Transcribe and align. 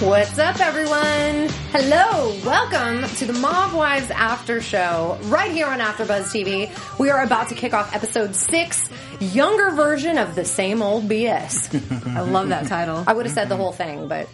What's 0.00 0.38
up, 0.38 0.60
everyone? 0.60 1.48
Hello, 1.72 2.32
welcome 2.46 3.02
to 3.16 3.26
the 3.26 3.32
Mob 3.32 3.74
Wives 3.74 4.12
After 4.12 4.60
Show 4.60 5.18
right 5.24 5.50
here 5.50 5.66
on 5.66 5.80
AfterBuzz 5.80 6.30
TV. 6.30 6.70
We 7.00 7.10
are 7.10 7.24
about 7.24 7.48
to 7.48 7.56
kick 7.56 7.74
off 7.74 7.92
episode 7.92 8.36
six, 8.36 8.88
younger 9.18 9.72
version 9.72 10.16
of 10.16 10.36
the 10.36 10.44
same 10.44 10.82
old 10.82 11.08
BS. 11.08 12.06
I 12.16 12.20
love 12.20 12.50
that 12.50 12.68
title. 12.68 13.02
I 13.08 13.12
would 13.12 13.26
have 13.26 13.34
said 13.34 13.48
the 13.48 13.56
mm-hmm. 13.56 13.62
whole 13.62 13.72
thing, 13.72 14.06
but 14.06 14.28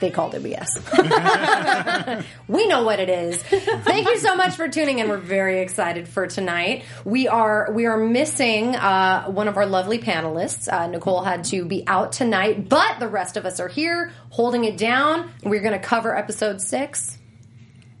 they 0.00 0.10
called 0.10 0.34
it 0.34 0.42
BS. 0.42 2.24
we 2.48 2.66
know 2.66 2.82
what 2.84 3.00
it 3.00 3.08
is. 3.08 3.42
Thank 3.42 4.06
you 4.06 4.18
so 4.18 4.36
much 4.36 4.54
for 4.54 4.68
tuning 4.68 4.98
in. 4.98 5.08
We're 5.08 5.16
very 5.18 5.60
excited 5.60 6.08
for 6.08 6.26
tonight. 6.26 6.84
We 7.04 7.28
are 7.28 7.70
we 7.72 7.86
are 7.86 7.96
missing 7.96 8.76
uh, 8.76 9.26
one 9.26 9.48
of 9.48 9.56
our 9.56 9.66
lovely 9.66 9.98
panelists. 9.98 10.72
Uh, 10.72 10.86
Nicole 10.88 11.22
had 11.22 11.44
to 11.44 11.64
be 11.64 11.84
out 11.86 12.12
tonight, 12.12 12.68
but 12.68 13.00
the 13.00 13.08
rest 13.08 13.36
of 13.36 13.46
us 13.46 13.60
are 13.60 13.68
here 13.68 14.12
holding 14.30 14.64
it 14.64 14.76
down. 14.76 15.30
We're 15.42 15.62
going 15.62 15.78
to 15.78 15.86
cover 15.86 16.16
episode 16.16 16.60
six. 16.60 17.18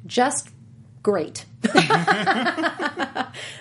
Just 0.06 0.48
great. 1.06 1.44
That's 1.62 1.78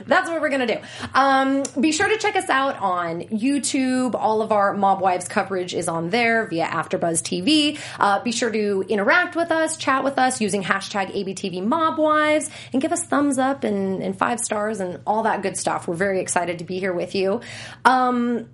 what 0.08 0.42
we're 0.42 0.50
going 0.50 0.68
to 0.68 0.76
do. 0.78 0.82
Um, 1.14 1.62
be 1.80 1.92
sure 1.92 2.10
to 2.10 2.18
check 2.18 2.36
us 2.36 2.50
out 2.50 2.76
on 2.78 3.22
YouTube. 3.22 4.16
All 4.16 4.42
of 4.42 4.52
our 4.52 4.74
Mob 4.74 5.00
Wives 5.00 5.28
coverage 5.28 5.76
is 5.76 5.88
on 5.88 6.10
there 6.10 6.48
via 6.48 6.66
AfterBuzz 6.66 7.22
TV. 7.22 7.78
Uh, 8.00 8.24
be 8.24 8.32
sure 8.32 8.50
to 8.50 8.84
interact 8.90 9.36
with 9.36 9.52
us, 9.52 9.78
chat 9.78 10.04
with 10.04 10.18
us 10.18 10.42
using 10.42 10.64
hashtag 10.64 11.16
ABTV 11.16 11.64
Mob 11.64 12.00
Wives, 12.00 12.50
and 12.74 12.82
give 12.82 12.92
us 12.92 13.04
thumbs 13.04 13.38
up 13.38 13.64
and, 13.64 14.02
and 14.02 14.18
five 14.18 14.40
stars 14.40 14.80
and 14.80 15.00
all 15.06 15.22
that 15.22 15.44
good 15.44 15.56
stuff. 15.56 15.88
We're 15.88 15.94
very 15.94 16.22
excited 16.22 16.58
to 16.58 16.66
be 16.66 16.80
here 16.80 16.94
with 16.94 17.14
you. 17.14 17.42
Um, 17.86 18.50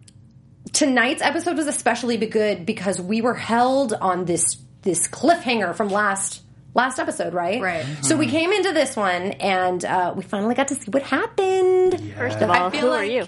tonight's 0.73 1.21
episode 1.21 1.55
was 1.55 1.67
especially 1.67 2.17
good 2.17 2.65
because 2.65 2.99
we 2.99 3.21
were 3.21 3.35
held 3.35 3.93
on 3.93 4.25
this 4.25 4.57
this 4.81 5.07
cliffhanger 5.07 5.73
from 5.75 5.87
last 5.87 6.41
last 6.73 6.99
episode, 6.99 7.33
right? 7.33 7.61
Right. 7.61 7.85
So 8.01 8.17
we 8.17 8.27
came 8.27 8.51
into 8.51 8.71
this 8.71 8.95
one 8.95 9.31
and 9.33 9.83
uh, 9.83 10.13
we 10.15 10.23
finally 10.23 10.55
got 10.55 10.69
to 10.69 10.75
see 10.75 10.89
what 10.91 11.03
happened. 11.03 12.13
First 12.17 12.41
of 12.41 12.49
all, 12.49 12.69
who 12.69 12.89
are 12.89 13.05
you? 13.05 13.27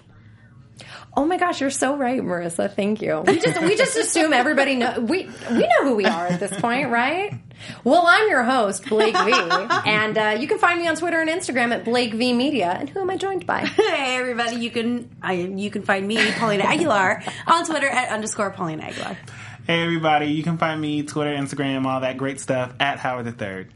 Oh 1.15 1.25
my 1.25 1.37
gosh, 1.37 1.61
you're 1.61 1.69
so 1.69 1.95
right, 1.95 2.19
Marissa. 2.21 2.73
Thank 2.73 2.99
you. 3.01 3.23
We 3.27 3.37
just 3.37 3.61
we 3.61 3.75
just 3.75 3.95
assume 3.95 4.33
everybody 4.33 4.75
know 4.75 4.99
we 4.99 5.29
we 5.51 5.59
know 5.59 5.83
who 5.83 5.95
we 5.95 6.05
are 6.05 6.25
at 6.25 6.39
this 6.39 6.59
point, 6.59 6.89
right? 6.89 7.31
Well, 7.83 8.03
I'm 8.07 8.27
your 8.29 8.41
host, 8.43 8.89
Blake 8.89 9.15
V, 9.15 9.31
and 9.31 10.17
uh, 10.17 10.37
you 10.39 10.47
can 10.47 10.57
find 10.57 10.81
me 10.81 10.87
on 10.87 10.95
Twitter 10.95 11.21
and 11.21 11.29
Instagram 11.29 11.71
at 11.71 11.85
Blake 11.85 12.15
V 12.15 12.33
Media. 12.33 12.75
And 12.79 12.89
who 12.89 12.99
am 12.99 13.11
I 13.11 13.17
joined 13.17 13.45
by? 13.45 13.61
Hey 13.93 14.17
everybody, 14.17 14.55
you 14.55 14.71
can 14.71 15.15
I 15.21 15.33
you 15.33 15.69
can 15.69 15.83
find 15.83 16.07
me 16.07 16.17
Paulina 16.31 16.63
Aguilar 16.63 17.21
on 17.45 17.65
Twitter 17.65 17.87
at 17.87 18.09
underscore 18.09 18.49
Paulina 18.49 18.83
Aguilar. 18.83 19.17
Hey 19.65 19.81
everybody, 19.81 20.25
you 20.27 20.43
can 20.43 20.57
find 20.57 20.79
me 20.81 21.03
Twitter, 21.03 21.33
Instagram, 21.33 21.85
all 21.85 22.01
that 22.01 22.17
great 22.17 22.39
stuff 22.39 22.73
at 22.79 22.99
Howard 22.99 23.25
the 23.25 23.31
Third. 23.31 23.73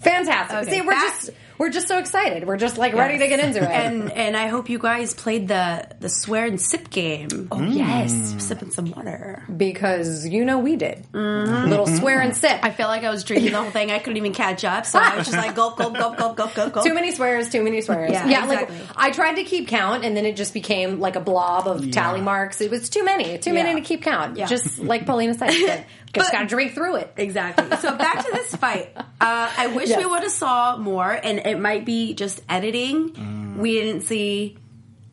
Fantastic. 0.00 0.58
Okay, 0.58 0.70
See, 0.70 0.80
we're 0.80 0.90
that- 0.92 1.18
just 1.20 1.30
we're 1.58 1.70
just 1.70 1.88
so 1.88 1.98
excited. 1.98 2.46
We're 2.46 2.56
just 2.56 2.78
like 2.78 2.94
ready 2.94 3.18
to 3.18 3.26
get 3.28 3.40
into 3.40 3.62
it. 3.62 3.68
And 3.70 4.10
and 4.12 4.36
I 4.36 4.46
hope 4.48 4.68
you 4.68 4.78
guys 4.78 5.14
played 5.14 5.48
the 5.48 5.88
the 6.00 6.08
swear 6.08 6.46
and 6.46 6.60
sip 6.60 6.90
game. 6.90 7.48
oh 7.52 7.62
yes, 7.62 8.34
Sipping 8.38 8.70
some 8.70 8.90
water. 8.92 9.42
because 9.56 10.26
you 10.26 10.44
know 10.44 10.58
we 10.58 10.76
did. 10.76 11.04
Little 11.12 11.86
swear 11.86 12.20
and 12.20 12.34
sip. 12.36 12.60
I 12.62 12.70
feel 12.70 12.88
like 12.88 13.04
I 13.04 13.10
was 13.10 13.24
drinking 13.24 13.52
the 13.52 13.60
whole 13.60 13.70
thing. 13.70 13.90
I 13.90 13.98
couldn't 13.98 14.16
even 14.16 14.32
catch 14.32 14.64
up, 14.64 14.86
so 14.86 14.98
I 14.98 15.16
was 15.16 15.26
just 15.26 15.36
like 15.36 15.54
gulp, 15.54 15.76
gulp, 15.76 15.94
gulp, 15.94 16.16
gulp, 16.16 16.36
gulp, 16.36 16.54
gulp, 16.54 16.72
gulp. 16.72 16.86
Too 16.86 16.94
many 16.94 17.10
swears, 17.12 17.48
too 17.50 17.62
many 17.62 17.80
swears. 17.80 18.10
Yeah, 18.12 18.24
exactly. 18.44 18.56
like 18.56 18.70
I 18.96 19.10
tried 19.10 19.34
to 19.34 19.44
keep 19.44 19.68
count, 19.68 20.04
and 20.04 20.16
then 20.16 20.24
it 20.26 20.36
just 20.36 20.54
became 20.54 21.00
like 21.00 21.16
a 21.16 21.20
blob 21.20 21.66
of 21.66 21.90
tally 21.90 22.20
marks. 22.20 22.60
It 22.60 22.70
was 22.70 22.88
too 22.88 23.04
many, 23.04 23.38
too 23.38 23.52
Yeah. 23.52 23.62
many 23.64 23.80
to 23.80 23.86
keep 23.86 24.02
count. 24.02 24.36
Yeah. 24.36 24.46
Just 24.46 24.78
like 24.78 25.06
Paulina 25.06 25.34
said, 25.34 25.52
you 25.52 25.66
just 26.14 26.32
got 26.32 26.40
to 26.40 26.46
drink 26.46 26.72
through 26.74 26.96
it. 26.96 27.12
Exactly. 27.16 27.76
So 27.78 27.96
back 27.96 28.24
to 28.24 28.32
this 28.32 28.54
fight. 28.56 28.92
Uh, 28.96 29.02
I 29.20 29.66
wish 29.74 29.88
Yes. 29.90 29.98
we 29.98 30.06
would 30.06 30.22
have 30.22 30.32
saw 30.32 30.76
more, 30.76 31.10
and 31.10 31.40
it 31.48 31.58
might 31.58 31.84
be 31.84 32.14
just 32.14 32.40
editing. 32.48 33.58
We 33.58 33.72
didn't 33.72 34.02
see 34.02 34.56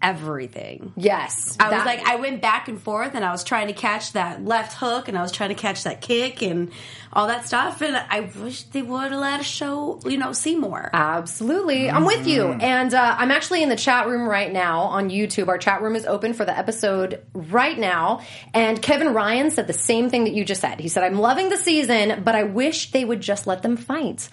everything. 0.02 0.94
Yes, 0.96 1.58
I 1.60 1.70
was 1.72 1.86
like, 1.86 2.06
I 2.08 2.18
went 2.18 2.42
back 2.42 2.68
and 2.68 2.82
forth, 2.82 3.16
and 3.16 3.24
I 3.24 3.32
was 3.32 3.44
trying 3.44 3.68
to 3.68 3.74
catch 3.74 4.14
that 4.14 4.44
left 4.44 4.74
hook, 4.74 5.08
and 5.08 5.18
I 5.18 5.22
was 5.22 5.32
trying 5.32 5.50
to 5.50 5.56
catch 5.56 5.84
that 5.84 6.02
kick, 6.02 6.42
and 6.42 6.72
all 7.16 7.28
that 7.28 7.48
stuff. 7.48 7.82
And 7.82 7.96
I 7.96 8.30
wish 8.42 8.64
they 8.64 8.82
would 8.82 9.12
have 9.12 9.20
let 9.20 9.40
us 9.40 9.46
show, 9.46 10.00
you 10.06 10.18
know, 10.18 10.34
see 10.34 10.56
more. 10.56 10.90
Absolutely. 10.94 11.90
I'm 11.90 12.06
with 12.06 12.28
you. 12.28 12.44
And 12.46 12.94
uh, 12.94 13.16
I'm 13.18 13.32
actually 13.32 13.64
in 13.64 13.70
the 13.70 13.76
chat 13.78 14.08
room 14.08 14.28
right 14.28 14.52
now 14.52 14.82
on 14.82 15.10
YouTube. 15.10 15.48
Our 15.48 15.58
chat 15.58 15.82
room 15.82 15.96
is 15.96 16.06
open 16.06 16.34
for 16.34 16.44
the 16.44 16.58
episode 16.58 17.24
right 17.34 17.78
now. 17.78 18.22
And 18.54 18.82
Kevin 18.82 19.14
Ryan 19.14 19.50
said 19.52 19.68
the 19.68 19.74
same 19.74 20.10
thing 20.10 20.26
that 20.26 20.34
you 20.34 20.44
just 20.44 20.62
said. 20.62 20.80
He 20.80 20.90
said, 20.90 21.04
I'm 21.04 21.18
loving 21.18 21.50
the 21.50 21.58
season, 21.58 22.22
but 22.24 22.36
I 22.36 22.44
wish 22.44 22.92
they 22.92 23.06
would 23.06 23.22
just 23.22 23.48
let 23.48 23.62
them 23.62 23.78
fight. 23.78 24.28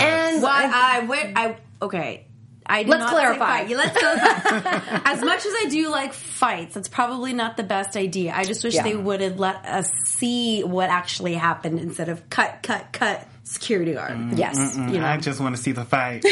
And 0.00 0.42
Well, 0.42 0.52
I, 0.52 1.00
I 1.00 1.04
went. 1.06 1.36
I 1.36 1.56
okay. 1.82 2.24
I 2.68 2.82
did 2.82 2.90
Let's 2.90 3.00
not 3.00 3.10
clarify. 3.10 3.66
Say 3.66 3.74
fight. 3.74 3.76
Let's 3.76 3.98
clarify. 3.98 5.00
as 5.04 5.22
much 5.22 5.46
as 5.46 5.52
I 5.54 5.66
do 5.70 5.88
like 5.90 6.12
fights, 6.12 6.74
that's 6.74 6.88
probably 6.88 7.32
not 7.32 7.56
the 7.56 7.62
best 7.62 7.96
idea. 7.96 8.32
I 8.34 8.44
just 8.44 8.62
wish 8.64 8.74
Yeah. 8.74 8.82
they 8.82 8.96
would 8.96 9.20
have 9.20 9.38
let 9.38 9.64
us 9.64 9.90
see 10.04 10.62
what 10.64 10.90
actually 10.90 11.34
happened 11.34 11.80
instead 11.80 12.08
of 12.08 12.28
cut, 12.30 12.60
cut, 12.62 12.92
cut. 12.92 13.26
Security 13.44 13.94
guard. 13.94 14.12
Mm, 14.12 14.36
yes, 14.38 14.58
mm, 14.58 14.74
mm, 14.88 14.92
You 14.92 15.00
know. 15.00 15.06
I 15.06 15.16
just 15.16 15.40
want 15.40 15.56
to 15.56 15.62
see 15.62 15.72
the 15.72 15.86
fight. 15.86 16.22
I, 16.26 16.28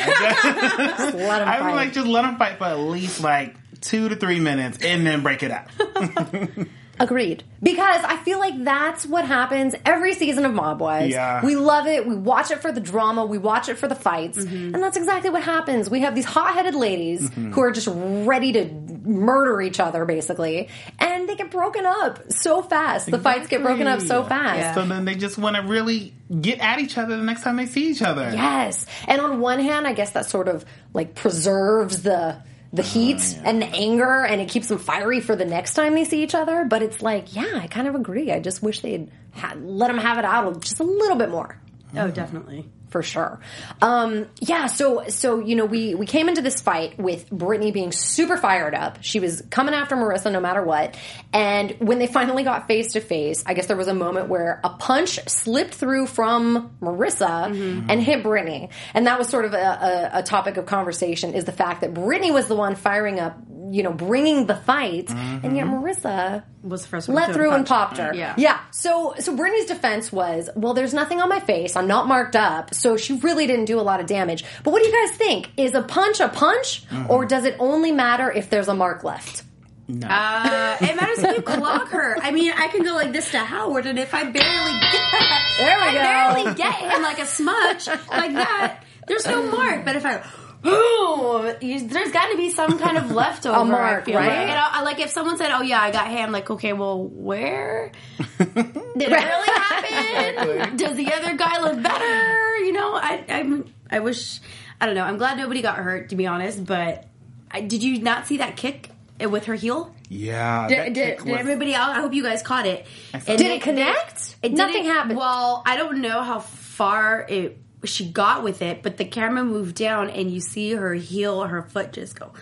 just, 0.98 1.16
I 1.16 1.62
would 1.64 1.74
like 1.74 1.94
just 1.94 2.06
let 2.06 2.22
them 2.22 2.36
fight 2.36 2.58
for 2.58 2.64
at 2.64 2.78
least 2.78 3.22
like 3.22 3.54
two 3.80 4.10
to 4.10 4.16
three 4.16 4.38
minutes 4.38 4.78
and 4.82 5.06
then 5.06 5.22
break 5.22 5.42
it 5.42 5.50
up. 5.50 5.70
Agreed. 6.98 7.44
Because 7.62 8.04
I 8.04 8.16
feel 8.18 8.38
like 8.38 8.64
that's 8.64 9.04
what 9.06 9.26
happens 9.26 9.74
every 9.84 10.14
season 10.14 10.44
of 10.44 10.54
Mob 10.54 10.80
Wives. 10.80 11.12
Yeah. 11.12 11.44
We 11.44 11.56
love 11.56 11.86
it. 11.86 12.06
We 12.06 12.14
watch 12.14 12.50
it 12.50 12.60
for 12.60 12.72
the 12.72 12.80
drama. 12.80 13.26
We 13.26 13.38
watch 13.38 13.68
it 13.68 13.76
for 13.76 13.88
the 13.88 13.94
fights. 13.94 14.38
Mm-hmm. 14.38 14.74
And 14.74 14.82
that's 14.82 14.96
exactly 14.96 15.30
what 15.30 15.42
happens. 15.42 15.90
We 15.90 16.00
have 16.00 16.14
these 16.14 16.24
hot 16.24 16.54
headed 16.54 16.74
ladies 16.74 17.30
who 17.34 17.60
are 17.60 17.70
just 17.70 17.88
ready 17.90 18.52
to 18.52 18.64
murder 19.04 19.60
each 19.60 19.78
other, 19.78 20.04
basically. 20.04 20.68
And 20.98 21.28
they 21.28 21.36
get 21.36 21.50
broken 21.50 21.84
up 21.84 22.32
so 22.32 22.62
fast. 22.62 23.10
The 23.10 23.18
fights 23.18 23.48
get 23.48 23.62
broken 23.62 23.86
up 23.86 24.00
so 24.00 24.24
fast. 24.24 24.58
Yeah. 24.58 24.74
So 24.74 24.86
then 24.86 25.04
they 25.04 25.14
just 25.14 25.38
want 25.38 25.56
to 25.56 25.62
really 25.62 26.14
get 26.41 26.60
at 26.60 26.78
each 26.80 26.98
other 26.98 27.16
the 27.16 27.22
next 27.22 27.42
time 27.42 27.56
they 27.56 27.66
see 27.66 27.91
each 27.91 28.03
other. 28.03 28.30
Yes. 28.32 28.86
And 29.06 29.21
on 29.21 29.41
one 29.41 29.60
hand, 29.60 29.86
I 29.86 29.92
guess 29.92 30.10
that 30.12 30.26
sort 30.26 30.48
of 30.48 30.65
like 30.92 31.15
preserves 31.15 32.03
the 32.03 32.42
the 32.72 32.83
oh, 32.83 32.84
heat 32.84 33.39
and 33.45 33.63
the 33.63 33.66
anger 33.66 34.24
and 34.24 34.41
it 34.41 34.48
keeps 34.48 34.68
them 34.68 34.78
fiery 34.78 35.21
for 35.21 35.36
the 35.36 35.45
next 35.45 35.74
time 35.74 35.95
they 35.95 36.04
see 36.04 36.22
each 36.22 36.34
other, 36.34 36.65
but 36.65 36.83
it's 36.83 37.01
like, 37.01 37.34
yeah, 37.34 37.60
I 37.63 37.66
kind 37.66 37.86
of 37.89 37.95
agree. 37.95 38.33
I 38.33 38.41
just 38.41 38.63
wish 38.63 38.80
they'd 38.80 39.10
had, 39.33 39.63
let 39.63 39.89
them 39.89 39.98
have 39.98 40.18
it 40.18 40.24
out 40.24 40.60
just 40.60 40.80
a 40.80 40.84
little 40.84 41.16
bit 41.16 41.30
more. 41.30 41.60
Oh, 41.97 42.10
definitely. 42.10 42.68
For 42.88 43.03
sure. 43.03 43.41
Um, 43.83 44.27
yeah, 44.41 44.66
so 44.66 45.09
so 45.09 45.41
you 45.41 45.56
know 45.56 45.65
we 45.65 45.94
we 45.94 46.06
came 46.06 46.28
into 46.28 46.42
this 46.42 46.60
fight 46.60 46.98
with 46.98 47.28
Brittany 47.30 47.72
being 47.72 47.92
super 47.92 48.36
fired 48.36 48.74
up. 48.74 48.98
She 49.03 49.21
was 49.21 49.42
coming 49.50 49.74
after 49.74 49.97
Marissa 49.97 50.30
no 50.30 50.41
matter 50.41 50.62
what. 50.62 50.97
And 51.33 51.72
when 51.78 51.98
they 51.98 52.06
finally 52.06 52.42
got 52.42 52.66
face 52.68 52.92
to 52.92 53.00
face, 53.00 53.42
I 53.47 53.54
guess 53.54 53.66
there 53.66 53.77
was 53.77 53.88
a 53.88 53.94
moment 53.94 54.28
where 54.28 54.60
a 54.65 54.71
punch 54.71 55.18
slipped 55.28 55.74
through 55.74 56.06
from 56.06 56.77
Marissa 56.80 57.50
and 57.88 58.03
hit 58.03 58.22
Brittany, 58.22 58.71
and 58.94 59.06
that 59.06 59.18
was 59.18 59.28
sort 59.28 59.44
of 59.44 59.53
a, 59.53 59.56
a, 59.56 60.10
a 60.21 60.22
topic 60.22 60.56
of 60.56 60.66
conversation. 60.66 61.34
Is 61.34 61.44
the 61.44 61.53
fact 61.53 61.80
that 61.83 61.94
Brittany 61.94 62.30
was 62.30 62.48
the 62.48 62.56
one 62.56 62.77
firing 62.77 63.21
up 63.21 63.36
you 63.71 63.83
know, 63.83 63.92
bringing 63.92 64.47
the 64.47 64.54
fight, 64.57 65.10
and 65.10 65.57
yet 65.57 65.66
Marissa 65.66 66.42
Was 66.63 66.83
the 66.83 66.89
first 66.89 67.09
one 67.09 67.16
let 67.16 67.33
through 67.33 67.51
and 67.53 67.66
popped 67.66 67.97
her. 67.98 68.13
Yeah. 68.15 68.34
yeah. 68.36 68.60
So, 68.71 69.15
so 69.18 69.34
Brittany's 69.36 69.66
defense 69.66 70.13
was, 70.13 70.48
well, 70.54 70.74
there's 70.74 70.95
nothing 70.95 71.21
on 71.21 71.28
my 71.28 71.41
face. 71.41 71.77
I'm 71.77 71.86
not 71.86 72.07
marked 72.07 72.36
up, 72.36 72.74
so 72.74 72.97
she 72.97 73.15
really 73.18 73.47
didn't 73.47 73.65
do 73.66 73.78
a 73.80 73.83
lot 73.83 74.01
of 74.01 74.07
damage. 74.07 74.45
But 74.65 74.71
what 74.72 74.83
do 74.83 74.89
you 74.89 75.07
guys 75.09 75.16
think? 75.16 75.51
Is 75.57 75.74
a 75.74 75.83
punch 75.83 76.21
a 76.21 76.28
punch, 76.28 76.84
or 77.09 77.24
does 77.27 77.45
it 77.45 77.57
only 77.59 77.92
matter 77.92 78.30
if 78.30 78.51
there's 78.51 78.68
a 78.68 78.74
mark 78.74 79.03
left? 79.04 79.42
Uh, 79.89 80.77
it 80.80 80.97
matters 80.97 81.22
if 81.22 81.36
you 81.36 81.42
clock 81.42 81.89
her. 81.91 82.16
I 82.21 82.33
mean, 82.33 82.53
I 82.57 82.66
can 82.69 82.83
go 82.83 82.95
like 82.95 83.12
this 83.12 83.30
to 83.30 83.39
Howard, 83.39 83.86
and 83.86 83.98
if 83.98 84.15
I 84.15 84.24
barely 84.24 84.33
get, 84.80 85.10
There 85.59 85.78
we 85.78 85.84
I 85.84 85.92
go. 86.34 86.42
barely 86.42 86.54
get 86.57 86.74
him 86.74 87.03
like 87.03 87.21
a 87.21 87.27
smudge 87.27 87.86
like 88.10 88.33
that, 88.34 88.83
there's 89.07 89.27
no 89.27 89.45
mark. 89.51 89.84
But 89.84 89.95
if 89.97 90.04
I, 90.04 90.24
boom, 90.66 91.54
you, 91.60 91.86
there's 91.89 92.13
got 92.13 92.30
to 92.30 92.36
be 92.36 92.51
some 92.51 92.78
kind 92.78 92.97
of 92.98 93.10
leftover. 93.21 93.59
A 93.60 93.65
mark, 93.65 94.03
I 94.03 94.04
feel 94.04 94.16
right? 94.16 94.27
Like. 94.28 94.36
And 94.48 94.59
I, 94.59 94.68
I- 94.80 94.83
like 94.83 94.98
if 95.01 95.10
someone 95.10 95.36
said, 95.39 95.51
"Oh 95.53 95.63
yeah, 95.63 95.80
I 95.80 95.91
got 95.91 96.09
him," 96.09 96.33
like, 96.33 96.51
okay, 96.51 96.72
well, 96.72 97.03
where 97.03 97.92
did 98.39 98.66
it 98.97 99.10
really 99.10 99.48
happen? 99.60 100.77
Does 100.77 100.97
the 100.97 101.13
other 101.13 101.36
guy 101.36 101.60
look 101.60 101.83
better? 101.83 102.57
You 102.59 102.72
know, 102.72 102.95
I, 102.95 103.24
I'm, 103.28 103.72
I 103.91 104.01
wish, 104.01 104.41
I 104.80 104.86
don't 104.86 104.95
know. 104.95 105.04
I'm 105.04 105.18
glad 105.18 105.39
nobody 105.39 105.63
got 105.63 105.77
hurt, 105.78 106.10
to 106.10 106.16
be 106.16 106.27
honest. 106.27 106.65
But 106.65 107.07
I, 107.51 107.60
did 107.60 107.83
you 107.83 108.01
not 108.03 108.27
see 108.27 108.39
that 108.39 108.57
kick 108.57 108.91
with 109.21 109.47
her 109.47 109.54
heel? 109.54 109.95
Yeah. 110.09 110.69
Did, 110.69 110.78
that 110.78 110.95
did, 110.95 111.16
kick 111.16 111.24
did 111.24 111.30
was- 111.33 111.41
everybody 111.41 111.74
else? 111.74 111.97
I 111.97 112.01
hope 112.01 112.12
you 112.15 112.22
guys 112.22 112.42
caught 112.42 112.66
it. 112.66 112.86
Did 113.27 113.41
it 113.41 113.62
connect? 113.62 114.36
It 114.42 114.53
Nothing 114.53 114.84
happened. 114.84 115.16
Well, 115.19 115.62
I 115.66 115.77
don't 115.77 116.01
know 116.01 116.22
how 116.22 116.39
far 116.41 117.27
it 117.28 117.59
she 117.86 118.09
got 118.10 118.42
with 118.42 118.62
it, 118.62 118.83
but 118.83 118.97
the 118.97 119.04
camera 119.04 119.44
moved 119.44 119.77
down 119.77 120.10
and 120.10 120.30
you 120.30 120.41
see 120.41 120.72
her 120.72 120.94
heel, 120.94 121.42
her 121.44 121.62
foot 121.62 121.92
just 121.92 122.18
go 122.18 122.33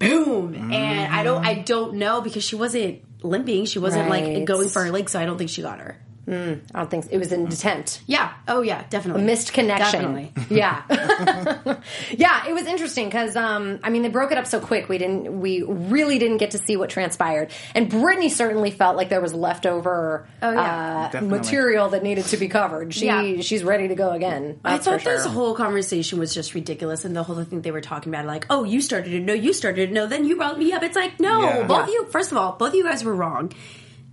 boom. 0.00 0.54
And 0.72 1.14
I 1.14 1.22
don't, 1.22 1.44
I 1.44 1.56
mm. 1.56 1.64
don't 1.64 1.94
know 1.94 2.20
because 2.20 2.42
she 2.42 2.56
wasn't 2.56 3.02
limping. 3.22 3.66
She 3.66 3.78
wasn't 3.78 4.10
Right. 4.10 4.36
like 4.38 4.44
going 4.44 4.68
for 4.68 4.82
her 4.82 4.90
leg, 4.90 5.08
so 5.08 5.20
I 5.20 5.26
don't 5.26 5.38
think 5.38 5.50
she 5.50 5.62
got 5.62 5.78
her. 5.78 6.00
I 6.28 6.60
don't 6.74 6.90
think 6.90 7.04
so. 7.04 7.10
it 7.12 7.18
was 7.18 7.32
an 7.32 7.46
attempt. 7.48 8.02
Yeah. 8.06 8.32
Oh 8.46 8.62
yeah, 8.62 8.84
definitely. 8.88 9.22
A 9.22 9.26
missed 9.26 9.52
connection. 9.52 10.00
Definitely. 10.02 10.32
Yeah, 10.50 10.82
yeah. 12.10 12.46
It 12.48 12.52
was 12.52 12.66
interesting 12.66 13.06
because 13.06 13.34
um, 13.36 13.80
I 13.82 13.90
mean 13.90 14.02
they 14.02 14.08
broke 14.08 14.30
it 14.32 14.38
up 14.38 14.46
so 14.46 14.60
quick. 14.60 14.88
We 14.88 14.98
didn't. 14.98 15.40
We 15.40 15.62
really 15.62 16.18
didn't 16.18 16.36
get 16.38 16.52
to 16.52 16.58
see 16.58 16.76
what 16.76 16.90
transpired. 16.90 17.50
And 17.74 17.88
Brittany 17.88 18.28
certainly 18.28 18.70
felt 18.70 18.96
like 18.96 19.08
there 19.08 19.20
was 19.20 19.34
leftover 19.34 20.28
Oh, 20.42 20.52
yeah. 20.52 21.10
uh, 21.14 21.20
material 21.22 21.88
that 21.90 22.02
needed 22.02 22.24
to 22.26 22.36
be 22.36 22.48
covered. 22.48 22.94
She 22.94 23.06
Yeah. 23.06 23.40
she's 23.40 23.64
ready 23.64 23.88
to 23.88 23.94
go 23.94 24.10
again. 24.10 24.60
I 24.64 24.72
That's 24.72 24.86
for 24.86 24.98
thought 24.98 25.04
this 25.04 25.24
whole 25.26 25.54
conversation 25.54 26.18
was 26.18 26.34
just 26.34 26.54
ridiculous, 26.54 27.04
and 27.04 27.14
the 27.16 27.22
whole 27.22 27.42
thing 27.44 27.62
they 27.62 27.70
were 27.70 27.80
talking 27.80 28.12
about, 28.12 28.26
like, 28.26 28.46
oh, 28.50 28.64
you 28.64 28.80
started 28.80 29.10
to 29.10 29.20
know, 29.20 29.32
you 29.34 29.52
started 29.52 29.88
to 29.88 29.92
know, 29.94 30.06
then 30.06 30.24
you 30.24 30.36
brought 30.36 30.58
me 30.58 30.72
up. 30.72 30.82
It's 30.82 30.96
like, 30.96 31.18
no, 31.20 31.42
Yeah. 31.42 31.62
both 31.66 31.82
of 31.82 31.88
Yeah. 31.88 31.92
you. 31.94 32.06
First 32.10 32.30
of 32.32 32.38
all, 32.38 32.52
both 32.52 32.68
of 32.70 32.74
you 32.74 32.84
guys 32.84 33.02
were 33.04 33.14
wrong. 33.14 33.52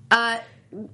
Uh, 0.10 0.38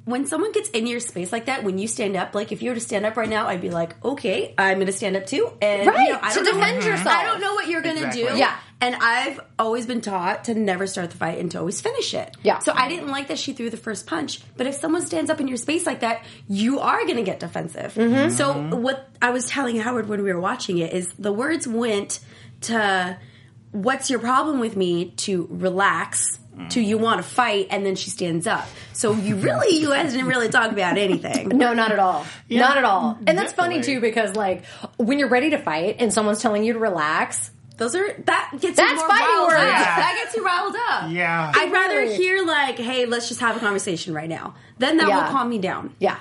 when 0.05 0.25
someone 0.25 0.51
gets 0.51 0.69
in 0.69 0.87
your 0.87 0.99
space 0.99 1.31
like 1.31 1.45
that, 1.45 1.63
when 1.63 1.77
you 1.77 1.87
stand 1.87 2.15
up, 2.15 2.35
like 2.35 2.51
if 2.51 2.61
you 2.61 2.69
were 2.69 2.75
to 2.75 2.81
stand 2.81 3.05
up 3.05 3.17
right 3.17 3.29
now, 3.29 3.47
I'd 3.47 3.61
be 3.61 3.69
like, 3.69 3.95
okay, 4.03 4.53
I'm 4.57 4.75
going 4.77 4.87
to 4.87 4.93
stand 4.93 5.15
up 5.17 5.25
too, 5.25 5.51
and 5.61 5.87
Right, 5.87 6.07
you 6.07 6.13
know, 6.13 6.19
I 6.21 6.29
to 6.29 6.35
don't 6.35 6.45
defend 6.55 6.77
what- 6.77 6.85
yourself. 6.85 7.07
I 7.07 7.23
don't 7.25 7.41
know 7.41 7.53
what 7.53 7.67
you're 7.67 7.81
going 7.81 7.97
to 7.97 8.07
Exactly. 8.07 8.33
do. 8.33 8.37
Yeah. 8.37 8.57
and 8.81 8.95
I've 8.99 9.39
always 9.57 9.85
been 9.85 10.01
taught 10.01 10.43
to 10.45 10.53
never 10.53 10.87
start 10.87 11.09
the 11.11 11.17
fight 11.17 11.37
and 11.39 11.49
to 11.51 11.59
always 11.59 11.79
finish 11.79 12.13
it. 12.13 12.35
Yeah. 12.43 12.59
So 12.59 12.73
I 12.75 12.89
didn't 12.89 13.07
like 13.09 13.27
that 13.29 13.39
she 13.39 13.53
threw 13.53 13.69
the 13.69 13.77
first 13.77 14.05
punch. 14.07 14.41
But 14.57 14.67
if 14.67 14.75
someone 14.75 15.05
stands 15.05 15.29
up 15.29 15.39
in 15.39 15.47
your 15.47 15.55
space 15.57 15.85
like 15.85 16.01
that, 16.01 16.23
you 16.49 16.79
are 16.79 17.03
going 17.05 17.15
to 17.15 17.23
get 17.23 17.39
defensive. 17.39 17.93
Mm-hmm. 17.93 18.31
So 18.31 18.75
what 18.75 19.09
I 19.21 19.29
was 19.29 19.47
telling 19.47 19.77
Howard 19.79 20.09
when 20.09 20.21
we 20.21 20.33
were 20.33 20.39
watching 20.41 20.79
it 20.79 20.91
is 20.93 21.13
the 21.17 21.31
words 21.31 21.65
went 21.65 22.19
to 22.61 23.17
"What's 23.71 24.09
your 24.09 24.19
problem 24.19 24.59
with 24.59 24.75
me?" 24.75 25.11
to 25.11 25.47
relax. 25.49 26.39
To 26.69 26.81
you 26.81 26.97
want 26.97 27.17
to 27.17 27.23
fight, 27.23 27.67
and 27.71 27.85
then 27.85 27.95
she 27.95 28.09
stands 28.09 28.45
up. 28.47 28.67
So 28.93 29.13
you 29.13 29.35
really, 29.47 29.77
you 29.77 29.89
guys 29.89 30.11
didn't 30.13 30.27
really 30.27 30.49
talk 30.49 30.71
about 30.71 30.97
anything. 30.97 31.49
No, 31.49 31.73
not 31.73 31.91
at 31.91 31.99
all. 31.99 32.25
not 32.49 32.77
at 32.77 32.83
all. 32.83 33.17
And 33.25 33.37
that's 33.37 33.53
funny 33.53 33.81
too 33.81 33.99
because 33.99 34.35
like 34.35 34.63
when 34.97 35.17
you're 35.19 35.29
ready 35.29 35.49
to 35.51 35.57
fight 35.57 35.95
and 35.99 36.13
someone's 36.13 36.41
telling 36.41 36.63
you 36.63 36.73
to 36.73 36.79
relax, 36.79 37.49
Those 37.77 37.95
are 37.95 38.13
that 38.25 38.51
gets 38.59 38.77
That's 38.77 38.91
you 38.91 38.95
more 38.97 39.07
fighting 39.07 39.25
riled 39.25 39.47
words. 39.47 39.59
up. 39.61 39.67
Yeah. 39.67 39.95
That 39.95 40.21
gets 40.23 40.35
you 40.35 40.45
riled 40.45 40.75
up. 40.89 41.11
Yeah. 41.11 41.51
I'd 41.55 41.71
rather 41.71 42.01
hear 42.05 42.45
like, 42.45 42.77
"Hey, 42.77 43.07
let's 43.07 43.27
just 43.27 43.39
have 43.41 43.57
a 43.57 43.59
conversation 43.59 44.13
right 44.13 44.29
now." 44.29 44.53
Then 44.77 44.97
that 44.97 45.07
Yeah. 45.07 45.25
will 45.25 45.31
calm 45.31 45.49
me 45.49 45.57
down. 45.57 45.95
Yeah. 45.99 46.17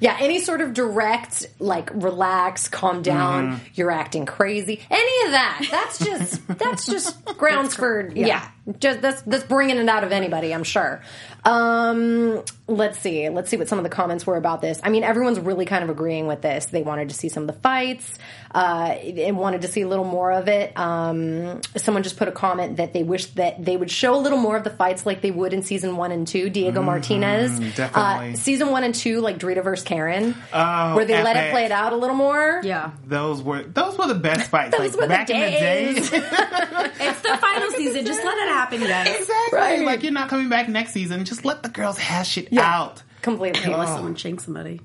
Yeah, 0.00 0.16
any 0.20 0.40
sort 0.40 0.60
of 0.60 0.74
direct, 0.74 1.46
like, 1.58 1.90
relax, 1.92 2.68
calm 2.68 3.02
down, 3.02 3.60
you're 3.74 3.90
acting 3.90 4.26
crazy, 4.26 4.80
any 4.90 5.26
of 5.26 5.32
that. 5.32 5.66
That's 5.70 5.98
just, 5.98 6.46
that's 6.58 6.86
just 6.86 7.24
grounds 7.36 7.74
for, 7.74 8.08
yeah. 8.14 8.48
just, 8.78 9.00
that's, 9.00 9.22
that's 9.22 9.44
bringing 9.44 9.76
it 9.76 9.88
out 9.88 10.04
of 10.04 10.12
anybody, 10.12 10.54
I'm 10.54 10.62
sure. 10.64 11.02
Um, 11.44 12.44
let's 12.68 12.98
see, 12.98 13.28
let's 13.28 13.50
see 13.50 13.56
what 13.56 13.68
some 13.68 13.78
of 13.78 13.82
the 13.84 13.90
comments 13.90 14.26
were 14.26 14.36
about 14.36 14.60
this. 14.60 14.80
I 14.82 14.90
mean, 14.90 15.02
everyone's 15.02 15.40
really 15.40 15.64
kind 15.64 15.82
of 15.82 15.90
agreeing 15.90 16.26
with 16.26 16.42
this. 16.42 16.66
They 16.66 16.82
wanted 16.82 17.08
to 17.08 17.14
see 17.14 17.28
some 17.28 17.44
of 17.44 17.46
the 17.48 17.60
fights, 17.60 18.18
uh, 18.54 18.94
and 19.02 19.36
wanted 19.38 19.62
to 19.62 19.68
see 19.68 19.80
a 19.82 19.88
little 19.88 20.04
more 20.04 20.30
of 20.32 20.48
it. 20.48 20.78
Um, 20.78 21.60
someone 21.76 22.02
just 22.02 22.16
put 22.16 22.28
a 22.28 22.32
comment 22.32 22.76
that 22.76 22.92
they 22.92 23.02
wish 23.02 23.26
that 23.32 23.64
they 23.64 23.76
would 23.76 23.90
show 23.90 24.14
a 24.14 24.20
little 24.20 24.38
more 24.38 24.56
of 24.56 24.64
the 24.64 24.70
fights 24.70 25.04
like 25.06 25.20
they 25.22 25.30
would 25.30 25.52
in 25.52 25.62
season 25.62 25.96
one 25.96 26.12
and 26.12 26.26
two. 26.26 26.48
Diego 26.50 26.82
Martinez, 26.82 27.58
definitely. 27.74 28.32
Uh, 28.32 28.36
season 28.36 28.70
one 28.70 28.84
and 28.84 28.94
two, 28.94 29.20
like 29.20 29.38
Drita 29.38 29.64
versus 29.64 29.84
Karen, 29.84 30.34
Oh, 30.52 30.96
where 30.96 31.04
they 31.04 31.22
let 31.22 31.36
it 31.36 31.50
play 31.52 31.64
it 31.64 31.72
out 31.72 31.92
a 31.92 31.96
little 31.96 32.16
more. 32.16 32.60
Yeah. 32.62 32.92
Those 33.06 33.42
were 33.42 33.62
those 33.62 33.96
were 33.98 34.06
the 34.08 34.14
best 34.14 34.50
fights. 34.50 34.76
Those 34.76 34.92
like 34.92 35.00
were 35.00 35.02
the 35.02 35.08
back 35.08 35.30
in 35.30 35.40
the 35.40 35.46
days. 35.50 36.10
day. 36.10 36.18
It's 37.00 37.20
the 37.20 37.36
final 37.36 37.70
season. 37.72 38.04
Just 38.04 38.24
let 38.24 38.36
it 38.38 38.48
happen, 38.48 38.80
guys. 38.80 39.06
exactly. 39.08 39.58
Right. 39.58 39.82
Like 39.82 40.02
you're 40.02 40.12
not 40.12 40.28
coming 40.28 40.48
back 40.48 40.68
next 40.68 40.92
season. 40.92 41.24
Just 41.24 41.44
let 41.44 41.62
the 41.62 41.68
girls 41.68 41.96
hash 41.98 42.36
it 42.38 42.48
Yeah. 42.58 42.74
out. 42.74 43.02
completely. 43.22 43.72
Unless 43.72 43.90
someone 43.90 44.14
shanks 44.16 44.44
somebody. 44.44 44.80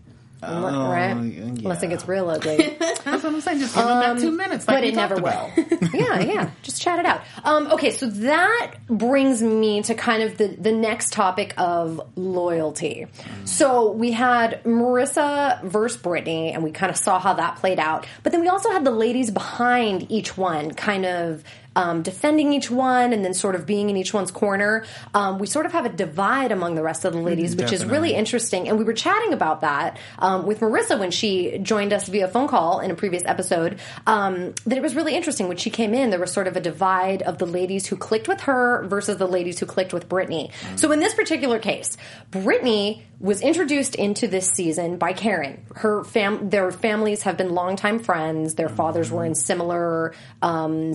right? 0.92 1.14
Oh, 1.14 1.22
yeah. 1.22 1.42
Unless 1.44 1.84
it 1.84 1.88
gets 1.88 2.08
real 2.08 2.30
ugly. 2.30 2.58
That's 2.80 3.06
what 3.06 3.26
I'm 3.26 3.42
saying. 3.42 3.60
Just 3.60 3.76
give 3.76 3.86
them 3.86 4.00
that 4.00 4.20
two 4.20 4.32
minutes. 4.32 4.68
Like 4.68 4.78
Um, 4.78 4.82
but 4.82 4.88
it 4.88 4.96
never 4.96 5.16
talked 5.16 5.58
will. 5.58 5.90
yeah, 5.94 6.20
yeah. 6.20 6.52
Just 6.62 6.82
chat 6.82 7.00
it 7.00 7.06
out. 7.06 7.22
Um, 7.44 7.68
okay, 7.74 7.92
so 7.92 8.08
that 8.08 8.74
brings 8.88 9.42
me 9.42 9.82
to 9.84 9.96
kind 9.96 10.24
of 10.24 10.38
the, 10.38 10.48
the 10.48 10.72
next 10.72 11.14
topic 11.14 11.54
of 11.58 12.02
loyalty. 12.16 13.08
So 13.46 13.92
we 13.92 14.12
had 14.12 14.64
Marissa 14.64 15.64
versus 15.64 16.02
Brittany, 16.02 16.52
and 16.52 16.64
we 16.64 16.72
kind 16.72 16.90
of 16.90 16.98
saw 16.98 17.20
how 17.20 17.34
that 17.34 17.58
played 17.58 17.80
out. 17.80 18.06
But 18.24 18.32
then 18.32 18.42
we 18.42 18.48
also 18.48 18.72
had 18.72 18.84
the 18.84 18.92
ladies 18.92 19.32
behind 19.32 20.12
each 20.12 20.38
one 20.38 20.74
kind 20.74 21.06
of 21.06 21.44
um, 21.76 22.02
defending 22.02 22.54
each 22.54 22.70
one 22.70 23.14
and 23.14 23.24
then 23.24 23.34
sort 23.34 23.56
of 23.56 23.66
being 23.66 23.90
in 23.90 23.98
each 23.98 24.14
one's 24.14 24.32
corner. 24.32 24.86
Um, 25.14 25.40
we 25.40 25.48
sort 25.48 25.66
of 25.66 25.72
have 25.72 25.86
a 25.86 25.90
divide 25.90 26.52
among 26.52 26.76
the 26.76 26.84
rest 26.84 27.06
of 27.06 27.14
the 27.14 27.20
ladies, 27.20 27.56
which 27.56 27.72
is 27.72 27.86
really 27.86 28.14
interesting. 28.14 28.68
And 28.68 28.78
we 28.78 28.84
were 28.84 28.94
chatting 28.94 29.34
about 29.34 29.62
that 29.62 29.98
um, 30.20 30.46
with 30.46 30.60
Marissa 30.60 31.00
when 31.00 31.12
she 31.12 31.58
joined 31.60 31.94
us 31.94 32.08
via 32.08 32.28
phone 32.28 32.48
call 32.48 32.80
in 32.80 32.92
a 32.92 32.96
previous 32.96 33.24
episode. 33.26 33.80
Um, 34.08 34.54
that 34.66 34.78
it 34.78 34.82
was 34.82 34.96
really 34.96 35.16
interesting 35.16 35.48
when 35.48 35.58
she 35.58 35.70
came 35.70 35.94
in. 35.94 36.10
There 36.10 36.20
was 36.20 36.32
sort 36.32 36.48
of 36.48 36.56
a 36.56 36.62
divide 36.62 37.22
of 37.22 37.38
the 37.38 37.46
ladies 37.46 37.88
who 37.88 37.96
clicked 37.96 38.28
with 38.28 38.42
her 38.42 38.86
versus 38.88 39.18
the 39.18 39.28
ladies 39.28 39.60
who 39.60 39.66
clicked 39.66 39.94
with 39.94 40.10
Brittany. 40.10 40.52
So 40.76 40.92
in 40.92 41.00
this 41.00 41.14
particular 41.14 41.60
case, 41.60 41.98
Brittany 42.32 43.04
was 43.20 43.42
introduced 43.42 43.96
into 43.96 44.28
this 44.28 44.48
season 44.48 44.98
by 44.98 45.14
Karen. 45.14 45.66
Her 45.76 46.04
fam, 46.04 46.50
their 46.50 46.72
families 46.72 47.24
have 47.24 47.38
been 47.38 47.54
longtime 47.54 48.00
friends. 48.00 48.56
Their 48.56 48.68
fathers 48.68 49.10
were 49.10 49.24
in 49.24 49.34
similar 49.34 50.14
um, 50.42 50.94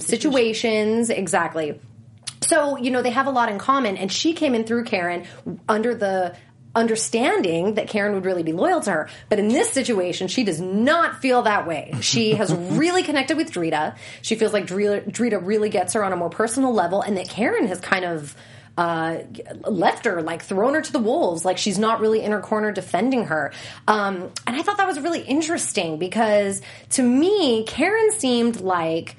situations. 0.68 1.10
Exactly. 1.10 1.80
So, 2.40 2.78
you 2.78 2.90
know, 2.90 3.02
they 3.02 3.10
have 3.10 3.26
a 3.26 3.30
lot 3.30 3.50
in 3.50 3.58
common. 3.58 3.96
And 3.96 4.10
she 4.10 4.32
came 4.32 4.54
in 4.54 4.64
through 4.64 4.84
Karen 4.84 5.25
under 5.68 5.94
the 5.94 6.37
understanding 6.75 7.75
that 7.75 7.88
Karen 7.88 8.14
would 8.14 8.25
really 8.25 8.42
be 8.42 8.52
loyal 8.52 8.80
to 8.82 8.90
her. 8.90 9.08
But 9.28 9.38
in 9.38 9.48
this 9.48 9.70
situation, 9.70 10.28
she 10.28 10.44
does 10.44 10.60
not 10.60 11.20
feel 11.20 11.42
that 11.42 11.66
way. 11.66 11.94
She 12.00 12.34
has 12.34 12.52
really 12.52 13.02
connected 13.02 13.37
with 13.37 13.50
Drita. 13.50 13.96
She 14.22 14.37
feels 14.37 14.52
like 14.52 14.66
Drita, 14.66 15.10
Drita 15.10 15.44
really 15.44 15.70
gets 15.70 15.94
her 15.94 16.04
on 16.04 16.12
a 16.12 16.16
more 16.16 16.30
personal 16.30 16.72
level 16.72 17.02
and 17.02 17.16
that 17.16 17.28
Karen 17.28 17.66
has 17.66 17.80
kind 17.80 18.04
of 18.04 18.37
uh, 18.76 19.25
left 19.66 20.04
her, 20.04 20.22
like 20.22 20.42
thrown 20.42 20.75
her 20.75 20.80
to 20.80 20.92
the 20.92 21.00
wolves. 21.00 21.44
Like 21.44 21.58
she's 21.58 21.80
not 21.80 22.00
really 22.00 22.22
in 22.22 22.30
her 22.30 22.40
corner 22.40 22.70
defending 22.70 23.25
her. 23.25 23.52
Um, 23.88 24.30
and 24.46 24.54
I 24.54 24.62
thought 24.62 24.76
that 24.76 24.87
was 24.87 25.00
really 25.00 25.22
interesting 25.22 25.98
because 25.98 26.62
to 26.90 27.02
me, 27.02 27.64
Karen 27.64 28.12
seemed 28.12 28.60
like 28.60 29.16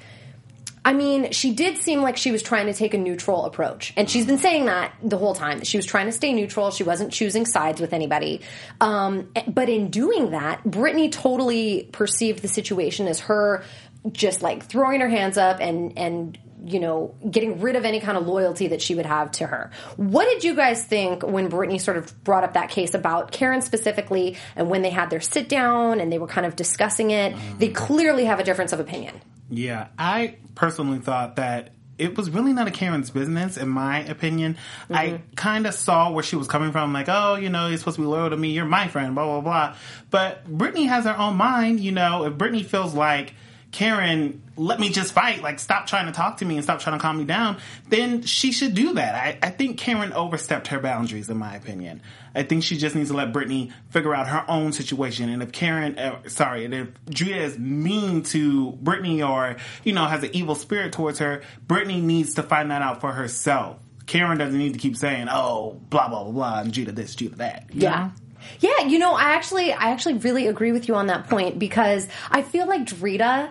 I 0.84 0.94
mean, 0.94 1.32
she 1.32 1.52
did 1.52 1.76
seem 1.76 2.00
like 2.00 2.16
she 2.16 2.32
was 2.32 2.42
trying 2.42 2.66
to 2.66 2.72
take 2.72 2.94
a 2.94 2.98
neutral 2.98 3.44
approach. 3.44 3.92
And 3.96 4.08
she's 4.08 4.26
been 4.26 4.38
saying 4.38 4.66
that 4.66 4.94
the 5.02 5.18
whole 5.18 5.34
time. 5.34 5.62
She 5.62 5.76
was 5.76 5.84
trying 5.84 6.06
to 6.06 6.12
stay 6.12 6.32
neutral. 6.32 6.70
She 6.70 6.84
wasn't 6.84 7.12
choosing 7.12 7.44
sides 7.44 7.80
with 7.80 7.92
anybody. 7.92 8.40
Um, 8.80 9.30
but 9.46 9.68
in 9.68 9.90
doing 9.90 10.30
that, 10.30 10.64
Brittany 10.64 11.10
totally 11.10 11.88
perceived 11.92 12.40
the 12.40 12.48
situation 12.48 13.08
as 13.08 13.20
her 13.20 13.62
just 14.10 14.40
like 14.40 14.64
throwing 14.64 15.00
her 15.00 15.08
hands 15.08 15.36
up 15.36 15.60
and, 15.60 15.98
and, 15.98 16.38
you 16.64 16.80
know, 16.80 17.14
getting 17.30 17.60
rid 17.60 17.76
of 17.76 17.84
any 17.84 18.00
kind 18.00 18.16
of 18.16 18.26
loyalty 18.26 18.68
that 18.68 18.80
she 18.80 18.94
would 18.94 19.04
have 19.04 19.30
to 19.32 19.46
her. 19.46 19.70
What 19.96 20.24
did 20.24 20.44
you 20.44 20.54
guys 20.54 20.82
think 20.82 21.22
when 21.22 21.48
Brittany 21.48 21.78
sort 21.78 21.98
of 21.98 22.24
brought 22.24 22.42
up 22.42 22.54
that 22.54 22.70
case 22.70 22.94
about 22.94 23.32
Karen 23.32 23.60
specifically 23.60 24.38
and 24.56 24.70
when 24.70 24.80
they 24.80 24.88
had 24.88 25.10
their 25.10 25.20
sit 25.20 25.50
down 25.50 26.00
and 26.00 26.10
they 26.10 26.18
were 26.18 26.26
kind 26.26 26.46
of 26.46 26.56
discussing 26.56 27.10
it? 27.10 27.36
They 27.58 27.68
clearly 27.68 28.24
have 28.24 28.40
a 28.40 28.44
difference 28.44 28.72
of 28.72 28.80
opinion. 28.80 29.20
Yeah, 29.50 29.88
I 29.98 30.36
personally 30.54 30.98
thought 30.98 31.36
that 31.36 31.70
it 31.98 32.16
was 32.16 32.30
really 32.30 32.54
none 32.54 32.66
of 32.66 32.72
Karen's 32.72 33.10
business, 33.10 33.58
in 33.58 33.68
my 33.68 33.98
opinion. 34.04 34.56
I 34.88 35.08
mm-hmm. 35.08 35.34
kind 35.34 35.66
of 35.66 35.74
saw 35.74 36.10
where 36.10 36.22
she 36.22 36.34
was 36.34 36.48
coming 36.48 36.72
from, 36.72 36.94
like, 36.94 37.08
oh, 37.08 37.34
you 37.34 37.50
know, 37.50 37.68
you're 37.68 37.76
supposed 37.76 37.96
to 37.96 38.02
be 38.02 38.06
loyal 38.06 38.30
to 38.30 38.36
me, 38.36 38.50
you're 38.50 38.64
my 38.64 38.88
friend, 38.88 39.14
blah, 39.14 39.26
blah, 39.26 39.40
blah. 39.42 39.76
But 40.10 40.46
Brittany 40.46 40.86
has 40.86 41.04
her 41.04 41.16
own 41.18 41.36
mind, 41.36 41.80
you 41.80 41.92
know, 41.92 42.24
if 42.24 42.38
Brittany 42.38 42.62
feels 42.62 42.94
like, 42.94 43.34
Karen, 43.72 44.42
let 44.56 44.80
me 44.80 44.90
just 44.90 45.12
fight. 45.12 45.42
Like, 45.42 45.60
stop 45.60 45.86
trying 45.86 46.06
to 46.06 46.12
talk 46.12 46.38
to 46.38 46.44
me 46.44 46.56
and 46.56 46.64
stop 46.64 46.80
trying 46.80 46.98
to 46.98 47.02
calm 47.02 47.18
me 47.18 47.24
down. 47.24 47.58
Then 47.88 48.22
she 48.22 48.50
should 48.50 48.74
do 48.74 48.94
that. 48.94 49.14
I, 49.14 49.38
I 49.46 49.50
think 49.50 49.78
Karen 49.78 50.12
overstepped 50.12 50.68
her 50.68 50.80
boundaries, 50.80 51.30
in 51.30 51.36
my 51.36 51.54
opinion. 51.54 52.02
I 52.34 52.42
think 52.42 52.64
she 52.64 52.76
just 52.76 52.96
needs 52.96 53.10
to 53.10 53.16
let 53.16 53.32
Brittany 53.32 53.72
figure 53.90 54.14
out 54.14 54.28
her 54.28 54.44
own 54.48 54.72
situation. 54.72 55.28
And 55.28 55.42
if 55.42 55.52
Karen, 55.52 55.98
uh, 55.98 56.28
sorry, 56.28 56.64
and 56.64 56.74
if 56.74 56.88
Drita 57.06 57.36
is 57.36 57.58
mean 57.58 58.22
to 58.24 58.72
Brittany 58.72 59.22
or, 59.22 59.56
you 59.84 59.92
know, 59.92 60.06
has 60.06 60.22
an 60.24 60.30
evil 60.32 60.54
spirit 60.56 60.92
towards 60.92 61.20
her, 61.20 61.42
Brittany 61.66 62.00
needs 62.00 62.34
to 62.34 62.42
find 62.42 62.70
that 62.70 62.82
out 62.82 63.00
for 63.00 63.12
herself. 63.12 63.78
Karen 64.06 64.38
doesn't 64.38 64.58
need 64.58 64.72
to 64.72 64.78
keep 64.80 64.96
saying, 64.96 65.28
oh, 65.30 65.80
blah, 65.88 66.08
blah, 66.08 66.24
blah, 66.24 66.32
blah, 66.32 66.60
and 66.60 66.72
Drita 66.72 66.92
this, 66.92 67.14
Drita 67.14 67.36
that. 67.36 67.70
Yeah. 67.72 67.90
know? 67.90 68.12
Yeah, 68.60 68.86
you 68.86 68.98
know, 68.98 69.12
I 69.14 69.34
actually, 69.34 69.72
I 69.72 69.90
actually 69.90 70.14
really 70.14 70.46
agree 70.46 70.72
with 70.72 70.88
you 70.88 70.94
on 70.94 71.06
that 71.08 71.28
point 71.28 71.58
because 71.58 72.08
I 72.30 72.42
feel 72.42 72.66
like 72.66 72.84
Drita, 72.84 73.50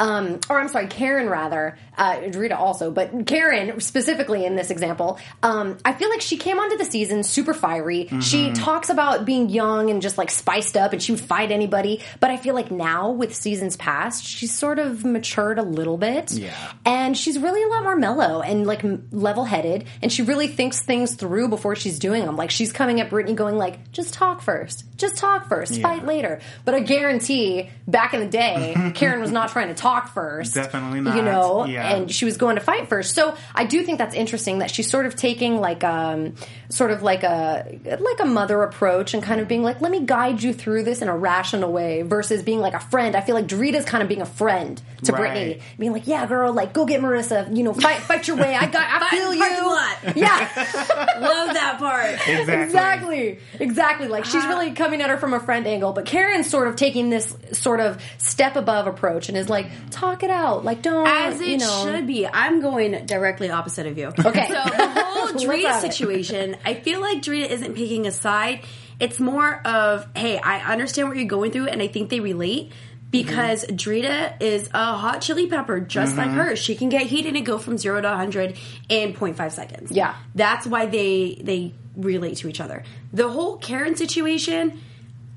um, 0.00 0.40
or 0.48 0.58
I'm 0.58 0.68
sorry, 0.68 0.88
Karen 0.88 1.28
rather, 1.28 1.78
uh, 1.96 2.16
Drita 2.16 2.56
also, 2.58 2.90
but 2.90 3.26
Karen 3.26 3.78
specifically 3.80 4.44
in 4.46 4.56
this 4.56 4.70
example, 4.70 5.18
um, 5.42 5.76
I 5.84 5.92
feel 5.92 6.08
like 6.08 6.22
she 6.22 6.36
came 6.38 6.58
onto 6.58 6.76
the 6.78 6.84
season 6.86 7.22
super 7.22 7.52
fiery. 7.54 8.08
She 8.22 8.50
talks 8.52 8.88
about 8.90 9.24
being 9.26 9.50
young 9.50 9.90
and 9.90 10.00
just 10.00 10.16
like 10.18 10.30
spiced 10.30 10.76
up, 10.76 10.92
and 10.94 11.02
she 11.02 11.12
would 11.12 11.20
fight 11.20 11.52
anybody. 11.52 12.00
But 12.18 12.30
I 12.30 12.38
feel 12.38 12.54
like 12.54 12.70
now 12.70 13.10
with 13.10 13.34
seasons 13.34 13.76
past, 13.76 14.24
she's 14.24 14.56
sort 14.56 14.78
of 14.78 15.04
matured 15.04 15.58
a 15.58 15.62
little 15.62 15.98
bit, 15.98 16.32
Yeah. 16.32 16.54
and 16.86 17.16
she's 17.16 17.38
really 17.38 17.62
a 17.62 17.68
lot 17.68 17.82
more 17.82 17.96
mellow 17.96 18.40
and 18.40 18.66
like 18.66 18.82
level 19.12 19.44
headed, 19.44 19.84
and 20.02 20.10
she 20.10 20.22
really 20.22 20.48
thinks 20.48 20.80
things 20.80 21.14
through 21.14 21.48
before 21.48 21.76
she's 21.76 21.98
doing 21.98 22.24
them. 22.24 22.36
Like 22.36 22.50
she's 22.50 22.72
coming 22.72 23.00
at 23.00 23.10
Brittany 23.10 23.36
going 23.36 23.58
like, 23.58 23.92
"Just 23.92 24.14
talk 24.14 24.40
first, 24.40 24.84
just 24.96 25.18
talk 25.18 25.46
first, 25.48 25.80
fight 25.82 26.06
later." 26.06 26.40
But 26.64 26.74
I 26.74 26.80
guarantee, 26.80 27.68
back 27.86 28.14
in 28.14 28.20
the 28.20 28.26
day, 28.26 28.74
Karen 28.94 29.20
was 29.20 29.30
not 29.30 29.50
trying 29.50 29.68
to 29.68 29.74
talk 29.74 29.89
first. 30.10 30.54
Definitely 30.54 31.00
not. 31.00 31.16
You 31.16 31.22
know, 31.22 31.64
Yeah. 31.66 31.94
and 31.94 32.10
she 32.10 32.24
was 32.24 32.36
going 32.36 32.54
to 32.56 32.62
fight 32.62 32.88
first. 32.88 33.14
So 33.14 33.34
I 33.54 33.64
do 33.64 33.82
think 33.82 33.98
that's 33.98 34.14
interesting 34.14 34.58
that 34.60 34.70
she's 34.70 34.88
sort 34.88 35.06
of 35.06 35.16
taking 35.16 35.60
like 35.60 35.82
um 35.84 36.34
sort 36.68 36.90
of 36.92 37.02
like 37.02 37.22
a 37.24 37.78
like 38.00 38.20
a 38.20 38.24
mother 38.24 38.62
approach 38.62 39.12
and 39.14 39.22
kind 39.22 39.40
of 39.40 39.48
being 39.48 39.62
like, 39.62 39.80
"Let 39.80 39.90
me 39.90 40.00
guide 40.04 40.42
you 40.42 40.52
through 40.52 40.84
this 40.84 41.02
in 41.02 41.08
a 41.08 41.16
rational 41.16 41.72
way," 41.72 42.02
versus 42.02 42.42
being 42.42 42.60
like 42.60 42.74
a 42.74 42.80
friend. 42.80 43.16
I 43.16 43.20
feel 43.20 43.34
like 43.34 43.46
Drita's 43.48 43.84
kind 43.84 44.02
of 44.02 44.08
being 44.08 44.22
a 44.22 44.26
friend 44.26 44.80
to 45.04 45.12
Right. 45.12 45.18
Brittany, 45.20 45.60
being 45.78 45.92
like, 45.92 46.06
"Yeah, 46.06 46.26
girl, 46.26 46.52
like 46.52 46.72
go 46.72 46.84
get 46.86 47.00
Marissa. 47.00 47.54
You 47.56 47.62
know, 47.64 47.72
fight 47.74 47.98
fight 47.98 48.28
your 48.28 48.36
way. 48.36 48.54
I 48.54 48.66
got, 48.66 48.86
I 48.88 48.98
Fight 49.00 49.10
feel 49.10 49.30
in 49.32 49.38
the 49.38 49.44
parking 49.44 49.64
you." 49.64 49.70
lot. 49.70 50.16
Yeah, 50.16 50.48
Love 51.20 51.54
that 51.54 51.76
part. 51.78 52.28
Exactly. 52.28 52.62
exactly, 52.62 53.38
exactly. 53.58 54.08
Like 54.08 54.24
she's 54.24 54.44
Uh, 54.44 54.48
really 54.48 54.72
coming 54.72 55.00
at 55.02 55.10
her 55.10 55.16
from 55.16 55.34
a 55.34 55.40
friend 55.40 55.66
angle, 55.66 55.92
but 55.92 56.04
Karen's 56.06 56.48
sort 56.48 56.68
of 56.68 56.76
taking 56.76 57.10
this 57.10 57.34
sort 57.52 57.80
of 57.80 58.00
step 58.18 58.56
above 58.56 58.86
approach 58.86 59.28
and 59.28 59.36
is 59.36 59.48
like, 59.48 59.66
"Talk 59.90 60.22
it 60.22 60.30
out. 60.30 60.64
Like 60.64 60.82
don't 60.82 61.06
As 61.06 61.40
it 61.40 61.48
you 61.48 61.58
know." 61.58 61.84
should 61.84 62.06
be. 62.06 62.26
I'm 62.26 62.60
going 62.60 63.06
directly 63.06 63.50
opposite 63.50 63.86
of 63.86 63.96
you. 63.98 64.12
Okay. 64.24 64.46
So 64.48 64.54
the 64.54 64.88
whole 65.04 65.26
Drita 65.40 65.80
situation, 65.80 66.56
I 66.64 66.74
feel 66.74 67.00
like 67.00 67.22
Drita 67.22 67.48
isn't 67.48 67.74
picking 67.74 68.06
a 68.06 68.12
side. 68.12 68.60
It's 68.98 69.18
more 69.18 69.66
of, 69.66 70.06
hey, 70.14 70.38
I 70.38 70.72
understand 70.72 71.08
what 71.08 71.16
you're 71.16 71.26
going 71.26 71.52
through, 71.52 71.68
and 71.68 71.80
I 71.80 71.86
think 71.88 72.10
they 72.10 72.20
relate. 72.20 72.72
Because 73.10 73.64
Mm-hmm. 73.64 73.74
Drita 73.74 74.40
is 74.40 74.68
a 74.72 74.92
hot 74.94 75.20
chili 75.20 75.48
pepper, 75.48 75.80
just 75.80 76.16
like 76.16 76.30
her. 76.30 76.54
She 76.54 76.76
can 76.76 76.90
get 76.90 77.02
heated 77.06 77.34
and 77.34 77.44
go 77.44 77.58
from 77.58 77.76
zero 77.76 78.00
to 78.00 78.06
100 78.06 78.56
in 78.88 79.14
0.5 79.14 79.50
seconds. 79.50 79.90
Yeah. 79.90 80.14
That's 80.36 80.64
why 80.64 80.86
they 80.86 81.40
they 81.42 81.72
relate 81.96 82.36
to 82.36 82.48
each 82.48 82.60
other. 82.60 82.84
The 83.12 83.28
whole 83.28 83.56
Karen 83.56 83.96
situation, 83.96 84.78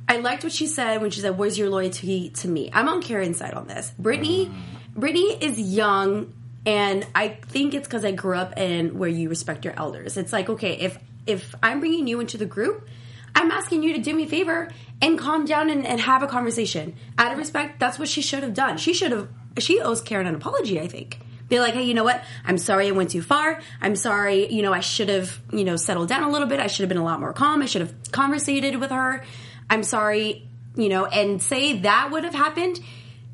I 0.07 0.17
liked 0.17 0.43
what 0.43 0.51
she 0.51 0.67
said 0.67 1.01
when 1.01 1.12
she 1.12 1.22
said, 1.22 1.38
"Where's 1.38 1.57
your 1.57 1.69
loyalty 1.69 2.29
to 2.29 2.48
me?" 2.48 2.69
I'm 2.74 2.89
on 2.89 3.01
Karen's 3.01 3.38
side 3.38 3.53
on 3.53 3.67
this. 3.67 3.91
Brittany, 3.98 4.48
mm. 4.48 5.00
Brittany 5.00 5.38
is 5.41 5.60
young, 5.60 6.33
and 6.65 7.05
I 7.15 7.29
think 7.29 7.74
it's 7.74 7.88
because 7.88 8.05
I 8.05 8.12
grew 8.12 8.36
up 8.36 8.57
in 8.57 8.98
where 8.98 9.10
you 9.10 9.29
respect 9.29 9.65
your 9.65 9.74
elders. 9.77 10.17
It's 10.17 10.33
like, 10.33 10.50
okay, 10.50 10.74
if 10.74 10.98
if 11.25 11.55
I'm 11.63 11.79
bringing 11.79 12.07
you 12.07 12.19
into 12.19 12.38
the 12.38 12.45
group, 12.45 12.88
I'm 13.36 13.51
asking 13.51 13.83
you 13.83 13.93
to 13.93 14.01
do 14.01 14.13
me 14.13 14.24
a 14.24 14.27
favor 14.27 14.69
and 15.01 15.17
calm 15.17 15.45
down 15.45 15.69
and, 15.69 15.86
and 15.86 16.00
have 16.01 16.22
a 16.22 16.27
conversation. 16.27 16.95
Out 17.17 17.31
of 17.31 17.38
respect, 17.38 17.79
that's 17.79 17.98
what 17.98 18.07
she 18.07 18.22
should 18.22 18.43
have 18.43 18.53
done. 18.53 18.77
She 18.77 18.93
should 18.93 19.12
have. 19.12 19.29
She 19.60 19.79
owes 19.81 20.01
Karen 20.01 20.27
an 20.27 20.36
apology. 20.36 20.79
I 20.79 20.88
think. 20.88 21.19
Be 21.50 21.60
like, 21.60 21.74
hey, 21.74 21.83
you 21.83 21.93
know 21.93 22.05
what? 22.05 22.24
I'm 22.45 22.57
sorry 22.57 22.88
I 22.88 22.91
went 22.91 23.12
too 23.12 23.22
far. 23.22 23.62
I'm 23.81 23.95
sorry, 23.95 24.51
you 24.51 24.62
know, 24.62 24.74
I 24.74 24.79
should 24.79 25.10
have, 25.10 25.39
you 25.51 25.65
know, 25.65 25.75
settled 25.75 26.07
down 26.07 26.24
a 26.24 26.29
little 26.29 26.48
bit. 26.48 26.60
I 26.60 26.67
should 26.67 26.83
have 26.83 26.89
been 26.89 26.98
a 26.98 27.03
lot 27.03 27.19
more 27.19 27.33
calm. 27.33 27.62
I 27.62 27.65
should 27.65 27.81
have 27.81 27.93
conversated 28.12 28.79
with 28.79 28.91
her. 28.91 29.24
I'm 29.70 29.84
sorry, 29.84 30.48
you 30.75 30.89
know, 30.89 31.05
and 31.05 31.41
say 31.41 31.79
that 31.79 32.12
would 32.12 32.24
have 32.24 32.36
happened. 32.36 32.79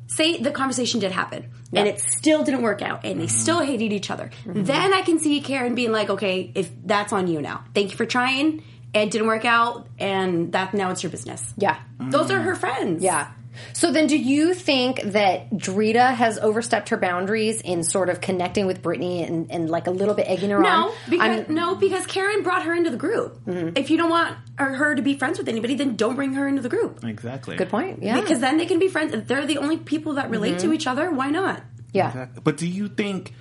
Say 0.06 0.38
the 0.38 0.50
conversation 0.50 1.00
did 1.00 1.12
happen 1.12 1.50
and 1.72 1.86
it 1.86 2.00
still 2.00 2.42
didn't 2.42 2.62
work 2.62 2.82
out 2.82 3.04
and 3.04 3.20
they 3.20 3.26
mm-hmm. 3.26 3.36
still 3.36 3.60
hated 3.60 3.92
each 3.92 4.10
other. 4.10 4.30
Mm-hmm. 4.44 4.64
Then 4.64 4.92
I 4.92 5.02
can 5.02 5.18
see 5.18 5.40
Karen 5.40 5.74
being 5.74 5.92
like, 5.92 6.10
okay, 6.10 6.50
if 6.54 6.70
that's 6.84 7.12
on 7.12 7.28
you 7.28 7.40
now. 7.40 7.64
Thank 7.74 7.92
you 7.92 7.96
for 7.96 8.06
trying. 8.06 8.64
It 8.92 9.10
didn't 9.10 9.28
work 9.28 9.44
out 9.44 9.86
and 9.98 10.52
that 10.52 10.74
now 10.74 10.90
it's 10.90 11.02
your 11.02 11.10
business. 11.10 11.54
yeah. 11.56 11.78
Those 12.00 12.30
are 12.30 12.40
mm. 12.40 12.44
her 12.44 12.56
friends. 12.56 13.04
Yeah. 13.04 13.30
So 13.72 13.92
then, 13.92 14.06
do 14.06 14.16
you 14.16 14.54
think 14.54 15.00
that 15.02 15.50
Drita 15.50 16.14
has 16.14 16.38
overstepped 16.38 16.90
her 16.90 16.96
boundaries 16.96 17.60
in 17.60 17.82
sort 17.82 18.08
of 18.08 18.20
connecting 18.20 18.66
with 18.66 18.82
Brittany 18.82 19.24
and, 19.24 19.50
and 19.50 19.70
like 19.70 19.86
a 19.86 19.90
little 19.90 20.14
bit 20.14 20.28
egging 20.28 20.50
her 20.50 20.58
on? 20.58 20.62
No, 20.62 20.94
because 21.08 21.20
I 21.20 21.36
mean, 21.36 21.54
no, 21.54 21.74
because 21.74 22.06
Karen 22.06 22.42
brought 22.42 22.64
her 22.64 22.74
into 22.74 22.90
the 22.90 22.96
group. 22.96 23.44
Mm-hmm. 23.46 23.76
If 23.76 23.90
you 23.90 23.96
don't 23.96 24.10
want 24.10 24.36
her- 24.56 24.74
her 24.74 24.94
to 24.94 25.02
be 25.02 25.14
friends 25.14 25.38
with 25.38 25.48
anybody, 25.48 25.74
then 25.74 25.96
don't 25.96 26.16
bring 26.16 26.34
her 26.34 26.46
into 26.46 26.62
the 26.62 26.68
group. 26.68 27.04
Exactly. 27.04 27.56
good 27.56 27.70
point. 27.70 28.02
Yeah. 28.02 28.20
Because 28.20 28.40
then 28.40 28.56
they 28.56 28.66
can 28.66 28.78
be 28.78 28.88
friends. 28.88 29.14
If 29.14 29.26
they're 29.26 29.46
the 29.46 29.58
only 29.58 29.76
people 29.76 30.14
that 30.14 30.30
relate 30.30 30.58
to 30.60 30.66
mm-hmm. 30.66 30.74
each 30.74 30.86
other, 30.86 31.10
why 31.10 31.30
not? 31.30 31.62
yeah. 31.92 32.26
But 32.42 32.56
do 32.56 32.66
you 32.66 32.88
think 32.88 33.34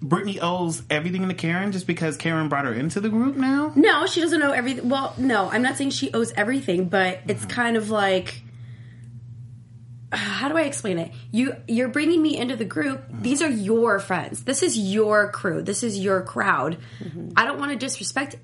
Brittany 0.00 0.38
owes 0.40 0.82
everything 0.90 1.26
to 1.28 1.34
Karen 1.34 1.72
just 1.72 1.86
because 1.86 2.16
Karen 2.16 2.48
brought 2.48 2.66
her 2.66 2.74
into 2.74 3.00
the 3.00 3.08
group 3.08 3.36
now? 3.36 3.72
No, 3.74 4.06
she 4.06 4.20
doesn't 4.20 4.42
owe 4.42 4.52
everything. 4.52 4.88
Well, 4.88 5.14
no, 5.16 5.48
I'm 5.50 5.62
not 5.62 5.76
saying 5.76 5.90
she 5.90 6.12
owes 6.12 6.32
everything, 6.32 6.88
but 6.88 7.20
it's 7.26 7.40
mm-hmm. 7.40 7.50
kind 7.50 7.76
of 7.76 7.90
like 7.90 8.42
how 10.18 10.48
do 10.48 10.56
I 10.56 10.62
explain 10.62 10.98
it? 10.98 11.12
You 11.30 11.56
you're 11.66 11.88
bringing 11.88 12.22
me 12.22 12.36
into 12.36 12.56
the 12.56 12.64
group. 12.64 13.04
These 13.10 13.42
are 13.42 13.50
your 13.50 13.98
friends. 13.98 14.44
This 14.44 14.62
is 14.62 14.78
your 14.78 15.30
crew. 15.30 15.62
This 15.62 15.82
is 15.82 15.98
your 15.98 16.22
crowd. 16.22 16.78
Mm-hmm. 17.02 17.30
I 17.36 17.44
don't 17.46 17.58
want 17.58 17.72
to 17.72 17.78
disrespect 17.78 18.36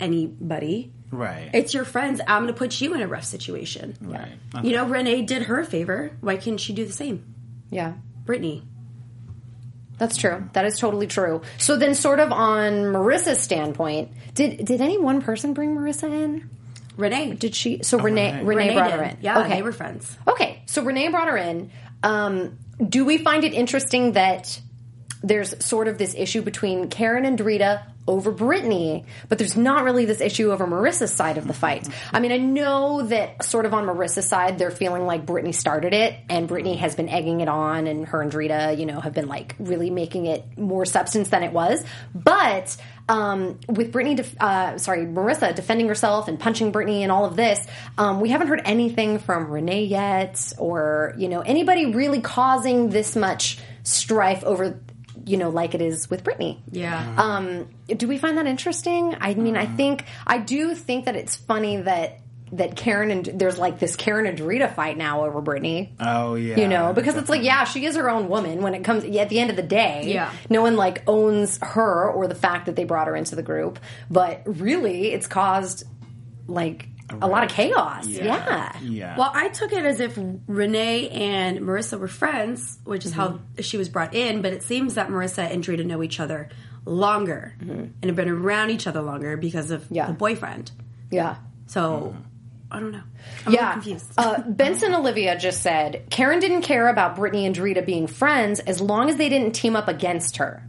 anybody. 0.00 0.92
Right. 1.10 1.50
It's 1.54 1.72
your 1.72 1.84
friends. 1.84 2.20
I'm 2.26 2.42
going 2.42 2.52
to 2.52 2.58
put 2.58 2.80
you 2.80 2.94
in 2.94 3.00
a 3.00 3.06
rough 3.06 3.24
situation. 3.24 3.96
right. 4.00 4.32
Uh-huh. 4.54 4.62
You 4.64 4.72
know, 4.72 4.86
Renee 4.86 5.22
did 5.22 5.44
her 5.44 5.60
a 5.60 5.64
favor. 5.64 6.10
Why 6.20 6.36
can't 6.36 6.60
she 6.60 6.72
do 6.72 6.84
the 6.84 6.92
same? 6.92 7.34
Yeah. 7.70 7.94
Brittany. 8.24 8.64
That's 9.98 10.16
true. 10.16 10.48
That 10.52 10.66
is 10.66 10.78
totally 10.78 11.06
true. 11.06 11.42
So 11.58 11.76
then, 11.76 11.94
sort 11.94 12.20
of 12.20 12.30
on 12.32 12.72
Marissa's 12.92 13.40
standpoint, 13.40 14.10
did 14.34 14.64
did 14.64 14.80
any 14.80 14.98
one 14.98 15.22
person 15.22 15.54
bring 15.54 15.74
Marissa 15.74 16.10
in? 16.10 16.50
Renee. 16.96 17.34
Did 17.34 17.54
she? 17.54 17.82
So 17.82 17.98
Renee, 17.98 18.42
Renee. 18.42 18.44
Renee, 18.44 18.74
brought 18.74 18.90
did. 18.90 18.98
her 18.98 19.04
in. 19.04 19.16
Yeah, 19.20 19.40
Okay. 19.40 19.54
they 19.56 19.62
were 19.62 19.72
friends. 19.72 20.16
Okay, 20.26 20.62
so 20.66 20.82
Renee 20.82 21.08
brought 21.08 21.28
her 21.28 21.36
in. 21.36 21.70
Um, 22.02 22.58
do 22.86 23.04
we 23.04 23.18
find 23.18 23.44
it 23.44 23.52
interesting 23.54 24.12
that 24.12 24.60
there's 25.22 25.64
sort 25.64 25.88
of 25.88 25.98
this 25.98 26.14
issue 26.14 26.42
between 26.42 26.88
Karen 26.88 27.24
and 27.24 27.38
Drita 27.38 27.82
over 28.08 28.30
Brittany, 28.30 29.04
but 29.28 29.38
there's 29.38 29.56
not 29.56 29.84
really 29.84 30.04
this 30.04 30.20
issue 30.20 30.52
over 30.52 30.66
Marissa's 30.66 31.12
side 31.12 31.38
of 31.38 31.46
the 31.46 31.54
fight? 31.54 31.88
I 32.12 32.20
mean, 32.20 32.32
I 32.32 32.38
know 32.38 33.02
that 33.02 33.44
sort 33.44 33.66
of 33.66 33.74
on 33.74 33.84
Marissa's 33.86 34.28
side, 34.28 34.58
they're 34.58 34.70
feeling 34.70 35.06
like 35.06 35.26
Brittany 35.26 35.52
started 35.52 35.92
it, 35.92 36.14
and 36.28 36.48
Brittany 36.48 36.76
has 36.76 36.94
been 36.94 37.08
egging 37.08 37.40
it 37.40 37.48
on, 37.48 37.86
and 37.86 38.06
her 38.06 38.22
and 38.22 38.30
Drita, 38.30 38.78
you 38.78 38.86
know, 38.86 39.00
have 39.00 39.14
been 39.14 39.28
like 39.28 39.54
really 39.58 39.90
making 39.90 40.26
it 40.26 40.58
more 40.58 40.84
substance 40.84 41.28
than 41.28 41.42
it 41.42 41.52
was. 41.52 41.84
But 42.14 42.76
um, 43.08 43.58
with 43.68 43.92
Brittany, 43.92 44.16
def- 44.16 44.40
uh, 44.40 44.78
sorry, 44.78 45.06
Marissa 45.06 45.54
defending 45.54 45.88
herself 45.88 46.28
and 46.28 46.38
punching 46.38 46.72
Brittany 46.72 47.02
and 47.02 47.12
all 47.12 47.24
of 47.24 47.36
this, 47.36 47.64
um, 47.98 48.20
we 48.20 48.30
haven't 48.30 48.48
heard 48.48 48.62
anything 48.64 49.18
from 49.18 49.50
Renee 49.50 49.84
yet, 49.84 50.52
or 50.58 51.14
you 51.16 51.28
know 51.28 51.40
anybody 51.40 51.86
really 51.86 52.20
causing 52.20 52.90
this 52.90 53.14
much 53.14 53.58
strife 53.84 54.42
over, 54.42 54.80
you 55.24 55.36
know, 55.36 55.50
like 55.50 55.74
it 55.74 55.80
is 55.80 56.10
with 56.10 56.24
Brittany. 56.24 56.62
Yeah. 56.70 57.14
Um, 57.16 57.68
do 57.88 58.08
we 58.08 58.18
find 58.18 58.38
that 58.38 58.46
interesting? 58.46 59.16
I 59.20 59.34
mean, 59.34 59.56
I 59.56 59.66
think 59.66 60.04
I 60.26 60.38
do 60.38 60.74
think 60.74 61.06
that 61.06 61.16
it's 61.16 61.36
funny 61.36 61.78
that 61.78 62.20
that 62.52 62.76
Karen 62.76 63.10
and 63.10 63.24
there's 63.40 63.58
like 63.58 63.78
this 63.78 63.96
Karen 63.96 64.26
and 64.26 64.38
Drita 64.38 64.72
fight 64.74 64.96
now 64.96 65.24
over 65.24 65.40
Brittany. 65.40 65.94
Oh 65.98 66.34
yeah. 66.36 66.56
You 66.56 66.68
know, 66.68 66.92
because 66.92 67.16
it's 67.16 67.28
like, 67.28 67.42
yeah, 67.42 67.64
she 67.64 67.84
is 67.86 67.96
her 67.96 68.08
own 68.08 68.28
woman 68.28 68.62
when 68.62 68.74
it 68.74 68.84
comes 68.84 69.04
at 69.04 69.28
the 69.28 69.40
end 69.40 69.50
of 69.50 69.56
the 69.56 69.62
day. 69.62 70.02
Yeah. 70.06 70.32
No 70.48 70.62
one 70.62 70.76
like 70.76 71.02
owns 71.08 71.58
her 71.62 72.10
or 72.10 72.28
the 72.28 72.34
fact 72.34 72.66
that 72.66 72.76
they 72.76 72.84
brought 72.84 73.08
her 73.08 73.16
into 73.16 73.34
the 73.34 73.42
group. 73.42 73.78
But 74.10 74.42
really, 74.44 75.12
it's 75.12 75.26
caused 75.26 75.84
like 76.46 76.88
a 77.10 77.26
lot 77.26 77.44
of 77.44 77.50
chaos. 77.50 78.06
Yeah. 78.06 78.76
Yeah. 78.82 79.16
Well, 79.16 79.30
I 79.32 79.48
took 79.48 79.72
it 79.72 79.84
as 79.84 80.00
if 80.00 80.18
Renee 80.46 81.08
and 81.10 81.60
Marissa 81.60 81.98
were 81.98 82.08
friends, 82.08 82.78
which 82.84 83.06
is 83.06 83.12
how 83.12 83.28
mm-hmm. 83.28 83.62
she 83.62 83.76
was 83.76 83.88
brought 83.88 84.14
in. 84.14 84.42
But 84.42 84.52
it 84.52 84.62
seems 84.62 84.94
that 84.94 85.08
Marissa 85.08 85.50
and 85.50 85.62
Drita 85.62 85.84
know 85.84 86.02
each 86.02 86.20
other 86.20 86.48
longer 86.84 87.54
mm-hmm. 87.60 87.72
and 87.72 88.04
have 88.04 88.16
been 88.16 88.28
around 88.28 88.70
each 88.70 88.86
other 88.86 89.02
longer 89.02 89.36
because 89.36 89.70
of 89.70 89.86
Yeah. 89.90 90.06
the 90.06 90.12
boyfriend. 90.12 90.70
Yeah. 91.10 91.36
So 91.66 92.14
mm-hmm. 92.14 92.20
I 92.70 92.80
don't 92.80 92.92
know. 92.92 93.02
I'm 93.46 93.52
Yeah. 93.52 93.72
confused. 93.74 94.12
uh, 94.18 94.42
Benson 94.42 94.94
Olivia 94.94 95.38
just 95.38 95.62
said 95.62 96.06
Karen 96.10 96.40
didn't 96.40 96.62
care 96.62 96.88
about 96.88 97.16
Brittany 97.16 97.46
and 97.46 97.54
Drita 97.54 97.84
being 97.86 98.06
friends 98.06 98.60
as 98.60 98.80
long 98.80 99.08
as 99.08 99.16
they 99.16 99.28
didn't 99.28 99.52
team 99.52 99.76
up 99.76 99.88
against 99.88 100.38
her. 100.38 100.62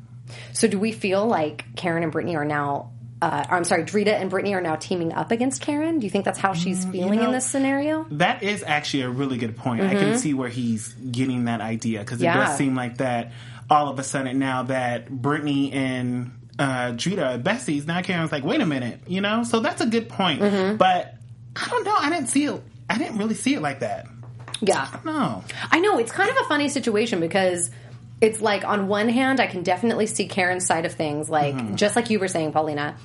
So 0.53 0.67
do 0.67 0.77
we 0.77 0.91
feel 0.91 1.25
like 1.25 1.65
Karen 1.75 2.03
and 2.03 2.11
Brittany 2.11 2.35
are 2.35 2.45
now? 2.45 2.91
Uh, 3.21 3.43
I'm 3.49 3.63
sorry, 3.63 3.83
Drita 3.83 4.09
and 4.13 4.29
Brittany 4.29 4.53
are 4.53 4.61
now 4.61 4.75
teaming 4.75 5.11
up 5.13 5.31
against 5.31 5.61
Karen. 5.61 5.99
Do 5.99 6.05
you 6.05 6.09
think 6.11 6.23
that's 6.25 6.37
how 6.37 6.53
she's 6.53 6.85
feeling 6.85 7.15
in 7.15 7.19
Mm, 7.19 7.23
know, 7.27 7.31
this 7.31 7.45
scenario? 7.47 8.05
That 8.11 8.43
is 8.43 8.63
actually 8.65 9.01
a 9.03 9.09
really 9.09 9.37
good 9.37 9.57
point. 9.57 9.81
I 9.81 9.95
can 9.95 10.17
see 10.19 10.33
where 10.35 10.49
he's 10.49 10.93
getting 10.93 11.45
that 11.45 11.59
idea 11.61 11.99
because 11.99 12.21
it 12.21 12.25
Mm-hmm. 12.25 12.37
Yeah. 12.39 12.45
does 12.47 12.57
seem 12.57 12.75
like 12.75 12.97
that 12.97 13.31
all 13.69 13.89
of 13.89 13.97
a 13.97 14.03
sudden 14.03 14.37
now 14.39 14.63
that 14.63 15.09
Brittany 15.09 15.71
and 15.73 16.31
uh, 16.59 16.91
Drita 16.93 17.35
are 17.35 17.39
besties, 17.39 17.87
now 17.87 18.01
Karen's 18.01 18.31
like, 18.31 18.43
wait 18.43 18.61
a 18.61 18.65
minute, 18.65 18.99
you 19.07 19.21
know? 19.21 19.43
So 19.43 19.59
that's 19.61 19.81
a 19.81 19.87
good 19.87 20.09
point. 20.09 20.41
Mm-hmm. 20.41 20.77
But 20.77 21.15
I 21.55 21.67
don't 21.69 21.83
know. 21.85 21.95
I 21.97 22.09
didn't 22.11 22.27
see 22.27 22.45
it. 22.45 22.61
I 22.89 22.97
didn't 22.99 23.17
really 23.17 23.35
see 23.35 23.55
it 23.55 23.61
like 23.61 23.79
that. 23.79 24.05
Yeah. 24.61 24.87
No. 25.05 25.43
I 25.71 25.79
know 25.79 25.97
it's 25.99 26.11
kind 26.11 26.29
of 26.29 26.37
a 26.37 26.43
funny 26.45 26.69
situation 26.69 27.19
because 27.19 27.69
it's 28.19 28.41
like 28.41 28.65
on 28.65 28.87
one 28.87 29.09
hand, 29.09 29.39
I 29.39 29.47
can 29.47 29.63
definitely 29.63 30.07
see 30.07 30.27
Karen's 30.27 30.65
side 30.65 30.85
of 30.85 30.93
things, 30.93 31.29
like 31.29 31.55
mm-hmm. 31.55 31.75
just 31.75 31.95
like 31.95 32.09
you 32.09 32.19
were 32.19 32.27
saying, 32.27 32.51
Paulina. 32.51 32.97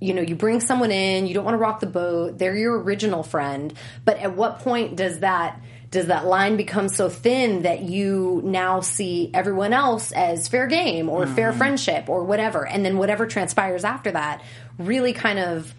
You 0.00 0.14
know, 0.14 0.22
you 0.22 0.34
bring 0.34 0.58
someone 0.58 0.90
in, 0.90 1.28
you 1.28 1.34
don't 1.34 1.44
want 1.44 1.54
to 1.54 1.58
rock 1.58 1.78
the 1.78 1.86
boat. 1.86 2.36
They're 2.36 2.56
your 2.56 2.76
original 2.82 3.22
friend, 3.22 3.72
but 4.04 4.18
at 4.18 4.34
what 4.34 4.58
point 4.58 4.96
does 4.96 5.20
that 5.20 5.60
does 5.92 6.06
that 6.06 6.24
line 6.24 6.56
become 6.56 6.88
so 6.88 7.10
thin 7.10 7.62
that 7.62 7.82
you 7.82 8.40
now 8.42 8.80
see 8.80 9.30
everyone 9.34 9.74
else 9.74 10.10
as 10.10 10.48
fair 10.48 10.66
game 10.66 11.10
or 11.10 11.26
fair 11.26 11.50
mm-hmm. 11.50 11.58
friendship 11.58 12.08
or 12.08 12.24
whatever, 12.24 12.66
and 12.66 12.84
then 12.84 12.96
whatever 12.96 13.26
transpires 13.26 13.84
after 13.84 14.10
that 14.10 14.42
really 14.78 15.12
kind 15.12 15.38
of 15.38 15.72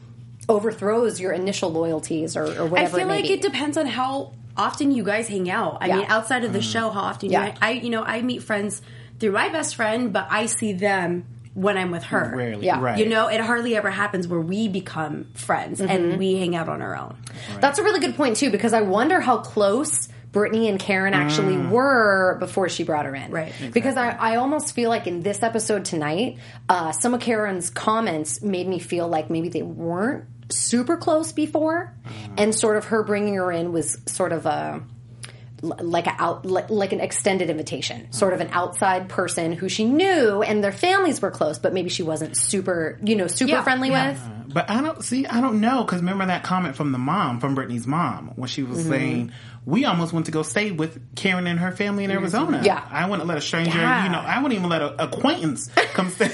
overthrows 0.47 1.19
your 1.19 1.31
initial 1.31 1.71
loyalties 1.71 2.37
or, 2.37 2.43
or 2.43 2.77
I 2.77 2.85
feel 2.85 2.99
it 2.99 3.05
may 3.05 3.15
like 3.15 3.23
be. 3.23 3.33
it 3.33 3.41
depends 3.41 3.75
on 3.75 3.87
how 3.87 4.33
often 4.57 4.91
you 4.91 5.03
guys 5.03 5.27
hang 5.27 5.49
out. 5.49 5.77
I 5.81 5.87
Yeah. 5.87 5.95
mean, 5.97 6.05
outside 6.09 6.43
of 6.43 6.53
the 6.53 6.61
show, 6.61 6.89
how 6.89 7.01
often 7.01 7.29
Yeah. 7.31 7.47
you 7.47 7.51
I 7.61 7.71
you 7.71 7.89
know, 7.89 8.03
I 8.03 8.21
meet 8.21 8.43
friends 8.43 8.81
through 9.19 9.31
my 9.31 9.49
best 9.49 9.75
friend, 9.75 10.11
but 10.13 10.27
I 10.29 10.45
see 10.47 10.73
them 10.73 11.25
when 11.53 11.77
I'm 11.77 11.91
with 11.91 12.03
her. 12.05 12.33
Rarely. 12.35 12.65
Yeah. 12.65 12.81
Right. 12.81 12.97
You 12.97 13.07
know, 13.07 13.27
it 13.27 13.39
hardly 13.39 13.75
ever 13.75 13.91
happens 13.91 14.27
where 14.27 14.39
we 14.41 14.67
become 14.67 15.27
friends 15.35 15.79
Mm-hmm. 15.79 15.91
and 15.91 16.17
we 16.17 16.35
hang 16.37 16.55
out 16.55 16.67
on 16.67 16.81
our 16.81 16.95
own. 16.97 17.15
That's 17.61 17.77
a 17.79 17.83
really 17.83 17.99
good 17.99 18.15
point 18.15 18.37
too, 18.37 18.49
because 18.49 18.73
I 18.73 18.81
wonder 18.81 19.19
how 19.21 19.37
close 19.37 20.09
Brittany 20.31 20.67
and 20.67 20.79
Karen 20.79 21.13
actually 21.13 21.57
were 21.57 22.37
before 22.39 22.67
she 22.67 22.83
brought 22.83 23.05
her 23.05 23.13
in. 23.13 23.29
Right. 23.29 23.53
Because 23.71 23.97
I, 23.97 24.09
I 24.09 24.35
almost 24.37 24.73
feel 24.73 24.89
like 24.89 25.05
in 25.05 25.21
this 25.21 25.43
episode 25.43 25.85
tonight, 25.85 26.39
uh, 26.67 26.91
some 26.91 27.13
of 27.13 27.19
Karen's 27.21 27.69
comments 27.69 28.41
made 28.41 28.67
me 28.67 28.79
feel 28.79 29.07
like 29.07 29.29
maybe 29.29 29.49
they 29.49 29.61
weren't 29.61 30.25
super 30.49 30.97
close 30.97 31.31
before, 31.31 31.93
and 32.37 32.53
sort 32.55 32.77
of 32.77 32.85
her 32.85 33.03
bringing 33.03 33.35
her 33.35 33.51
in 33.51 33.71
was 33.71 33.97
sort 34.05 34.31
of 34.31 34.45
a 34.45 34.81
l- 35.63 35.77
like 35.81 36.07
a 36.07 36.15
out 36.21 36.45
like, 36.45 36.69
like 36.69 36.93
an 36.93 36.99
extended 36.99 37.49
invitation, 37.49 38.11
sort 38.11 38.33
of 38.33 38.41
an 38.41 38.49
outside 38.51 39.09
person 39.09 39.53
who 39.53 39.69
she 39.69 39.85
knew 39.85 40.41
and 40.43 40.63
their 40.63 40.71
families 40.71 41.21
were 41.21 41.31
close, 41.31 41.59
but 41.59 41.73
maybe 41.73 41.89
she 41.89 42.03
wasn't 42.03 42.35
super 42.37 42.99
you 43.03 43.15
know 43.15 43.27
super 43.27 43.51
Yeah, 43.51 43.63
friendly 43.63 43.89
yeah. 43.89 44.11
with. 44.11 44.53
But 44.53 44.69
I 44.69 44.81
don't 44.81 45.03
see. 45.03 45.25
I 45.25 45.41
don't 45.41 45.61
know 45.61 45.83
because 45.83 46.01
remember 46.01 46.27
that 46.27 46.43
comment 46.43 46.75
from 46.75 46.91
the 46.91 46.99
mom, 46.99 47.39
from 47.39 47.55
Brittany's 47.55 47.87
mom, 47.87 48.33
when 48.35 48.47
she 48.49 48.61
Mm-hmm. 48.61 48.71
was 48.73 48.85
saying 48.85 49.31
we 49.65 49.85
almost 49.85 50.11
went 50.11 50.25
to 50.25 50.31
go 50.33 50.43
stay 50.43 50.71
with 50.71 51.15
Karen 51.15 51.47
and 51.47 51.57
her 51.57 51.71
family 51.71 52.03
in 52.03 52.11
Arizona. 52.11 52.61
Yeah. 52.65 52.85
I 52.91 53.09
wouldn't 53.09 53.27
let 53.29 53.37
a 53.37 53.41
stranger. 53.41 53.77
Yeah. 53.79 54.03
You 54.03 54.11
know, 54.11 54.19
I 54.19 54.37
wouldn't 54.43 54.59
even 54.59 54.69
let 54.69 54.81
an 54.81 54.95
acquaintance 54.99 55.69
come 55.93 56.09
stay 56.11 56.27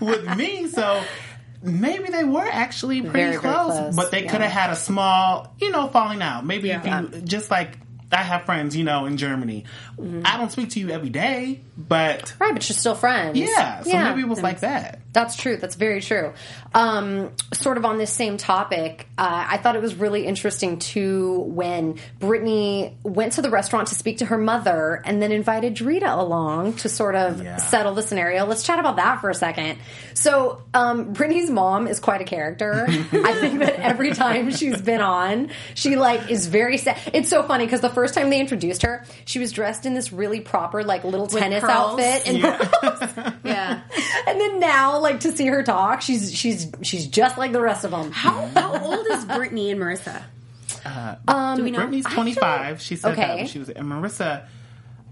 with 0.00 0.36
me. 0.36 0.66
So. 0.68 1.04
Maybe 1.66 2.08
they 2.10 2.24
were 2.24 2.46
actually 2.46 3.00
pretty 3.00 3.12
Very, 3.12 3.30
very 3.36 3.40
close, 3.40 3.72
close, 3.78 3.96
but 3.96 4.10
they 4.10 4.24
yeah. 4.24 4.30
could 4.30 4.40
have 4.40 4.52
had 4.52 4.70
a 4.70 4.76
small, 4.76 5.54
you 5.58 5.70
know, 5.70 5.88
falling 5.88 6.22
out. 6.22 6.46
Maybe 6.46 6.70
if 6.70 6.86
you 6.86 7.20
just 7.22 7.50
like 7.50 7.78
I 8.12 8.22
have 8.22 8.44
friends, 8.44 8.76
you 8.76 8.84
know, 8.84 9.06
in 9.06 9.16
Germany. 9.16 9.64
Mm-hmm. 9.98 10.22
I 10.24 10.36
don't 10.36 10.52
speak 10.52 10.70
to 10.70 10.80
you 10.80 10.90
every 10.90 11.08
day, 11.08 11.60
but 11.76 12.34
Right, 12.38 12.54
but 12.54 12.68
you're 12.68 12.76
still 12.76 12.94
friends. 12.94 13.38
yeah. 13.38 13.82
So 13.82 13.92
maybe 13.98 14.20
it 14.20 14.28
was 14.28 14.42
like 14.42 14.60
that. 14.60 15.00
That's 15.16 15.34
true. 15.34 15.56
That's 15.56 15.76
very 15.76 16.02
true. 16.02 16.34
Um, 16.74 17.30
sort 17.54 17.78
of 17.78 17.86
on 17.86 17.96
this 17.96 18.12
same 18.12 18.36
topic, 18.36 19.08
uh, 19.16 19.46
I 19.48 19.56
thought 19.56 19.74
it 19.74 19.80
was 19.80 19.94
really 19.94 20.26
interesting 20.26 20.78
too 20.78 21.38
when 21.48 21.98
Brittany 22.20 22.98
went 23.02 23.32
to 23.32 23.40
the 23.42 23.48
restaurant 23.48 23.88
to 23.88 23.94
speak 23.94 24.18
to 24.18 24.26
her 24.26 24.36
mother 24.36 25.00
and 25.06 25.22
then 25.22 25.32
invited 25.32 25.74
Drita 25.74 26.18
along 26.18 26.74
to 26.74 26.90
sort 26.90 27.14
of 27.14 27.42
Yeah. 27.42 27.56
settle 27.56 27.94
the 27.94 28.02
scenario. 28.02 28.44
Let's 28.44 28.62
chat 28.62 28.78
about 28.78 28.96
that 28.96 29.22
for 29.22 29.30
a 29.30 29.34
second. 29.34 29.78
So, 30.12 30.60
um, 30.74 31.14
Brittany's 31.14 31.48
mom 31.48 31.88
is 31.88 31.98
quite 31.98 32.20
a 32.20 32.24
character. 32.24 32.84
I 32.86 33.32
think 33.40 33.60
that 33.60 33.76
every 33.80 34.12
time 34.12 34.50
she's 34.50 34.82
been 34.82 35.00
on, 35.00 35.48
she 35.74 35.96
like 35.96 36.30
is 36.30 36.46
very 36.46 36.76
sad. 36.76 36.98
It's 37.14 37.30
so 37.30 37.42
funny 37.42 37.64
because 37.64 37.80
the 37.80 37.88
first 37.88 38.12
time 38.12 38.28
they 38.28 38.38
introduced 38.38 38.82
her, 38.82 39.06
she 39.24 39.38
was 39.38 39.50
dressed 39.50 39.86
in 39.86 39.94
this 39.94 40.12
really 40.12 40.40
proper 40.40 40.84
like 40.84 41.04
little 41.04 41.26
tennis 41.26 41.62
pearls. 41.64 41.98
outfit 41.98 42.28
and 42.28 42.38
Yeah. 43.44 43.80
and 44.26 44.38
then 44.38 44.60
now, 44.60 45.00
like 45.06 45.20
to 45.20 45.36
see 45.36 45.46
her 45.46 45.62
talk, 45.62 46.02
she's 46.02 46.32
she's 46.34 46.70
she's 46.82 47.06
just 47.06 47.38
like 47.38 47.52
the 47.52 47.60
rest 47.60 47.84
of 47.84 47.90
them. 47.92 48.10
how, 48.12 48.46
how 48.54 48.78
old 48.84 49.06
is 49.10 49.24
Brittany 49.24 49.70
and 49.70 49.80
Marissa? 49.80 50.22
Um, 51.26 51.56
Do 51.56 51.64
we 51.64 51.70
know? 51.70 51.78
Brittany's 51.78 52.04
25. 52.06 52.80
She 52.80 52.96
said 52.96 53.12
Okay. 53.12 53.36
when 53.36 53.46
she 53.46 53.58
was, 53.58 53.68
and 53.70 53.86
Marissa, 53.88 54.46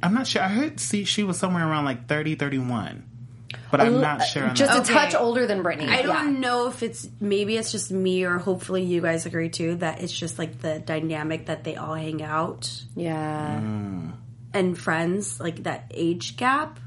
I'm 0.02 0.14
not 0.14 0.26
sure. 0.26 0.42
I 0.42 0.48
heard 0.48 0.78
see 0.78 1.04
she 1.04 1.22
was 1.22 1.38
somewhere 1.38 1.66
around 1.66 1.84
like 1.84 2.06
30, 2.06 2.34
31. 2.36 3.04
But 3.70 3.80
I'm 3.80 4.00
not 4.00 4.22
sure. 4.24 4.44
On 4.50 4.54
just 4.54 4.70
that. 4.70 4.78
a 4.78 4.82
Okay. 4.82 4.92
touch 4.94 5.14
older 5.20 5.46
than 5.46 5.62
Brittany. 5.62 5.90
I 5.90 6.02
don't 6.02 6.34
Yeah. 6.34 6.40
know 6.40 6.68
if 6.68 6.82
it's 6.84 7.08
maybe 7.20 7.56
it's 7.56 7.72
just 7.72 7.90
me 7.90 8.24
or 8.24 8.38
hopefully 8.38 8.82
you 8.84 9.00
guys 9.00 9.26
agree 9.26 9.48
too 9.48 9.76
that 9.76 10.00
it's 10.00 10.12
just 10.12 10.38
like 10.38 10.60
the 10.60 10.78
dynamic 10.78 11.46
that 11.46 11.64
they 11.64 11.74
all 11.74 11.94
hang 11.94 12.22
out 12.22 12.70
Yeah. 12.94 13.60
and 14.52 14.78
friends 14.78 15.40
like 15.40 15.64
that 15.64 15.90
age 15.92 16.36
gap. 16.36 16.78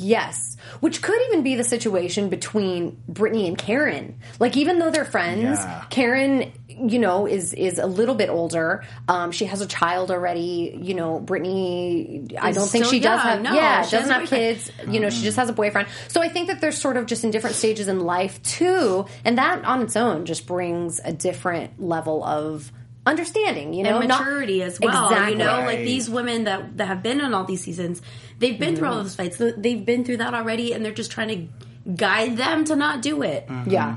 Yes. 0.00 0.56
Which 0.80 1.02
could 1.02 1.20
even 1.28 1.42
be 1.42 1.56
the 1.56 1.64
situation 1.64 2.28
between 2.30 2.96
Brittany 3.06 3.46
and 3.46 3.58
Karen. 3.58 4.18
Like 4.38 4.56
even 4.56 4.78
though 4.78 4.90
they're 4.90 5.04
friends, 5.04 5.42
Yeah. 5.42 5.84
Karen, 5.90 6.52
you 6.68 6.98
know, 6.98 7.26
is 7.26 7.52
is 7.52 7.78
a 7.78 7.86
little 7.86 8.14
bit 8.14 8.30
older. 8.30 8.82
Um, 9.08 9.30
she 9.32 9.44
has 9.44 9.60
a 9.60 9.66
child 9.66 10.10
already. 10.10 10.78
You 10.80 10.94
know, 10.94 11.20
Brittany. 11.20 12.26
I 12.40 12.52
don't 12.52 12.66
think 12.68 12.84
still 12.86 12.92
she 12.92 13.00
does 13.00 13.18
young. 13.22 13.32
have. 13.32 13.42
No, 13.42 13.52
yeah, 13.54 13.82
she 13.82 13.96
doesn't 13.96 14.10
have 14.10 14.22
boyfriend. 14.22 14.56
kids. 14.58 14.72
You 14.88 15.00
know, 15.00 15.10
she 15.10 15.22
just 15.22 15.36
has 15.36 15.50
a 15.50 15.52
boyfriend. 15.52 15.88
So 16.08 16.22
I 16.22 16.28
think 16.28 16.48
that 16.48 16.60
they're 16.60 16.72
sort 16.72 16.96
of 16.96 17.06
just 17.06 17.22
in 17.24 17.30
different 17.30 17.56
stages 17.56 17.88
in 17.88 18.00
life 18.00 18.42
too, 18.42 19.04
and 19.24 19.36
that 19.38 19.64
on 19.64 19.82
its 19.82 19.96
own 19.96 20.24
just 20.24 20.46
brings 20.46 21.00
a 21.04 21.12
different 21.12 21.82
level 21.82 22.24
of 22.24 22.72
understanding. 23.10 23.74
You 23.74 23.84
know, 23.84 23.98
and 23.98 24.08
Not- 24.08 24.20
maturity 24.20 24.62
as 24.62 24.80
well. 24.80 25.08
Exactly. 25.08 25.32
You 25.32 25.38
know, 25.38 25.60
like 25.60 25.80
these 25.80 26.08
women 26.08 26.44
that 26.44 26.76
that 26.78 26.86
have 26.86 27.02
been 27.02 27.20
on 27.20 27.34
all 27.34 27.44
these 27.44 27.62
seasons, 27.62 28.00
they've 28.38 28.58
been 28.58 28.76
through 28.76 28.88
all 28.88 28.94
mm-hmm. 28.94 29.02
those 29.02 29.14
fights. 29.14 29.42
They've 29.56 29.84
been 29.84 30.04
through 30.04 30.18
that 30.18 30.34
already, 30.34 30.72
and 30.72 30.84
they're 30.84 30.92
just 30.92 31.10
trying 31.10 31.28
to 31.28 31.92
guide 31.92 32.36
them 32.36 32.64
to 32.66 32.76
not 32.76 33.02
do 33.02 33.22
it. 33.22 33.46
Mm-hmm. 33.46 33.70
Yeah. 33.70 33.96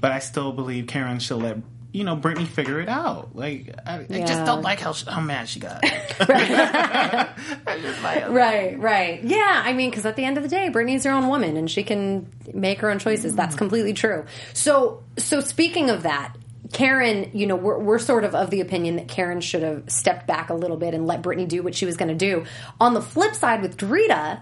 But 0.00 0.12
I 0.12 0.20
still 0.20 0.52
believe 0.52 0.86
Karen 0.86 1.18
should 1.18 1.38
let 1.38 1.58
you 1.92 2.04
know 2.04 2.14
Brittany 2.14 2.46
figure 2.46 2.80
it 2.80 2.88
out. 2.88 3.34
Like 3.34 3.74
I, 3.86 4.06
I 4.08 4.20
just 4.20 4.44
don't 4.44 4.62
like 4.62 4.80
how 4.80 4.92
she, 4.92 5.10
how 5.10 5.20
mad 5.20 5.48
she 5.48 5.60
got. 5.60 5.82
Right, 8.28 8.78
right. 8.78 9.22
Yeah, 9.22 9.62
I 9.64 9.72
mean, 9.72 9.90
because 9.90 10.06
at 10.06 10.16
the 10.16 10.24
end 10.24 10.36
of 10.36 10.42
the 10.42 10.48
day, 10.48 10.68
Brittany's 10.68 11.04
her 11.04 11.10
own 11.10 11.28
woman 11.28 11.56
and 11.56 11.70
she 11.70 11.82
can 11.82 12.30
make 12.52 12.80
her 12.80 12.90
own 12.90 12.98
choices. 12.98 13.34
That's 13.34 13.54
mm-hmm. 13.54 13.58
completely 13.58 13.92
true. 13.94 14.26
So, 14.52 15.02
so 15.18 15.40
speaking 15.40 15.90
of 15.90 16.02
that, 16.02 16.36
Karen, 16.72 17.30
you 17.32 17.46
know, 17.46 17.56
we're, 17.56 17.78
we're 17.78 17.98
sort 17.98 18.24
of 18.24 18.34
of 18.34 18.50
the 18.50 18.60
opinion 18.60 18.96
that 18.96 19.08
Karen 19.08 19.40
should 19.40 19.62
have 19.62 19.84
stepped 19.88 20.26
back 20.26 20.50
a 20.50 20.54
little 20.54 20.76
bit 20.76 20.94
and 20.94 21.06
let 21.06 21.22
Brittany 21.22 21.46
do 21.46 21.62
what 21.62 21.74
she 21.74 21.86
was 21.86 21.96
going 21.96 22.08
to 22.08 22.14
do. 22.14 22.44
On 22.80 22.94
the 22.94 23.02
flip 23.02 23.34
side 23.34 23.62
with 23.62 23.76
Drita, 23.76 24.40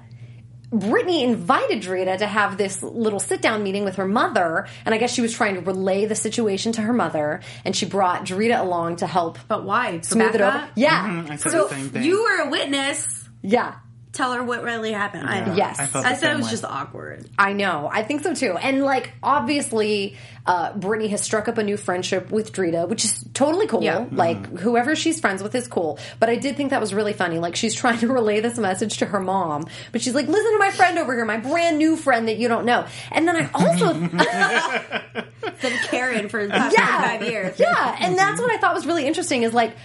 Brittany 0.72 1.22
invited 1.22 1.82
Drita 1.82 2.18
to 2.18 2.26
have 2.26 2.56
this 2.58 2.82
little 2.82 3.20
sit 3.20 3.40
down 3.40 3.62
meeting 3.62 3.84
with 3.84 3.96
her 3.96 4.08
mother, 4.08 4.66
and 4.84 4.94
I 4.94 4.98
guess 4.98 5.12
she 5.12 5.20
was 5.20 5.32
trying 5.32 5.54
to 5.54 5.60
relay 5.60 6.06
the 6.06 6.16
situation 6.16 6.72
to 6.72 6.82
her 6.82 6.92
mother, 6.92 7.40
and 7.64 7.76
she 7.76 7.86
brought 7.86 8.24
Drita 8.24 8.58
along 8.60 8.96
to 8.96 9.06
help 9.06 9.38
But 9.46 9.64
why? 9.64 9.98
For 9.98 10.04
smooth 10.04 10.34
it 10.34 10.40
over. 10.40 10.50
backup? 10.50 10.70
Yeah. 10.74 11.08
Mm-hmm. 11.08 11.32
I 11.32 11.36
said 11.36 11.52
So, 11.52 11.64
the 11.68 11.74
same 11.74 11.90
thing. 11.90 12.02
You 12.02 12.22
were 12.24 12.48
a 12.48 12.50
witness. 12.50 13.28
yeah. 13.42 13.76
Tell 14.14 14.32
her 14.32 14.42
what 14.44 14.62
really 14.62 14.92
happened. 14.92 15.28
I, 15.28 15.38
Yeah, 15.46 15.54
Yes. 15.56 15.80
I, 15.80 15.86
felt 15.86 16.06
I 16.06 16.14
said 16.14 16.32
it 16.32 16.36
was 16.36 16.46
way. 16.46 16.50
just 16.52 16.64
awkward. 16.64 17.28
I 17.36 17.52
know. 17.52 17.90
I 17.92 18.02
think 18.04 18.22
so 18.22 18.32
too. 18.32 18.56
And 18.56 18.82
like, 18.84 19.12
obviously, 19.22 20.16
uh, 20.46 20.72
Brittany 20.76 21.08
has 21.08 21.20
struck 21.20 21.48
up 21.48 21.58
a 21.58 21.64
new 21.64 21.76
friendship 21.76 22.30
with 22.30 22.52
Drita, 22.52 22.88
which 22.88 23.04
is 23.04 23.24
totally 23.34 23.66
cool. 23.66 23.82
Yeah. 23.82 24.06
Like, 24.12 24.46
whoever 24.58 24.94
she's 24.94 25.18
friends 25.20 25.42
with 25.42 25.54
is 25.54 25.66
cool. 25.66 25.98
But 26.20 26.28
I 26.28 26.36
did 26.36 26.56
think 26.56 26.70
that 26.70 26.80
was 26.80 26.94
really 26.94 27.12
funny. 27.12 27.38
Like, 27.38 27.56
she's 27.56 27.74
trying 27.82 27.98
to 27.98 28.08
relay 28.08 28.40
this 28.40 28.56
message 28.58 28.98
to 28.98 29.06
her 29.06 29.20
mom, 29.20 29.66
but 29.90 30.00
she's 30.00 30.14
like, 30.14 30.28
listen 30.28 30.52
to 30.52 30.58
my 30.58 30.70
friend 30.70 30.98
over 30.98 31.14
here, 31.14 31.24
my 31.24 31.38
brand 31.38 31.78
new 31.78 31.96
friend 31.96 32.28
that 32.28 32.36
you 32.38 32.46
don't 32.48 32.66
know. 32.66 32.86
And 33.10 33.26
then 33.26 33.36
I 33.36 33.50
also, 33.52 33.92
than 35.60 35.72
Karen 35.90 36.28
for 36.28 36.46
the 36.46 36.52
past 36.52 36.76
Yeah. 36.78 37.16
25 37.16 37.28
years. 37.30 37.58
Yeah, 37.60 37.96
and 38.00 38.16
that's 38.16 38.40
what 38.40 38.50
I 38.50 38.58
thought 38.58 38.74
was 38.74 38.86
really 38.86 39.06
interesting 39.06 39.42
is 39.42 39.52
like 39.54 39.76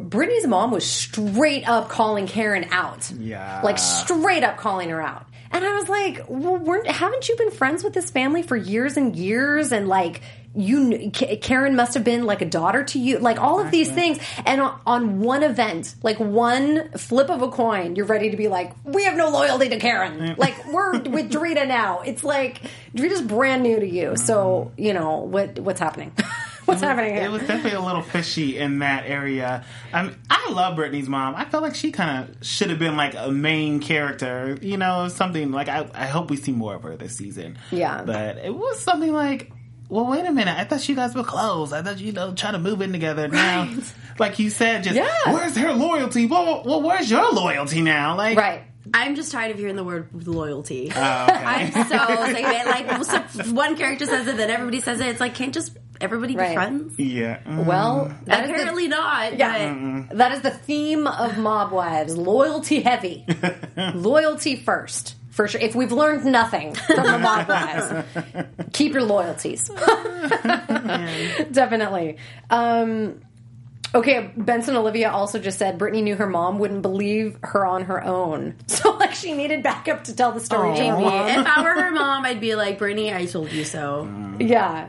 Brittany's 0.00 0.46
mom 0.46 0.70
was 0.70 0.88
straight 0.88 1.68
up 1.68 1.88
calling 1.88 2.26
Karen 2.26 2.66
out. 2.70 3.10
Yeah. 3.10 3.60
Like 3.62 3.78
straight 3.78 4.42
up 4.42 4.56
calling 4.56 4.90
her 4.90 5.00
out. 5.00 5.26
And 5.50 5.64
I 5.64 5.74
was 5.78 5.88
like, 5.88 6.24
well, 6.28 6.56
weren't, 6.56 6.86
haven't 6.86 7.28
you 7.28 7.36
been 7.36 7.50
friends 7.50 7.84
with 7.84 7.94
this 7.94 8.10
family 8.10 8.42
for 8.42 8.56
years 8.56 8.96
and 8.96 9.14
years? 9.14 9.72
And 9.72 9.88
like, 9.88 10.20
you, 10.56 11.10
Karen 11.10 11.76
must 11.76 11.94
have 11.94 12.04
been 12.04 12.24
like 12.24 12.40
a 12.40 12.46
daughter 12.46 12.82
to 12.84 12.98
you, 12.98 13.18
like 13.18 13.38
all 13.38 13.60
of 13.60 13.70
these 13.70 13.90
things. 13.90 14.18
And 14.44 14.60
on, 14.60 14.80
on 14.86 15.20
one 15.20 15.42
event, 15.42 15.94
like 16.02 16.18
one 16.18 16.90
flip 16.92 17.28
of 17.28 17.42
a 17.42 17.48
coin, 17.48 17.94
you're 17.94 18.06
ready 18.06 18.30
to 18.30 18.36
be 18.36 18.48
like, 18.48 18.72
we 18.84 19.04
have 19.04 19.16
no 19.16 19.28
loyalty 19.28 19.68
to 19.68 19.78
Karen. 19.78 20.34
Like, 20.46 20.66
we're 20.66 20.92
with 21.00 21.30
Drita 21.30 21.66
now. 21.66 22.00
It's 22.00 22.22
like, 22.22 22.60
Drita's 22.94 23.22
brand 23.22 23.62
new 23.62 23.80
to 23.80 23.86
you. 23.86 24.16
So, 24.16 24.70
mm-hmm. 24.72 24.82
you 24.82 24.92
know, 24.92 25.20
what, 25.20 25.58
what's 25.58 25.80
happening? 25.80 26.12
what's 26.66 26.82
happening 26.82 27.14
here? 27.14 27.24
It 27.24 27.30
was 27.30 27.40
definitely 27.42 27.72
a 27.72 27.80
little 27.80 28.02
fishy 28.02 28.58
in 28.58 28.80
that 28.80 29.04
area. 29.06 29.64
I 29.92 30.02
mean, 30.02 30.16
I 30.28 30.50
love 30.50 30.76
Brittany's 30.76 31.08
mom. 31.08 31.34
I 31.34 31.44
felt 31.46 31.62
like 31.62 31.74
she 31.74 31.92
kind 31.92 32.28
of 32.28 32.46
should 32.46 32.70
have 32.70 32.78
been 32.78 32.96
like 32.96 33.14
a 33.16 33.30
main 33.30 33.80
character, 33.80 34.58
you 34.60 34.76
know, 34.76 35.08
something 35.08 35.50
like 35.52 35.68
I, 35.68 35.88
I 35.94 36.06
hope 36.06 36.30
we 36.30 36.36
see 36.36 36.52
more 36.52 36.74
of 36.74 36.82
her 36.82 36.96
this 36.96 37.16
season. 37.16 37.58
Yeah. 37.70 38.02
But 38.04 38.38
it 38.38 38.54
was 38.54 38.80
something 38.80 39.12
like, 39.12 39.50
well, 39.88 40.06
wait 40.06 40.26
a 40.26 40.32
minute. 40.32 40.56
I 40.58 40.64
thought 40.64 40.88
you 40.88 40.96
guys 40.96 41.14
were 41.14 41.22
close. 41.24 41.72
I 41.72 41.80
thought 41.82 41.98
you 42.00 42.12
know 42.12 42.34
trying 42.34 42.54
to 42.54 42.58
move 42.58 42.80
in 42.82 42.92
together 42.92 43.28
now. 43.28 43.72
Like 44.18 44.38
you 44.38 44.50
said, 44.50 44.82
just 44.82 44.96
Yeah. 44.96 45.08
where's 45.26 45.56
her 45.56 45.72
loyalty? 45.72 46.26
Well, 46.26 46.64
well, 46.64 46.82
where's 46.82 47.08
your 47.10 47.30
loyalty 47.32 47.82
now? 47.82 48.16
Like, 48.16 48.36
right. 48.36 48.62
I'm 48.94 49.14
just 49.16 49.32
tired 49.32 49.50
of 49.50 49.58
hearing 49.58 49.74
the 49.76 49.82
word 49.84 50.08
loyalty. 50.26 50.92
Oh, 50.94 51.24
okay. 51.24 51.34
I'm 51.44 51.72
so 51.72 51.80
sick 52.26 52.44
of 52.44 52.52
it. 52.52 52.66
Like, 52.66 53.04
so 53.32 53.52
one 53.52 53.76
character 53.76 54.06
says 54.06 54.26
it, 54.28 54.36
then 54.36 54.48
everybody 54.48 54.80
says 54.80 55.00
it. 55.00 55.08
It's 55.08 55.20
like, 55.20 55.34
can't 55.34 55.52
just 55.52 55.76
everybody 56.00 56.34
be 56.34 56.40
Right. 56.40 56.54
friends? 56.54 56.98
yeah. 56.98 57.38
Mm. 57.46 57.64
Well, 57.66 58.12
that 58.24 58.44
is 58.44 58.48
the- 58.48 58.54
Apparently 58.54 58.88
not. 58.88 59.36
Yeah. 59.38 60.04
but- 60.08 60.18
That 60.18 60.32
is 60.32 60.40
the 60.42 60.50
theme 60.50 61.06
of 61.06 61.38
Mob 61.38 61.72
Wives. 61.72 62.16
Loyalty 62.16 62.80
heavy. 62.82 63.24
loyalty 63.94 64.56
first. 64.56 65.14
For 65.30 65.46
sure. 65.48 65.60
If 65.60 65.74
we've 65.74 65.92
learned 65.92 66.24
nothing 66.24 66.72
from 66.74 66.96
the 67.04 67.18
Mob 67.18 67.46
Wives, 67.48 68.06
keep 68.72 68.92
your 68.94 69.02
loyalties. 69.02 69.68
Definitely. 71.52 72.16
Um, 72.50 73.20
okay, 73.94 74.30
Benson 74.36 74.76
Olivia 74.76 75.10
also 75.10 75.38
just 75.38 75.58
said 75.58 75.78
Brittany 75.78 76.02
knew 76.02 76.16
her 76.16 76.26
mom 76.26 76.58
wouldn't 76.58 76.82
believe 76.82 77.38
her 77.42 77.66
on 77.66 77.84
her 77.84 78.02
own. 78.02 78.54
So, 78.66 78.92
like, 78.92 79.12
she 79.14 79.32
needed 79.34 79.62
backup 79.62 80.04
to 80.04 80.14
tell 80.16 80.32
the 80.32 80.40
story 80.40 80.74
to 80.76 80.84
her 80.86 80.98
mom. 81.00 81.28
If 81.28 81.46
I 81.46 81.62
were 81.62 81.82
her 81.82 81.90
mom, 81.90 82.24
I'd 82.24 82.40
be 82.40 82.54
like, 82.54 82.78
Brittany, 82.78 83.12
I 83.12 83.26
told 83.26 83.52
you 83.52 83.64
so. 83.64 84.08
Yeah. 84.38 84.88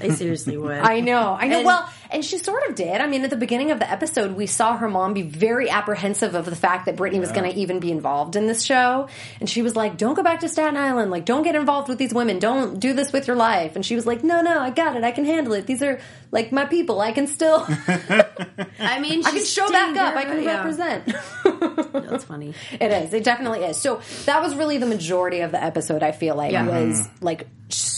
I 0.00 0.08
seriously 0.10 0.56
would. 0.56 0.78
I 0.78 1.00
know, 1.00 1.36
I 1.38 1.48
know. 1.48 1.58
And- 1.58 1.66
well, 1.66 1.88
and 2.10 2.24
she 2.24 2.38
sort 2.38 2.68
of 2.68 2.74
did. 2.74 3.00
I 3.00 3.06
mean, 3.06 3.24
at 3.24 3.30
the 3.30 3.36
beginning 3.36 3.70
of 3.70 3.78
the 3.78 3.90
episode, 3.90 4.36
we 4.36 4.46
saw 4.46 4.76
her 4.76 4.88
mom 4.88 5.14
be 5.14 5.22
very 5.22 5.70
apprehensive 5.70 6.34
of 6.34 6.44
the 6.44 6.54
fact 6.54 6.84
that 6.86 6.96
Brittany 6.96 7.20
was 7.20 7.32
going 7.32 7.50
to 7.50 7.58
even 7.58 7.80
be 7.80 7.90
involved 7.90 8.36
in 8.36 8.46
this 8.46 8.62
show, 8.62 9.08
and 9.40 9.48
she 9.48 9.62
was 9.62 9.74
like, 9.74 9.96
"Don't 9.96 10.14
go 10.14 10.22
back 10.22 10.40
to 10.40 10.48
Staten 10.48 10.76
Island. 10.76 11.10
Like, 11.10 11.24
don't 11.24 11.42
get 11.42 11.54
involved 11.54 11.88
with 11.88 11.98
these 11.98 12.12
women. 12.12 12.38
Don't 12.38 12.78
do 12.78 12.92
this 12.92 13.12
with 13.12 13.26
your 13.26 13.36
life." 13.36 13.76
And 13.76 13.84
she 13.84 13.94
was 13.94 14.06
like, 14.06 14.22
"No, 14.22 14.42
no, 14.42 14.58
I 14.60 14.70
got 14.70 14.96
it. 14.96 15.04
I 15.04 15.10
can 15.10 15.24
handle 15.24 15.54
it. 15.54 15.66
These 15.66 15.82
are 15.82 16.00
like 16.30 16.52
my 16.52 16.64
people. 16.66 17.00
I 17.00 17.12
can 17.12 17.26
still, 17.26 17.64
I 17.68 18.98
mean, 19.00 19.22
I 19.26 19.30
can 19.30 19.44
show 19.44 19.70
back 19.70 19.96
up. 19.96 20.14
I 20.14 20.24
can 20.24 20.42
yeah. 20.42 20.56
represent." 20.58 21.06
That's 22.10 22.24
funny. 22.24 22.54
It 22.72 22.90
is. 22.90 23.14
It 23.14 23.24
definitely 23.24 23.64
is. 23.64 23.80
So 23.80 24.00
that 24.26 24.42
was 24.42 24.54
really 24.54 24.78
the 24.78 24.86
majority 24.86 25.40
of 25.40 25.50
the 25.50 25.62
episode. 25.62 26.02
I 26.02 26.12
feel 26.12 26.34
like 26.34 26.52
Yeah. 26.52 26.66
was 26.66 27.00
mm-hmm. 27.00 27.24
like 27.24 27.46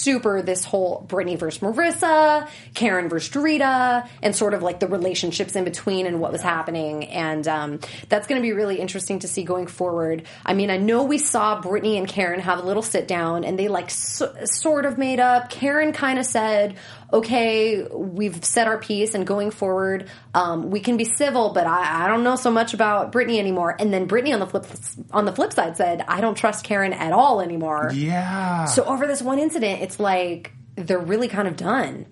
super 0.05 0.43
this 0.43 0.65
whole 0.65 1.05
Brittany 1.09 1.37
versus 1.37 1.63
Marissa, 1.63 2.47
Karen 2.75 3.09
versus 3.09 3.35
Drita, 3.35 4.07
and 4.23 4.37
sort 4.37 4.53
of 4.53 4.63
like 4.63 4.79
the 4.79 4.87
relationships 4.87 5.57
in 5.57 5.65
between 5.65 6.07
and 6.07 6.21
what 6.21 6.31
was 6.31 6.43
happening. 6.43 7.07
And 7.07 7.49
um, 7.49 7.81
that's 8.11 8.27
going 8.27 8.41
to 8.41 8.43
be 8.43 8.53
really 8.53 8.79
interesting 8.79 9.21
to 9.21 9.29
see 9.29 9.45
going 9.45 9.67
forward. 9.67 10.25
I 10.45 10.53
mean, 10.53 10.71
I 10.71 10.77
know 10.77 11.05
we 11.05 11.19
saw 11.19 11.61
Brittany 11.61 11.97
and 11.97 12.07
Karen 12.07 12.41
have 12.41 12.59
a 12.59 12.63
little 12.63 12.83
sit 12.83 13.09
down, 13.09 13.45
and 13.45 13.59
they 13.59 13.69
like 13.69 13.91
so, 13.91 14.35
sort 14.45 14.85
of 14.85 14.99
made 14.99 15.21
up. 15.21 15.49
Karen 15.49 15.93
kind 15.93 16.19
of 16.19 16.27
said. 16.27 16.77
Okay, 17.13 17.87
we've 17.93 18.45
said 18.45 18.67
our 18.67 18.79
piece, 18.79 19.15
and 19.15 19.25
going 19.25 19.53
forward, 19.53 20.11
um, 20.33 20.71
we 20.73 20.81
can 20.81 20.97
be 20.97 21.05
civil, 21.05 21.53
but 21.53 21.65
I, 21.65 22.07
I 22.07 22.09
don't 22.09 22.25
know 22.25 22.35
so 22.35 22.51
much 22.51 22.75
about 22.75 23.13
Brittany 23.13 23.39
anymore. 23.39 23.77
And 23.79 23.93
then 23.93 24.07
Brittany 24.07 24.33
on 24.33 24.41
the 24.41 24.47
flip 24.49 24.67
on 25.13 25.25
the 25.25 25.31
flip 25.33 25.53
side 25.53 25.77
said, 25.77 26.05
"I 26.09 26.21
don't 26.21 26.35
trust 26.35 26.65
Karen 26.65 26.93
at 26.93 27.13
all 27.13 27.41
anymore." 27.41 27.93
yeah. 27.95 28.65
So 28.65 28.85
over 28.85 29.07
this 29.07 29.23
one 29.23 29.39
incident, 29.39 29.83
it's 29.83 29.94
like 30.01 30.53
they're 30.77 30.99
really 30.99 31.29
kind 31.29 31.49
of 31.49 31.57
done. 31.57 32.07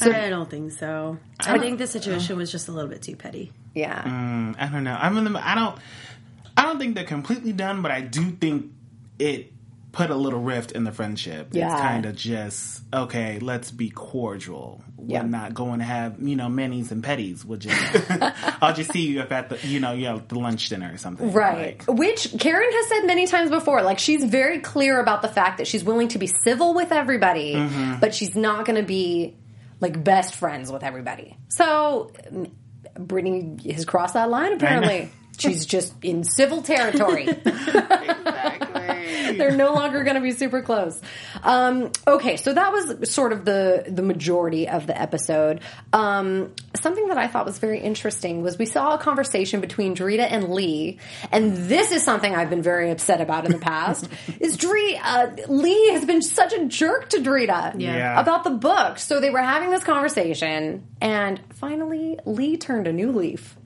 I 0.00 0.28
don't 0.28 0.50
think 0.50 0.72
so. 0.72 1.18
I 1.40 1.58
think 1.58 1.78
the 1.78 1.86
situation 1.86 2.36
was 2.36 2.52
just 2.52 2.68
a 2.68 2.72
little 2.72 2.90
bit 2.90 3.02
too 3.02 3.16
petty. 3.16 3.52
Yeah. 3.74 4.02
Mm, 4.02 4.56
I 4.58 4.66
don't 4.66 4.84
know. 4.84 4.96
I'm 4.98 5.16
in 5.16 5.32
the. 5.32 5.48
I 5.48 5.54
don't. 5.54 5.78
I 6.56 6.62
don't 6.62 6.78
think 6.78 6.94
they're 6.94 7.04
completely 7.04 7.52
done, 7.52 7.82
but 7.82 7.90
I 7.90 8.00
do 8.00 8.30
think 8.30 8.72
it 9.18 9.52
put 9.96 10.10
a 10.10 10.14
little 10.14 10.40
rift 10.40 10.72
in 10.72 10.84
the 10.84 10.92
friendship. 10.92 11.48
Yeah. 11.52 11.72
It's 11.72 11.80
kind 11.80 12.04
of 12.04 12.14
just 12.16 12.82
okay. 12.92 13.38
Let's 13.38 13.70
be 13.70 13.88
cordial. 13.88 14.84
We're 14.98 15.22
not 15.22 15.54
going 15.54 15.78
to 15.78 15.86
have 15.86 16.20
you 16.20 16.36
know 16.36 16.48
minis 16.48 16.90
and 16.90 17.02
petties. 17.02 17.44
We'll 17.46 17.58
just. 17.66 18.10
I'll 18.62 18.74
just 18.74 18.92
see 18.92 19.06
you 19.06 19.20
if 19.20 19.32
at 19.32 19.48
the 19.48 19.66
you 19.66 19.80
know 19.80 19.92
you 19.92 20.04
know 20.04 20.22
the 20.28 20.38
lunch 20.38 20.68
dinner 20.68 20.92
or 20.92 20.98
something. 20.98 21.32
Right. 21.32 21.78
Like, 21.88 21.98
Which 21.98 22.28
Karen 22.38 22.70
has 22.70 22.88
said 22.88 23.06
many 23.06 23.26
times 23.26 23.48
before. 23.50 23.80
Like, 23.82 23.98
she's 23.98 24.22
very 24.24 24.58
clear 24.60 25.00
about 25.00 25.22
the 25.22 25.28
fact 25.28 25.58
that 25.58 25.66
she's 25.66 25.82
willing 25.82 26.08
to 26.08 26.18
be 26.18 26.26
civil 26.26 26.74
with 26.74 26.92
everybody, 26.92 27.54
Mm-hmm. 27.54 28.00
but 28.00 28.14
she's 28.14 28.36
not 28.36 28.66
going 28.66 28.78
to 28.80 28.86
be 28.86 29.34
like 29.80 30.02
best 30.04 30.34
friends 30.34 30.70
with 30.70 30.82
everybody. 30.82 31.38
So, 31.48 32.10
mm, 32.30 32.50
Brittany 32.98 33.56
has 33.72 33.86
crossed 33.86 34.12
that 34.14 34.28
line 34.28 34.52
apparently. 34.52 35.10
She's 35.38 35.66
just 35.66 35.92
in 36.02 36.24
civil 36.24 36.62
territory. 36.62 37.28
exactly. 37.44 38.55
They're 39.38 39.56
no 39.56 39.74
longer 39.74 40.02
going 40.04 40.16
to 40.16 40.20
be 40.22 40.32
super 40.32 40.62
close. 40.62 41.00
Um, 41.42 41.90
okay, 42.06 42.36
so 42.36 42.52
that 42.52 42.72
was 42.72 43.10
sort 43.10 43.32
of 43.32 43.44
the 43.44 43.84
the 43.88 44.02
majority 44.02 44.68
of 44.68 44.86
the 44.86 45.00
episode. 45.00 45.60
Um, 45.92 46.52
something 46.74 47.08
that 47.08 47.18
I 47.18 47.26
thought 47.28 47.46
was 47.46 47.58
very 47.58 47.80
interesting 47.80 48.42
was 48.42 48.58
we 48.58 48.66
saw 48.66 48.94
a 48.94 48.98
conversation 48.98 49.60
between 49.60 49.94
Drita 49.94 50.26
and 50.30 50.48
Lee, 50.50 50.98
and 51.32 51.56
this 51.56 51.92
is 51.92 52.02
something 52.02 52.34
I've 52.34 52.50
been 52.50 52.62
very 52.62 52.90
upset 52.90 53.20
about 53.20 53.44
in 53.44 53.52
the 53.52 53.58
past. 53.58 54.08
is 54.40 54.56
Drita 54.56 55.00
uh, 55.02 55.30
Lee 55.48 55.90
has 55.92 56.04
been 56.04 56.22
such 56.22 56.52
a 56.52 56.64
jerk 56.66 57.08
to 57.10 57.18
Drita 57.18 57.74
Yeah. 57.78 58.18
about 58.20 58.44
the 58.44 58.50
book. 58.50 58.98
So 58.98 59.20
they 59.20 59.30
were 59.30 59.42
having 59.42 59.70
this 59.70 59.84
conversation, 59.84 60.86
and 61.00 61.40
finally 61.54 62.18
Lee 62.24 62.56
turned 62.56 62.86
a 62.86 62.92
new 62.92 63.12
leaf. 63.12 63.56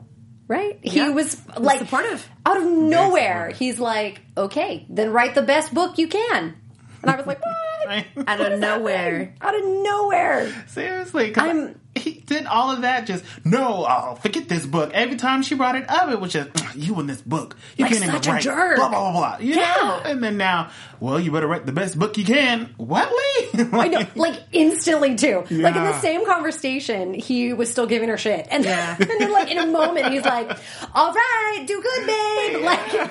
Right? 0.50 0.80
He 0.82 0.96
Yeah. 0.98 1.10
was 1.10 1.40
like 1.56 1.78
supportive. 1.78 2.28
out 2.44 2.56
of 2.56 2.64
nowhere, 2.64 3.50
he's 3.50 3.78
like, 3.78 4.20
"Okay, 4.36 4.84
then 4.90 5.12
write 5.12 5.36
the 5.36 5.42
best 5.42 5.72
book 5.72 5.96
you 5.96 6.08
can." 6.08 6.56
And 7.02 7.10
I 7.10 7.14
was 7.16 7.24
like, 7.24 7.40
"What?" 7.86 8.04
Out 8.26 8.40
of 8.40 8.58
nowhere. 8.58 9.32
Out 9.40 9.54
of 9.54 9.64
nowhere. 9.64 10.52
Seriously, 10.66 11.32
I'm- 11.36 11.79
he 12.00 12.12
did 12.26 12.46
all 12.46 12.70
of 12.70 12.82
that. 12.82 13.06
Just 13.06 13.24
no, 13.44 13.84
oh, 13.88 14.14
forget 14.16 14.48
this 14.48 14.66
book. 14.66 14.90
Every 14.92 15.16
time 15.16 15.42
she 15.42 15.54
brought 15.54 15.76
it 15.76 15.88
up, 15.88 16.10
it 16.10 16.20
was 16.20 16.32
just 16.32 16.50
you 16.76 16.98
in 17.00 17.06
this 17.06 17.20
book. 17.22 17.56
You 17.76 17.84
Like 17.84 17.92
can't 17.92 18.04
even 18.04 18.32
write. 18.32 18.42
jerk. 18.42 18.76
Blah 18.76 18.88
blah 18.88 19.12
blah 19.12 19.36
blah. 19.36 19.36
You 19.40 19.54
Yeah. 19.54 19.74
know? 19.76 20.00
And 20.04 20.22
then 20.22 20.36
now, 20.36 20.70
well, 21.00 21.20
you 21.20 21.30
better 21.32 21.46
write 21.46 21.66
the 21.66 21.72
best 21.72 21.98
book 21.98 22.16
you 22.18 22.24
can. 22.24 22.74
What, 22.76 23.10
Lee? 23.10 23.64
I 23.72 23.88
know, 23.88 24.06
like 24.14 24.36
instantly 24.52 25.14
too. 25.16 25.44
Like 25.50 25.76
in 25.76 25.84
the 25.84 26.00
same 26.00 26.24
conversation, 26.26 27.14
he 27.14 27.52
was 27.52 27.70
still 27.70 27.86
giving 27.86 28.08
her 28.08 28.16
shit, 28.18 28.46
and, 28.50 28.64
Yeah. 28.64 28.96
and 29.00 29.08
then 29.08 29.32
like 29.32 29.50
in 29.50 29.58
a 29.58 29.66
moment, 29.66 30.06
he's 30.12 30.24
like, 30.24 30.50
"All 30.94 31.12
right, 31.12 31.64
do 31.66 31.80
good, 31.82 32.06
babe." 32.06 32.64
Like, 32.64 33.10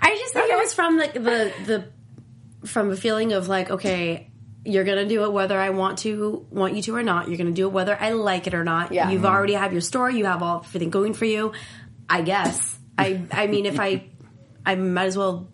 I 0.00 0.16
just 0.18 0.34
think 0.34 0.50
it 0.50 0.56
was 0.56 0.72
from 0.74 0.98
like 0.98 1.14
the 1.14 1.52
the 1.66 1.88
from 2.66 2.90
a 2.90 2.96
feeling 2.96 3.32
of 3.32 3.48
like, 3.48 3.70
okay, 3.70 4.27
you're 4.64 4.84
gonna 4.84 5.06
do 5.08 5.24
it 5.24 5.32
whether 5.32 5.58
I 5.58 5.70
want 5.70 5.98
to 5.98 6.46
want 6.50 6.74
you 6.74 6.82
to 6.82 6.96
or 6.96 7.02
not. 7.02 7.28
You're 7.28 7.38
gonna 7.38 7.52
do 7.52 7.66
it 7.66 7.72
whether 7.72 7.96
I 7.98 8.10
like 8.10 8.46
it 8.46 8.54
or 8.54 8.64
not. 8.64 8.92
Yeah. 8.92 9.10
You've 9.10 9.22
mm-hmm. 9.22 9.34
already 9.34 9.54
have 9.54 9.72
your 9.72 9.80
story. 9.80 10.16
You 10.16 10.26
have 10.26 10.42
all 10.42 10.62
everything 10.64 10.90
going 10.90 11.14
for 11.14 11.24
you. 11.24 11.52
I 12.08 12.22
guess. 12.22 12.78
I 12.96 13.22
I 13.32 13.46
mean, 13.46 13.66
if 13.66 13.78
I 13.80 14.04
I 14.66 14.74
might 14.74 15.06
as 15.06 15.16
well 15.16 15.48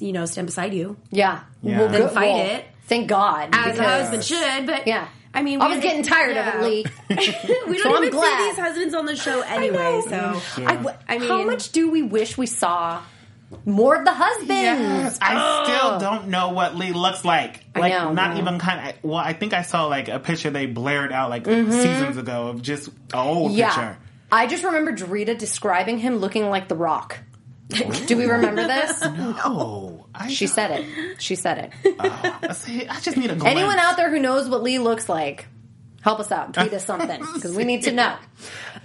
you 0.00 0.12
know 0.12 0.26
stand 0.26 0.46
beside 0.46 0.74
you 0.74 0.96
yeah, 1.10 1.42
Yeah. 1.62 1.78
Well, 1.78 1.88
Then 1.88 2.00
good- 2.02 2.10
fight 2.10 2.32
well, 2.32 2.56
it. 2.58 2.64
Thank 2.86 3.08
God, 3.08 3.48
as 3.52 3.78
a 3.78 3.82
husband 3.82 4.24
should. 4.24 4.66
But 4.66 4.86
Yeah. 4.86 5.08
I 5.34 5.42
mean, 5.42 5.60
I 5.60 5.68
was 5.68 5.80
getting 5.80 6.02
tired 6.02 6.36
of 6.36 6.46
it, 6.46 6.54
yeah. 6.54 6.62
Lee. 6.62 6.84
we 7.68 7.78
So 7.78 7.84
don't 7.84 7.96
I'm 7.96 8.04
even 8.04 8.10
glad. 8.18 8.38
see 8.38 8.48
these 8.48 8.58
husbands 8.58 8.94
on 8.94 9.04
the 9.06 9.16
show 9.16 9.40
anyway. 9.42 10.02
So 10.08 10.40
I 10.64 10.76
w- 10.76 10.96
I 11.06 11.14
how 11.14 11.18
mean- 11.18 11.28
How 11.28 11.44
much 11.44 11.72
do 11.72 11.90
we 11.90 12.02
wish 12.02 12.38
we 12.38 12.46
saw 12.46 13.02
more 13.64 13.96
of 13.96 14.04
the 14.04 14.12
husbands? 14.12 14.50
Yes, 14.50 15.18
I 15.20 15.64
still 15.64 15.98
don't 15.98 16.28
know 16.28 16.50
what 16.50 16.76
Lee 16.76 16.92
looks 16.92 17.24
like. 17.24 17.64
I 17.74 17.80
Like, 17.80 17.92
know, 17.92 18.12
not 18.12 18.34
no. 18.34 18.40
even 18.40 18.58
kind 18.58 18.88
of. 18.90 19.04
Well, 19.04 19.18
I 19.18 19.32
think 19.32 19.52
I 19.52 19.62
saw 19.62 19.86
like 19.86 20.08
a 20.08 20.18
picture 20.18 20.50
they 20.50 20.66
blared 20.66 21.12
out 21.12 21.30
like 21.30 21.46
seasons 21.46 22.16
ago 22.16 22.48
of 22.48 22.62
just 22.62 22.88
an 22.88 22.94
old 23.14 23.50
Mm-hmm. 23.52 23.58
Yeah. 23.58 23.66
picture. 23.68 23.98
I 24.32 24.46
just 24.48 24.64
remember 24.64 24.92
Drita 24.92 25.38
describing 25.38 25.98
him 25.98 26.16
looking 26.16 26.50
like 26.50 26.68
The 26.68 26.74
Rock. 26.74 27.18
Do 27.68 28.16
we 28.16 28.26
remember 28.26 28.66
this? 28.66 29.00
Oh, 29.02 30.06
I, 30.14 30.28
She 30.28 30.46
said 30.46 30.70
it. 30.80 31.20
She 31.20 31.34
said 31.34 31.72
it. 31.84 32.54
See, 32.54 32.86
I 32.86 33.00
just 33.00 33.16
need 33.16 33.30
a 33.30 33.34
glimpse. 33.36 33.44
Anyone 33.56 33.78
out 33.78 33.96
there 33.96 34.10
who 34.10 34.18
knows 34.20 34.48
what 34.48 34.62
Lee 34.62 34.78
looks 34.78 35.08
like, 35.08 35.46
help 36.00 36.20
us 36.20 36.30
out. 36.30 36.54
Tweet 36.54 36.72
us 36.72 36.84
something 36.84 37.20
because 37.34 37.56
we 37.56 37.64
need 37.64 37.82
to 37.84 37.92
know. 37.92 38.16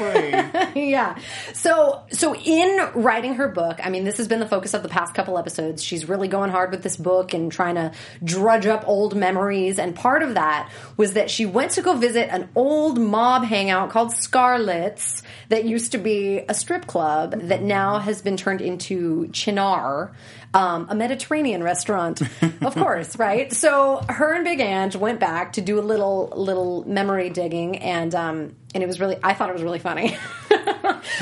Right. 0.00 0.70
yeah. 0.76 1.18
So 1.54 2.02
so 2.10 2.34
in 2.34 2.90
writing 2.94 3.34
her 3.34 3.48
book, 3.48 3.78
I 3.82 3.90
mean, 3.90 4.04
this 4.04 4.18
has 4.18 4.28
been 4.28 4.40
the 4.40 4.48
focus 4.48 4.74
of 4.74 4.82
the 4.82 4.88
past 4.88 5.14
couple 5.14 5.38
episodes. 5.38 5.82
She's 5.82 6.08
really 6.08 6.28
going 6.28 6.50
hard 6.50 6.70
with 6.70 6.82
this 6.82 6.96
book 6.96 7.34
and 7.34 7.50
trying 7.50 7.74
to 7.76 7.92
drudge 8.22 8.66
up 8.66 8.84
old 8.86 9.16
memories. 9.16 9.78
And 9.78 9.94
part 9.94 10.22
of 10.22 10.34
that 10.34 10.70
was 10.96 11.14
that 11.14 11.30
she 11.30 11.46
went 11.46 11.72
to 11.72 11.82
go 11.82 11.94
visit 11.94 12.28
an 12.30 12.48
old 12.54 12.98
mob 12.98 13.44
hangout 13.44 13.90
called 13.90 14.12
Scarlet's 14.12 15.22
that 15.48 15.64
used 15.64 15.92
to 15.92 15.98
be 15.98 16.38
a 16.48 16.54
strip 16.54 16.86
club 16.86 17.32
that 17.42 17.62
now 17.62 17.98
has 17.98 18.22
been 18.22 18.36
turned 18.36 18.60
into 18.60 19.28
Chinar. 19.32 20.12
Um, 20.52 20.88
a 20.90 20.96
Mediterranean 20.96 21.62
restaurant, 21.62 22.22
of 22.60 22.74
course, 22.74 23.16
right? 23.16 23.52
So 23.52 24.04
her 24.08 24.34
and 24.34 24.42
Big 24.42 24.58
Ange 24.58 24.96
went 24.96 25.20
back 25.20 25.52
to 25.52 25.60
do 25.60 25.78
a 25.78 25.80
little 25.80 26.32
little 26.34 26.84
memory 26.88 27.30
digging, 27.30 27.78
and 27.78 28.12
um, 28.16 28.56
and 28.74 28.82
it 28.82 28.86
was 28.86 29.00
really 29.00 29.18
I 29.22 29.34
thought 29.34 29.50
it 29.50 29.54
was 29.54 29.62
really 29.62 29.78
funny. 29.78 30.16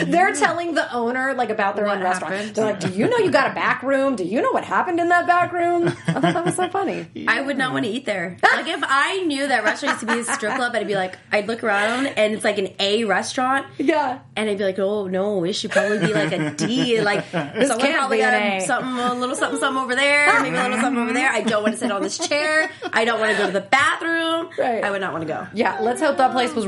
They're 0.07 0.33
telling 0.35 0.75
the 0.75 0.93
owner 0.93 1.35
like 1.35 1.51
about 1.51 1.77
their 1.77 1.87
What 1.87 1.99
own 1.99 2.03
restaurant. 2.03 2.55
They're 2.55 2.65
like, 2.65 2.81
"Do 2.81 2.89
you 2.91 3.09
know 3.09 3.19
you 3.19 3.31
got 3.31 3.51
a 3.51 3.55
back 3.55 3.83
room? 3.83 4.17
Do 4.17 4.25
you 4.25 4.41
know 4.43 4.53
what 4.53 4.65
happened 4.65 5.01
in 5.01 5.09
that 5.09 5.27
back 5.27 5.53
room?" 5.53 5.89
I 5.89 6.13
thought 6.13 6.23
that 6.35 6.45
was 6.45 6.57
so 6.57 6.69
funny. 6.69 7.07
I 7.27 7.41
would 7.41 7.57
not 7.59 7.73
want 7.73 7.85
to 7.85 7.91
eat 7.91 8.05
there. 8.05 8.37
Like 8.59 8.67
if 8.69 8.81
I 8.83 9.23
knew 9.23 9.47
that 9.47 9.63
restaurant 9.63 9.95
used 9.95 10.09
to 10.09 10.13
be 10.15 10.21
a 10.21 10.25
strip 10.25 10.57
club, 10.57 10.75
I'd 10.75 10.87
be 10.89 10.97
like, 10.97 11.17
I'd 11.31 11.47
look 11.47 11.63
around 11.63 12.07
and 12.09 12.35
it's 12.35 12.43
like 12.43 12.59
an 12.59 12.71
A 12.81 13.05
restaurant, 13.05 13.67
Yeah. 13.79 14.19
and 14.35 14.51
I'd 14.51 14.59
be 14.59 14.65
like, 14.65 14.79
oh 14.81 15.07
no, 15.07 15.45
it 15.45 15.53
should 15.53 15.71
probably 15.71 16.01
be 16.01 16.13
like 16.13 16.33
a 16.33 16.51
D. 16.55 17.01
Like 17.01 17.25
someone 17.31 17.79
can't 17.79 17.95
probably 17.97 18.17
be 18.17 18.23
an 18.25 18.33
got 18.33 18.63
A. 18.63 18.67
something, 18.67 18.99
a 18.99 19.15
little 19.15 19.37
something, 19.37 19.61
something 19.61 19.81
over 19.83 19.95
there, 19.95 20.41
maybe 20.43 20.57
a 20.57 20.63
little 20.63 20.81
something 20.81 21.01
over 21.03 21.13
there. 21.13 21.31
I 21.31 21.43
don't 21.43 21.63
want 21.63 21.75
to 21.75 21.79
sit 21.79 21.93
on 21.93 22.03
this 22.03 22.19
chair. 22.19 22.69
I 22.93 23.05
don't 23.05 23.21
want 23.21 23.33
to 23.33 23.39
go 23.39 23.47
to 23.47 23.53
the 23.53 23.61
bathroom. 23.61 24.49
Right. 24.59 24.83
I 24.83 24.91
would 24.91 25.01
not 25.01 25.13
want 25.13 25.23
to 25.23 25.29
go. 25.33 25.47
Yeah, 25.55 25.79
let's 25.81 26.01
hope 26.01 26.17
that 26.17 26.33
place 26.33 26.53
was 26.55 26.67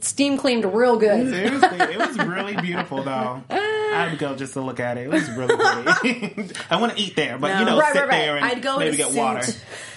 steam 0.00 0.38
cleaned 0.38 0.64
real 0.64 0.96
good. 0.96 1.28
Seriously, 1.28 1.78
it 1.80 1.98
was 1.98 2.16
really 2.18 2.56
beautiful 2.66 3.02
though. 3.02 3.42
I 3.50 4.08
would 4.10 4.18
go 4.18 4.34
just 4.36 4.52
to 4.54 4.60
look 4.60 4.78
at 4.80 4.98
it. 4.98 5.04
It 5.06 5.10
was 5.10 5.30
really 5.30 5.56
pretty. 5.56 6.52
I 6.70 6.80
want 6.80 6.96
to 6.96 7.02
eat 7.02 7.16
there, 7.16 7.38
but 7.38 7.58
you 7.58 7.64
know, 7.64 7.78
Right, 7.78 7.92
sit 7.94 8.00
right, 8.00 8.08
right. 8.08 8.18
there 8.18 8.36
and 8.36 8.44
I'd 8.44 8.62
go 8.62 8.78
maybe 8.78 8.96
get 8.96 9.08
suit. 9.08 9.16
water. 9.16 9.46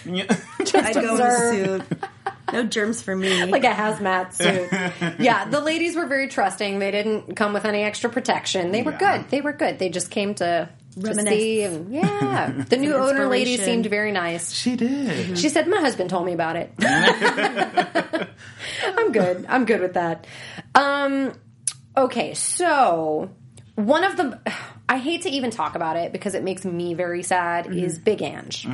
Yeah. 0.06 0.24
I'd 0.76 0.94
go 0.94 1.16
in 1.16 1.22
a 1.22 1.52
suit. 1.80 1.82
No 2.54 2.64
germs 2.64 3.02
for 3.02 3.16
me. 3.16 3.46
like 3.46 3.64
a 3.64 3.68
hazmat 3.70 4.34
suit. 4.34 5.20
yeah, 5.20 5.46
the 5.50 5.60
ladies 5.60 5.96
were 5.96 6.06
very 6.08 6.28
trusting. 6.30 6.80
They 6.80 6.90
didn't 6.92 7.36
come 7.36 7.54
with 7.54 7.66
any 7.66 7.84
extra 7.84 8.10
protection. 8.10 8.72
They 8.72 8.82
were 8.82 8.94
Yeah. 8.94 9.18
good. 9.20 9.30
They 9.30 9.42
were 9.42 9.54
good. 9.54 9.78
They 9.80 9.90
just 9.90 10.10
came 10.10 10.34
to, 10.36 10.70
to 10.96 11.00
Reminisce. 11.00 11.34
see. 11.34 11.62
And, 11.64 11.94
yeah, 11.94 12.64
the 12.70 12.78
new 12.78 12.96
owner 12.96 13.28
lady 13.28 13.58
seemed 13.58 13.86
very 13.88 14.12
nice. 14.12 14.52
She 14.54 14.76
did. 14.76 15.38
She 15.38 15.50
said, 15.50 15.68
"My 15.68 15.80
husband 15.82 16.10
told 16.10 16.26
me 16.26 16.34
about 16.34 16.56
it." 16.56 16.72
I'm 18.84 19.12
good. 19.12 19.46
I'm 19.48 19.66
good 19.66 19.82
with 19.82 19.94
that. 19.94 20.26
Um, 20.76 21.34
okay, 22.00 22.34
so 22.34 23.30
one 23.76 24.04
of 24.04 24.18
the 24.18 24.40
I 24.90 24.98
hate 24.98 25.22
to 25.22 25.30
even 25.30 25.52
talk 25.52 25.76
about 25.76 25.98
it 25.98 26.12
because 26.12 26.34
it 26.34 26.44
makes 26.44 26.66
me 26.66 26.96
very 26.96 27.22
sad 27.22 27.72
is 27.72 28.00
Big 28.00 28.24
Ange. 28.24 28.66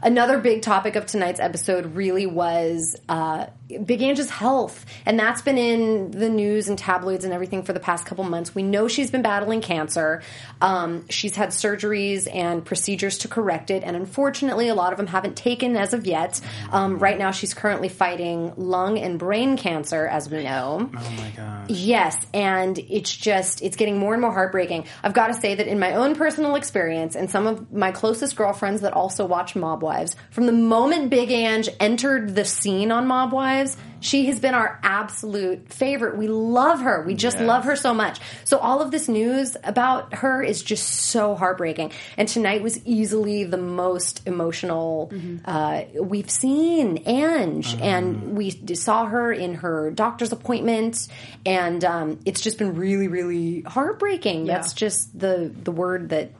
Another 0.00 0.38
big 0.38 0.62
topic 0.62 0.94
of 0.94 1.06
tonight's 1.06 1.40
episode 1.40 1.96
really 1.96 2.26
was 2.26 2.96
uh, 3.08 3.46
Big 3.84 4.02
Ange's 4.02 4.30
health, 4.30 4.86
and 5.04 5.18
that's 5.18 5.42
been 5.42 5.58
in 5.58 6.12
the 6.12 6.28
news 6.28 6.68
and 6.68 6.78
tabloids 6.78 7.24
and 7.24 7.34
everything 7.34 7.64
for 7.64 7.72
the 7.72 7.80
past 7.80 8.06
couple 8.06 8.22
months. 8.22 8.54
We 8.54 8.62
know 8.62 8.86
she's 8.86 9.10
been 9.10 9.22
battling 9.22 9.62
cancer. 9.62 10.22
Um, 10.60 11.08
she's 11.08 11.34
had 11.34 11.48
surgeries 11.48 12.32
and 12.32 12.64
procedures 12.64 13.18
to 13.18 13.28
correct 13.28 13.72
it, 13.72 13.82
and 13.82 13.96
unfortunately, 13.96 14.68
a 14.68 14.76
lot 14.76 14.92
of 14.92 14.96
them 14.96 15.08
haven't 15.08 15.36
taken 15.36 15.76
as 15.76 15.92
of 15.92 16.06
yet. 16.06 16.40
Um, 16.70 17.00
right 17.00 17.18
now, 17.18 17.32
she's 17.32 17.52
currently 17.52 17.88
fighting 17.88 18.52
lung 18.56 18.96
and 18.96 19.18
brain 19.18 19.56
cancer, 19.56 20.06
as 20.06 20.30
we 20.30 20.44
know. 20.44 20.88
Oh 20.96 21.10
my 21.16 21.32
gosh. 21.36 21.68
Yes, 21.68 22.16
and 22.32 22.78
it's 22.78 23.16
just 23.16 23.60
it's 23.60 23.74
getting 23.74 23.98
more 23.98 24.12
and 24.12 24.20
more 24.22 24.32
heartbreaking. 24.32 24.84
I've 25.02 25.14
got 25.14 25.31
to 25.34 25.40
say 25.40 25.54
that 25.54 25.66
in 25.66 25.78
my 25.78 25.94
own 25.94 26.14
personal 26.14 26.54
experience 26.54 27.16
and 27.16 27.30
some 27.30 27.46
of 27.46 27.72
my 27.72 27.92
closest 27.92 28.36
girlfriends 28.36 28.82
that 28.82 28.92
also 28.92 29.24
watch 29.24 29.56
Mob 29.56 29.82
Wives, 29.82 30.16
from 30.30 30.46
the 30.46 30.52
moment 30.52 31.10
Big 31.10 31.30
Ange 31.30 31.68
entered 31.80 32.34
the 32.34 32.44
scene 32.44 32.90
on 32.90 33.06
Mob 33.06 33.32
Wives, 33.32 33.76
she 34.02 34.26
has 34.26 34.38
been 34.40 34.54
our 34.54 34.78
absolute 34.82 35.72
favorite. 35.72 36.16
We 36.16 36.28
love 36.28 36.80
her. 36.80 37.02
We 37.06 37.14
just 37.14 37.38
Yes. 37.38 37.46
love 37.46 37.64
her 37.64 37.76
so 37.76 37.94
much. 37.94 38.20
So 38.44 38.58
all 38.58 38.82
of 38.82 38.90
this 38.90 39.08
news 39.08 39.56
about 39.64 40.14
her 40.14 40.42
is 40.42 40.62
just 40.62 40.86
so 40.86 41.34
heartbreaking. 41.34 41.92
And 42.16 42.28
tonight 42.28 42.62
was 42.62 42.84
easily 42.84 43.44
the 43.44 43.56
most 43.58 44.22
emotional 44.26 45.10
uh, 45.44 45.82
we've 45.94 46.30
seen 46.30 47.02
Ange, 47.06 47.76
and 47.80 48.36
we 48.36 48.50
saw 48.74 49.06
her 49.06 49.32
in 49.32 49.54
her 49.54 49.90
doctor's 49.90 50.32
appointment, 50.32 51.08
and 51.46 51.84
um, 51.84 52.18
it's 52.24 52.40
just 52.40 52.58
been 52.58 52.74
really, 52.74 53.08
really 53.08 53.62
heartbreaking. 53.62 54.44
That's 54.46 54.72
just 54.74 55.18
the 55.18 55.50
the 55.62 55.72
word 55.72 56.10
that 56.10 56.30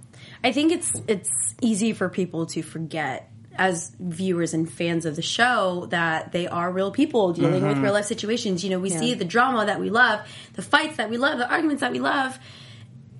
I 0.44 0.52
think 0.52 0.72
it's 0.72 0.92
it's 1.08 1.54
easy 1.60 1.92
for 1.92 2.08
people 2.08 2.46
to 2.46 2.62
forget 2.62 3.31
as 3.56 3.94
viewers 3.98 4.54
and 4.54 4.70
fans 4.70 5.04
of 5.04 5.16
the 5.16 5.22
show 5.22 5.86
that 5.90 6.32
they 6.32 6.46
are 6.46 6.70
real 6.70 6.90
people 6.90 7.32
dealing 7.32 7.62
with 7.64 7.74
mm-hmm. 7.74 7.82
real 7.82 7.92
life 7.92 8.06
situations. 8.06 8.64
You 8.64 8.70
know, 8.70 8.78
we 8.78 8.90
see 8.90 9.14
the 9.14 9.24
drama 9.24 9.66
that 9.66 9.80
we 9.80 9.90
love, 9.90 10.20
the 10.54 10.62
fights 10.62 10.96
that 10.96 11.10
we 11.10 11.16
love, 11.16 11.38
the 11.38 11.50
arguments 11.50 11.80
that 11.80 11.92
we 11.92 11.98
love, 11.98 12.38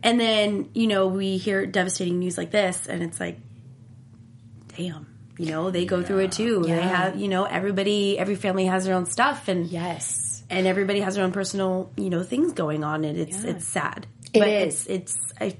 and 0.03 0.18
then 0.18 0.71
you 0.75 0.87
know 0.87 1.09
we 1.09 1.37
hear 1.37 1.66
devastating 1.66 2.18
news 2.18 2.38
like 2.38 2.51
this, 2.51 2.87
and 2.87 3.03
it's 3.03 3.21
like, 3.21 3.38
damn. 4.77 5.09
You 5.38 5.47
know, 5.47 5.71
they 5.71 5.87
go 5.87 6.03
through 6.03 6.18
it 6.21 6.33
too. 6.33 6.62
They 6.62 6.81
have, 6.81 7.16
you 7.16 7.27
know, 7.27 7.45
everybody, 7.45 8.18
every 8.18 8.37
family 8.37 8.66
has 8.66 8.85
their 8.85 8.95
own 8.95 9.07
stuff, 9.07 9.49
and 9.49 9.66
yes, 9.66 10.45
and 10.51 10.66
everybody 10.66 11.01
has 11.01 11.14
their 11.14 11.25
own 11.25 11.33
personal, 11.33 11.90
you 11.97 12.11
know, 12.11 12.23
things 12.23 12.53
going 12.53 12.85
on, 12.85 13.03
and 13.03 13.18
it's 13.18 13.42
it's 13.42 13.66
sad. 13.66 14.07
It 14.35 14.38
but 14.38 14.49
is. 14.49 14.87
It's, 14.87 15.16
it's 15.16 15.33
I 15.40 15.57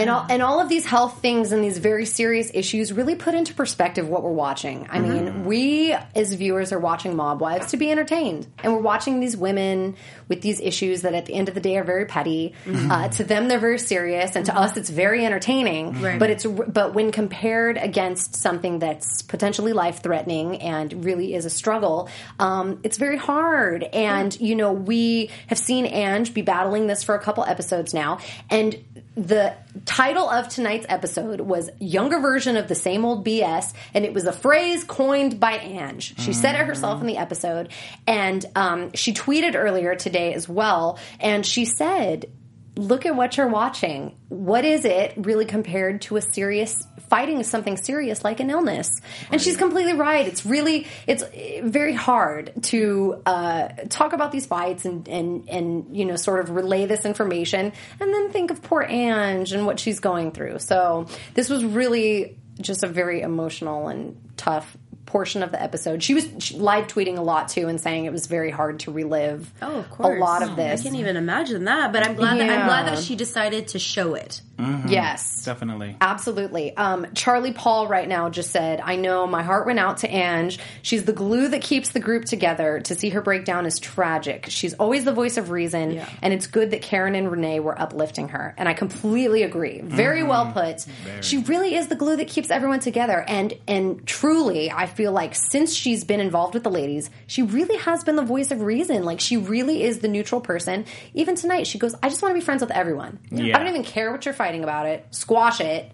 and 0.00 0.10
all 0.10 0.26
and 0.28 0.42
all 0.42 0.60
of 0.60 0.68
these 0.68 0.84
health 0.86 1.20
things 1.20 1.52
and 1.52 1.62
these 1.62 1.78
very 1.78 2.06
serious 2.06 2.50
issues 2.54 2.92
really 2.92 3.14
put 3.14 3.34
into 3.34 3.54
perspective 3.54 4.08
what 4.08 4.22
we're 4.22 4.30
watching. 4.30 4.86
I 4.90 4.98
mean, 4.98 5.44
we 5.44 5.92
as 6.14 6.32
viewers 6.34 6.72
are 6.72 6.78
watching 6.78 7.16
Mob 7.16 7.40
Wives 7.40 7.68
to 7.68 7.76
be 7.76 7.90
entertained, 7.90 8.46
and 8.62 8.72
we're 8.72 8.80
watching 8.80 9.20
these 9.20 9.36
women 9.36 9.96
with 10.28 10.42
these 10.42 10.60
issues 10.60 11.02
that 11.02 11.14
at 11.14 11.26
the 11.26 11.34
end 11.34 11.48
of 11.48 11.54
the 11.54 11.60
day 11.60 11.76
are 11.76 11.84
very 11.84 12.06
petty. 12.06 12.54
Uh, 12.66 13.08
to 13.08 13.24
them, 13.24 13.48
they're 13.48 13.58
very 13.58 13.78
serious, 13.78 14.36
and 14.36 14.46
to 14.46 14.56
us, 14.56 14.76
it's 14.76 14.90
very 14.90 15.24
entertaining. 15.24 16.00
Right. 16.00 16.18
But 16.18 16.30
it's 16.30 16.46
but 16.46 16.94
when 16.94 17.12
compared 17.12 17.76
against 17.76 18.36
something 18.36 18.78
that's 18.78 19.22
potentially 19.22 19.72
life 19.72 20.02
threatening 20.02 20.60
and 20.62 21.04
really 21.04 21.34
is 21.34 21.44
a 21.44 21.50
struggle, 21.50 22.08
um, 22.38 22.80
it's 22.82 22.96
very 22.96 23.16
hard. 23.16 23.84
And 23.84 24.38
you 24.40 24.54
know, 24.54 24.72
we 24.72 25.30
have 25.48 25.58
seen 25.58 25.86
Ange 25.86 26.32
be 26.34 26.42
battling 26.42 26.86
this 26.86 27.02
for 27.02 27.14
a 27.14 27.18
couple 27.18 27.44
episodes 27.44 27.94
now, 27.94 28.18
and 28.48 28.76
the 29.16 29.54
title 29.84 30.28
of 30.28 30.48
tonight's 30.48 30.86
episode 30.88 31.40
was 31.40 31.68
younger 31.78 32.20
version 32.20 32.56
of 32.56 32.68
the 32.68 32.74
same 32.74 33.04
old 33.04 33.26
bs 33.26 33.72
and 33.92 34.04
it 34.04 34.14
was 34.14 34.24
a 34.24 34.32
phrase 34.32 34.84
coined 34.84 35.40
by 35.40 35.52
ange. 35.52 36.18
She 36.20 36.32
said 36.32 36.54
it 36.54 36.66
herself 36.66 37.00
in 37.00 37.06
the 37.06 37.16
episode 37.16 37.70
and 38.06 38.44
um, 38.54 38.92
she 38.92 39.12
tweeted 39.12 39.54
earlier 39.56 39.96
today 39.96 40.32
as 40.34 40.48
well 40.48 40.98
and 41.18 41.44
she 41.44 41.64
said 41.64 42.30
look 42.76 43.04
at 43.04 43.14
what 43.14 43.36
you're 43.36 43.48
watching. 43.48 44.16
What 44.28 44.64
is 44.64 44.84
it 44.84 45.12
really 45.16 45.44
compared 45.44 46.02
to 46.02 46.16
a 46.16 46.22
serious 46.22 46.86
fighting 47.10 47.42
something 47.42 47.76
serious 47.76 48.24
like 48.24 48.40
an 48.40 48.48
illness. 48.50 49.00
And 49.30 49.42
she's 49.42 49.56
completely 49.56 49.92
right. 49.94 50.26
It's 50.26 50.46
really 50.46 50.86
it's 51.06 51.24
very 51.62 51.92
hard 51.94 52.52
to 52.64 53.20
uh, 53.26 53.68
talk 53.88 54.12
about 54.12 54.30
these 54.32 54.46
fights 54.46 54.84
and 54.84 55.06
and 55.08 55.48
and 55.50 55.96
you 55.96 56.04
know 56.06 56.16
sort 56.16 56.40
of 56.40 56.50
relay 56.50 56.86
this 56.86 57.04
information 57.04 57.72
and 58.00 58.14
then 58.14 58.30
think 58.30 58.50
of 58.50 58.62
poor 58.62 58.86
Ange 58.88 59.52
and 59.52 59.66
what 59.66 59.78
she's 59.80 60.00
going 60.00 60.30
through. 60.30 60.60
So 60.60 61.06
this 61.34 61.50
was 61.50 61.64
really 61.64 62.38
just 62.60 62.84
a 62.84 62.86
very 62.88 63.22
emotional 63.22 63.88
and 63.88 64.16
tough 64.36 64.76
portion 65.06 65.42
of 65.42 65.50
the 65.50 65.60
episode. 65.60 66.04
She 66.04 66.14
was 66.14 66.28
she 66.38 66.56
live 66.56 66.86
tweeting 66.86 67.18
a 67.18 67.22
lot 67.22 67.48
too 67.48 67.66
and 67.66 67.80
saying 67.80 68.04
it 68.04 68.12
was 68.12 68.26
very 68.28 68.52
hard 68.52 68.78
to 68.80 68.92
relive 68.92 69.50
Oh, 69.60 69.80
of 69.80 69.90
course. 69.90 70.16
a 70.16 70.20
lot 70.20 70.42
of 70.44 70.54
this 70.54 70.80
I 70.80 70.82
can't 70.84 70.94
even 70.94 71.16
imagine 71.16 71.64
that, 71.64 71.92
but 71.92 72.06
I'm 72.06 72.14
glad 72.14 72.38
that 72.38 72.48
I'm 72.48 72.66
glad 72.66 72.86
that 72.86 72.98
she 73.02 73.16
decided 73.16 73.66
to 73.68 73.80
show 73.80 74.14
it. 74.14 74.40
Yes. 74.88 75.44
Definitely. 75.44 75.96
Absolutely. 76.00 76.76
Um, 76.76 77.06
Charlie 77.14 77.52
Paul 77.52 77.88
right 77.88 78.08
now 78.08 78.28
just 78.28 78.50
said, 78.50 78.80
I 78.80 78.96
know 78.96 79.26
my 79.26 79.42
heart 79.42 79.66
went 79.66 79.78
out 79.78 79.98
to 79.98 80.08
Ange. 80.08 80.58
She's 80.82 81.04
the 81.04 81.12
glue 81.12 81.48
that 81.48 81.62
keeps 81.62 81.90
the 81.90 82.00
group 82.00 82.24
together. 82.24 82.80
To 82.80 82.94
see 82.94 83.10
her 83.10 83.20
breakdown 83.20 83.66
is 83.66 83.78
tragic. 83.78 84.46
She's 84.48 84.74
always 84.74 85.04
the 85.04 85.12
voice 85.12 85.36
of 85.36 85.50
reason, 85.50 85.92
Yeah. 85.92 86.08
and 86.22 86.32
it's 86.34 86.46
good 86.46 86.72
that 86.72 86.82
Karen 86.82 87.14
and 87.14 87.30
Renee 87.30 87.60
were 87.60 87.80
uplifting 87.80 88.28
her. 88.28 88.54
And 88.58 88.68
I 88.68 88.74
completely 88.74 89.42
agree. 89.42 89.80
Very 89.82 90.22
well 90.22 90.52
put. 90.52 90.84
She 91.22 91.38
really 91.38 91.74
is 91.74 91.88
the 91.88 91.94
glue 91.96 92.16
that 92.16 92.28
keeps 92.28 92.50
everyone 92.50 92.80
together. 92.80 93.24
And 93.26 93.54
and 93.68 94.06
truly, 94.06 94.70
I 94.70 94.86
feel 94.86 95.12
like 95.12 95.34
since 95.34 95.72
she's 95.74 96.04
been 96.04 96.20
involved 96.20 96.54
with 96.54 96.64
the 96.64 96.70
ladies, 96.70 97.10
she 97.26 97.42
really 97.42 97.76
has 97.78 98.04
been 98.04 98.16
the 98.16 98.22
voice 98.24 98.50
of 98.50 98.60
reason. 98.62 99.04
Like 99.04 99.20
she 99.20 99.36
really 99.36 99.82
is 99.82 100.00
the 100.00 100.08
neutral 100.08 100.40
person. 100.40 100.84
Even 101.14 101.34
tonight, 101.36 101.66
she 101.66 101.78
goes, 101.78 101.94
I 102.02 102.08
just 102.08 102.22
want 102.22 102.34
to 102.34 102.38
be 102.38 102.44
friends 102.44 102.60
with 102.60 102.70
everyone. 102.70 103.18
Yeah. 103.30 103.56
I 103.56 103.60
don't 103.60 103.68
even 103.68 103.84
care 103.84 104.10
what 104.10 104.24
you're 104.24 104.34
fighting 104.34 104.49
about 104.62 104.86
it. 104.86 105.06
Squash 105.10 105.60
it. 105.60 105.90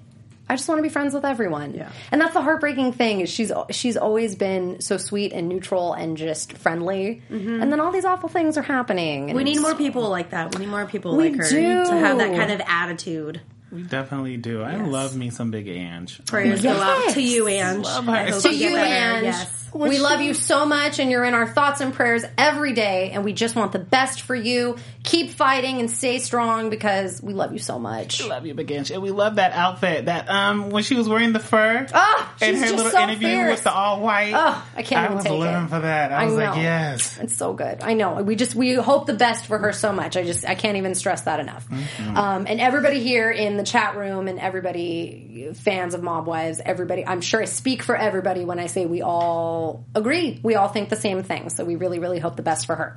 I 0.49 0.55
just 0.55 0.69
want 0.69 0.79
to 0.79 0.83
be 0.83 0.89
friends 0.89 1.13
with 1.13 1.25
everyone. 1.25 1.75
Yeah. 1.75 1.91
And 2.13 2.21
that's 2.21 2.33
the 2.33 2.41
heartbreaking 2.41 2.93
thing 2.93 3.21
is 3.21 3.29
she's 3.29 3.51
she's 3.71 3.97
always 3.97 4.37
been 4.37 4.81
so 4.81 4.97
sweet 4.97 5.33
and 5.33 5.49
neutral 5.49 5.93
and 5.93 6.17
just 6.17 6.53
friendly. 6.53 7.21
Mm-hmm. 7.29 7.63
And 7.63 7.73
then 7.73 7.81
all 7.81 7.91
these 7.91 8.05
awful 8.05 8.29
things 8.29 8.57
are 8.57 8.63
happening. 8.63 9.35
We 9.35 9.43
need 9.43 9.61
more 9.61 9.75
people 9.75 10.09
like 10.09 10.31
that. 10.31 10.55
We 10.55 10.65
need 10.65 10.71
more 10.71 10.87
people 10.87 11.17
We 11.17 11.31
like 11.31 11.39
her 11.39 11.51
do. 11.51 11.85
to 11.87 11.91
have 11.97 12.19
that 12.19 12.37
kind 12.37 12.53
of 12.53 12.61
attitude. 12.67 13.41
We 13.73 13.83
definitely 13.83 14.37
do. 14.37 14.63
I 14.63 14.77
love 14.77 15.17
me 15.17 15.31
some 15.31 15.51
Big 15.51 15.67
Ange. 15.67 16.25
Prayers 16.27 16.63
go 16.63 16.71
out 16.71 17.11
to 17.15 17.21
you, 17.21 17.49
Ange. 17.49 17.85
Love 17.85 18.05
her. 18.05 18.41
To 18.41 18.55
you 18.55 18.71
better. 18.71 19.17
Ange. 19.17 19.25
Yes. 19.25 19.63
We 19.75 19.99
love 19.99 20.23
you 20.23 20.33
so 20.33 20.65
much, 20.65 21.01
and 21.01 21.11
you're 21.11 21.25
in 21.25 21.35
our 21.35 21.47
thoughts 21.47 21.83
and 21.83 21.93
prayers 21.93 22.25
every 22.39 22.73
day. 22.73 23.11
And 23.11 23.25
we 23.25 23.35
just 23.35 23.55
want 23.57 23.73
the 23.73 23.79
best 23.79 24.23
for 24.23 24.35
you. 24.35 24.77
Keep 25.03 25.33
fighting 25.33 25.81
and 25.81 25.91
stay 25.91 26.19
strong 26.19 26.71
because 26.71 27.23
we 27.23 27.35
love 27.35 27.53
you 27.53 27.59
so 27.59 27.79
much. 27.79 28.23
We 28.23 28.31
love 28.31 28.47
you, 28.47 28.55
Big 28.55 28.71
Ange. 28.73 28.91
And 28.91 29.03
we 29.03 29.11
love 29.11 29.37
that 29.37 29.53
outfit. 29.53 30.07
That 30.07 30.31
um 30.31 30.71
when 30.71 30.83
she 30.83 30.95
was 30.95 31.09
wearing 31.09 31.33
the 31.35 31.41
fur. 31.41 31.87
Ah, 31.93 32.35
in 32.41 32.55
she's 32.55 32.61
her 32.61 32.67
just 32.67 32.77
little 32.77 32.93
so 32.93 33.03
interview 33.03 33.29
fierce. 33.29 33.51
with 33.51 33.65
the 33.65 33.73
all 33.73 34.01
white. 34.01 34.33
Oh, 34.35 34.67
I 34.77 34.83
can't 34.83 35.03
I 35.03 35.05
even 35.07 35.17
was 35.17 35.25
take 35.25 35.39
living 35.39 35.65
it. 35.65 35.69
for 35.69 35.81
that. 35.81 36.13
I 36.13 36.23
I 36.23 36.25
was 36.27 36.35
like, 36.35 36.57
yes. 36.57 37.19
It's 37.19 37.37
so 37.37 37.53
good. 37.53 37.83
I 37.83 37.93
know. 37.95 38.23
We 38.23 38.35
just 38.35 38.55
we 38.55 38.75
hope 38.75 39.07
the 39.07 39.15
best 39.15 39.47
for 39.47 39.59
her 39.59 39.73
so 39.73 39.93
much. 39.93 40.17
I 40.17 40.23
just 40.23 40.49
I 40.49 40.55
can't 40.55 40.79
even 40.79 40.95
stress 40.95 41.23
that 41.23 41.39
enough. 41.39 41.69
Mm-hmm. 41.69 42.17
Um, 42.17 42.47
and 42.49 42.61
everybody 42.61 43.01
here 43.03 43.31
in 43.31 43.56
the 43.57 43.65
chat 43.65 43.97
room 43.97 44.29
and 44.29 44.39
everybody 44.39 45.53
fans 45.55 45.95
of 45.95 46.03
Mob 46.03 46.27
Wives, 46.27 46.61
everybody. 46.65 47.07
I'm 47.07 47.21
sure 47.21 47.43
I 47.43 47.47
speak 47.47 47.83
for 47.83 47.97
everybody 47.97 48.45
when 48.45 48.59
I 48.59 48.67
say 48.67 48.87
we 48.87 49.03
all 49.03 49.85
agree. 49.95 50.41
We 50.43 50.55
all 50.55 50.69
think 50.69 50.89
the 50.89 50.97
same 50.97 51.23
thing. 51.23 51.51
So 51.51 51.65
we 51.65 51.77
really 51.77 51.99
really 51.99 52.19
hope 52.19 52.37
the 52.37 52.43
best 52.43 52.67
for 52.67 52.77
her. 52.77 52.97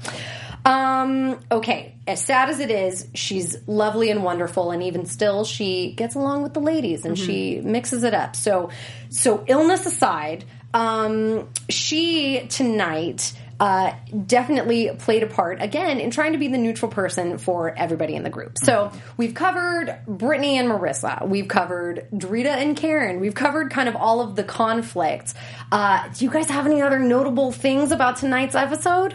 Um, 0.66 1.40
okay, 1.52 1.96
as 2.06 2.24
sad 2.24 2.50
as 2.50 2.60
it 2.60 2.70
is, 2.70 3.08
she's 3.14 3.58
lovely 3.68 4.12
and 4.12 4.24
wonderful, 4.24 4.72
and 4.72 4.84
even 4.84 5.06
still, 5.06 5.46
she 5.46 5.94
gets 5.94 6.16
along 6.16 6.44
with 6.44 6.54
the 6.54 6.60
ladies 6.60 7.06
and 7.06 7.18
she 7.18 7.62
mixes 7.62 8.04
it 8.04 8.14
up. 8.14 8.36
So, 8.36 8.70
so 9.10 9.44
illness 9.48 9.86
aside, 9.86 10.46
um, 10.74 11.50
she 11.70 12.46
tonight 12.50 13.34
uh, 13.60 13.94
definitely 14.26 14.90
played 15.00 15.22
a 15.24 15.28
part 15.28 15.62
again 15.62 16.00
in 16.00 16.12
trying 16.12 16.32
to 16.32 16.38
be 16.38 16.48
the 16.48 16.58
neutral 16.58 16.90
person 16.90 17.38
for 17.38 17.78
everybody 17.78 18.16
in 18.16 18.24
the 18.24 18.30
group. 18.30 18.58
So 18.58 18.92
we've 19.18 19.34
covered 19.34 19.98
Brittany 20.08 20.58
and 20.58 20.70
Marissa. 20.70 21.28
We've 21.28 21.48
covered 21.48 22.08
Drita 22.14 22.46
and 22.48 22.78
Karen. 22.78 23.20
We've 23.20 23.36
covered 23.36 23.70
kind 23.72 23.90
of 23.90 23.96
all 23.98 24.22
of 24.22 24.36
the 24.36 24.44
conflicts. 24.44 25.34
Uh, 25.72 26.08
do 26.10 26.24
you 26.26 26.32
guys 26.32 26.50
have 26.50 26.66
any 26.68 26.82
other 26.82 27.00
notable 27.00 27.52
things 27.52 27.92
about 27.92 28.18
tonight's 28.18 28.56
episode? 28.56 29.14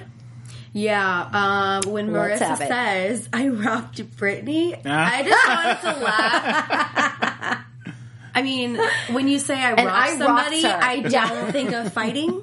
Yeah, 0.76 1.80
um, 1.84 1.92
when 1.92 2.12
Let's 2.12 2.42
Marissa 2.42 2.56
says, 2.68 3.28
I 3.32 3.48
rocked 3.48 4.16
Brittany, 4.16 4.74
Ah. 4.84 5.10
I 5.14 5.22
just 5.22 5.48
wanted 5.48 5.98
to 5.98 6.04
laugh. 6.04 7.64
I 8.34 8.42
mean, 8.42 8.80
when 9.12 9.28
you 9.28 9.38
say 9.38 9.54
I 9.56 9.70
rocked 9.70 9.80
I 9.80 9.86
rocked 9.86 10.18
somebody. 10.18 10.64
I 10.66 11.00
don't 11.00 11.52
think 11.52 11.72
of 11.72 11.92
fighting. 11.92 12.42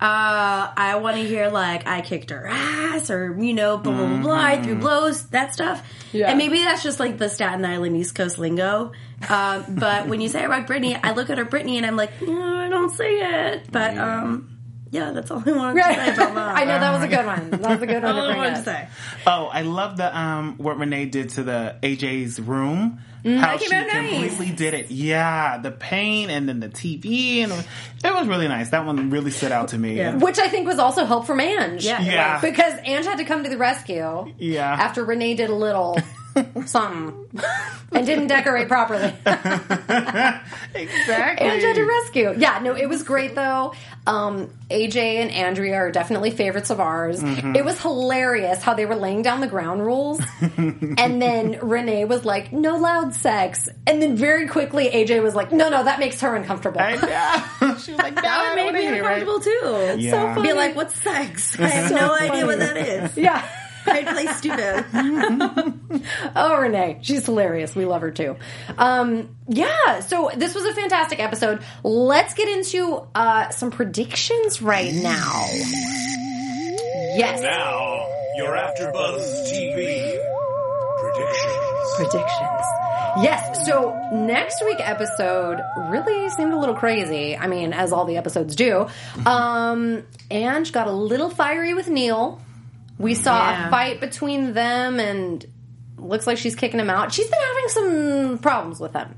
Uh, 0.00 0.72
I 0.74 0.96
want 0.96 1.16
to 1.16 1.22
hear 1.22 1.50
like 1.50 1.86
I 1.86 2.00
kicked 2.00 2.30
her 2.30 2.46
ass 2.46 3.10
or 3.10 3.36
you 3.38 3.52
know 3.52 3.76
blah 3.76 3.92
blah 3.92 4.06
blah, 4.06 4.22
blah 4.22 4.34
I 4.34 4.62
threw 4.62 4.76
blows 4.76 5.26
that 5.28 5.52
stuff. 5.52 5.86
Yeah. 6.12 6.30
And 6.30 6.38
maybe 6.38 6.64
that's 6.64 6.82
just 6.82 6.98
like 6.98 7.18
the 7.18 7.28
Staten 7.28 7.64
Island 7.64 7.96
East 7.96 8.14
Coast 8.14 8.38
lingo. 8.38 8.92
Um, 9.28 9.64
but 9.68 10.08
when 10.08 10.22
you 10.22 10.28
say 10.28 10.42
I 10.42 10.46
rocked 10.46 10.68
Brittany, 10.68 10.96
I 10.96 11.12
look 11.12 11.28
at 11.28 11.36
her 11.36 11.44
Brittany 11.44 11.76
and 11.76 11.84
I'm 11.84 11.96
like, 11.96 12.22
no, 12.22 12.56
I 12.56 12.68
don't 12.70 12.90
say 12.90 13.50
it. 13.50 13.70
But 13.70 13.98
um, 13.98 14.59
yeah, 14.90 15.12
that's 15.12 15.30
all 15.30 15.42
I 15.44 15.52
wanted 15.52 15.82
to 15.82 15.88
say 15.88 16.12
about 16.12 16.34
that. 16.34 16.36
I 16.56 16.64
know 16.64 16.78
that 16.80 16.92
was 16.92 17.02
a 17.02 17.08
good 17.08 17.26
one. 17.26 17.50
That 17.50 17.60
was 17.70 17.82
a 17.82 17.86
good 17.86 18.02
one 18.02 18.14
to 18.14 18.20
All 18.20 18.26
I 18.26 18.26
bring 18.28 18.36
wanted 18.38 18.56
to 18.56 18.62
say. 18.64 18.88
Oh, 19.26 19.46
I 19.52 19.62
love 19.62 19.96
the 19.96 20.16
um 20.18 20.56
what 20.58 20.78
Renee 20.78 21.06
did 21.06 21.30
to 21.30 21.42
the 21.42 21.76
AJ's 21.82 22.40
room. 22.40 22.98
How 23.22 23.28
Mm, 23.28 23.40
that 23.42 23.60
she 23.60 23.68
came 23.68 23.82
out 23.82 23.86
nice. 23.92 24.10
completely 24.12 24.50
did 24.56 24.72
it. 24.72 24.90
Yeah, 24.90 25.58
the 25.58 25.70
pain 25.70 26.30
and 26.30 26.48
then 26.48 26.58
the 26.60 26.70
TV 26.70 27.40
and 27.44 27.52
it 27.52 28.14
was 28.14 28.26
really 28.26 28.48
nice. 28.48 28.70
That 28.70 28.86
one 28.86 29.10
really 29.10 29.30
stood 29.30 29.52
out 29.52 29.68
to 29.68 29.78
me. 29.78 29.98
Yeah. 29.98 30.16
Which 30.16 30.38
I 30.38 30.48
think 30.48 30.66
was 30.66 30.78
also 30.78 31.04
help 31.04 31.26
from 31.26 31.38
Ange. 31.38 31.84
Yeah. 31.84 32.00
Yeah. 32.00 32.40
Because 32.40 32.72
Ange 32.82 33.04
had 33.04 33.18
to 33.18 33.24
come 33.24 33.44
to 33.44 33.50
the 33.50 33.58
rescue. 33.58 34.32
Yeah. 34.38 34.72
After 34.72 35.04
Renee 35.04 35.34
did 35.34 35.50
a 35.50 35.54
little 35.54 35.98
something 36.66 37.26
and 37.92 38.06
didn't 38.06 38.28
decorate 38.28 38.68
properly. 38.68 39.12
Exactly. 40.72 41.46
Ange 41.48 41.62
had 41.62 41.74
to 41.74 41.84
rescue. 41.84 42.34
Yeah, 42.38 42.60
no, 42.62 42.76
it 42.76 42.88
was 42.88 43.02
great 43.02 43.34
though. 43.34 43.74
Um, 44.06 44.50
AJ 44.70 44.96
and 44.96 45.30
Andrea 45.32 45.74
are 45.74 45.90
definitely 45.90 46.30
favorites 46.30 46.70
of 46.70 46.78
ours. 46.80 47.20
Mm-hmm. 47.20 47.56
It 47.56 47.64
was 47.64 47.80
hilarious 47.80 48.62
how 48.62 48.74
they 48.74 48.86
were 48.86 48.94
laying 48.94 49.22
down 49.22 49.40
the 49.40 49.48
ground 49.48 49.84
rules. 49.84 50.20
and 50.40 51.20
then 51.20 51.58
Renee 51.60 52.04
was 52.04 52.24
like, 52.24 52.52
no 52.52 52.76
loud 52.78 53.14
sex. 53.14 53.68
And 53.86 54.00
then 54.00 54.14
very 54.16 54.46
quickly 54.46 54.88
AJ 54.90 55.22
was 55.22 55.34
like, 55.34 55.50
no, 55.52 55.68
no, 55.68 55.82
that 55.82 55.98
makes 55.98 56.20
her 56.20 56.36
uncomfortable. 56.36 56.80
I 56.80 56.94
know. 56.94 57.76
She 57.78 57.90
was 57.92 57.98
like, 57.98 58.14
That 58.14 58.54
"No, 58.56 58.64
would 58.64 58.72
make 58.72 58.84
me 58.84 58.84
wanna 58.90 58.94
hear 58.94 59.04
it." 59.10 59.22
uncomfortable 59.22 59.40
too. 59.40 60.00
Yeah. 60.02 60.10
So 60.12 60.34
funny. 60.34 60.42
Be 60.48 60.52
like, 60.54 60.76
what's 60.76 60.94
sex? 61.02 61.58
I 61.58 61.66
have 61.68 61.90
no 61.90 62.14
idea 62.14 62.46
what 62.46 62.58
that 62.60 62.76
is. 62.76 63.16
yeah. 63.16 63.44
I 63.86 64.04
play 64.04 64.26
stupid. 64.26 64.84
Oh, 66.36 66.56
Renee. 66.58 66.98
She's 67.02 67.26
hilarious. 67.26 67.74
We 67.74 67.84
love 67.84 68.02
her 68.02 68.10
too. 68.10 68.36
Um, 68.78 69.36
yeah, 69.48 70.00
so 70.00 70.30
this 70.36 70.54
was 70.54 70.64
a 70.64 70.74
fantastic 70.74 71.18
episode. 71.20 71.62
Let's 71.82 72.34
get 72.34 72.48
into 72.48 73.06
uh, 73.14 73.50
some 73.50 73.70
predictions 73.70 74.62
right 74.62 74.92
now. 74.94 75.46
Yes. 77.16 77.42
Now, 77.42 78.06
your 78.36 78.54
AfterBuzz 78.56 79.50
TV 79.50 80.18
predictions. 81.00 81.94
predictions. 81.96 82.66
Yes. 83.22 83.66
So 83.66 83.92
next 84.12 84.64
week 84.64 84.78
episode 84.78 85.60
really 85.88 86.28
seemed 86.30 86.52
a 86.52 86.56
little 86.58 86.76
crazy. 86.76 87.36
I 87.36 87.48
mean, 87.48 87.72
as 87.72 87.92
all 87.92 88.04
the 88.04 88.16
episodes 88.16 88.54
do. 88.54 88.86
Um, 89.26 90.04
Ange 90.30 90.70
got 90.72 90.86
a 90.86 90.92
little 90.92 91.28
fiery 91.30 91.74
with 91.74 91.88
Neil. 91.88 92.40
We 93.00 93.14
saw 93.14 93.50
Yeah. 93.50 93.66
a 93.66 93.70
fight 93.70 94.00
between 94.00 94.52
them, 94.52 95.00
and 95.00 95.44
looks 95.98 96.26
like 96.26 96.38
she's 96.38 96.54
kicking 96.54 96.80
him 96.80 96.88
out. 96.90 97.12
She's 97.12 97.28
been 97.28 97.40
having 97.40 97.68
some 97.68 98.38
problems 98.38 98.78
with 98.80 98.92
him. 98.94 99.14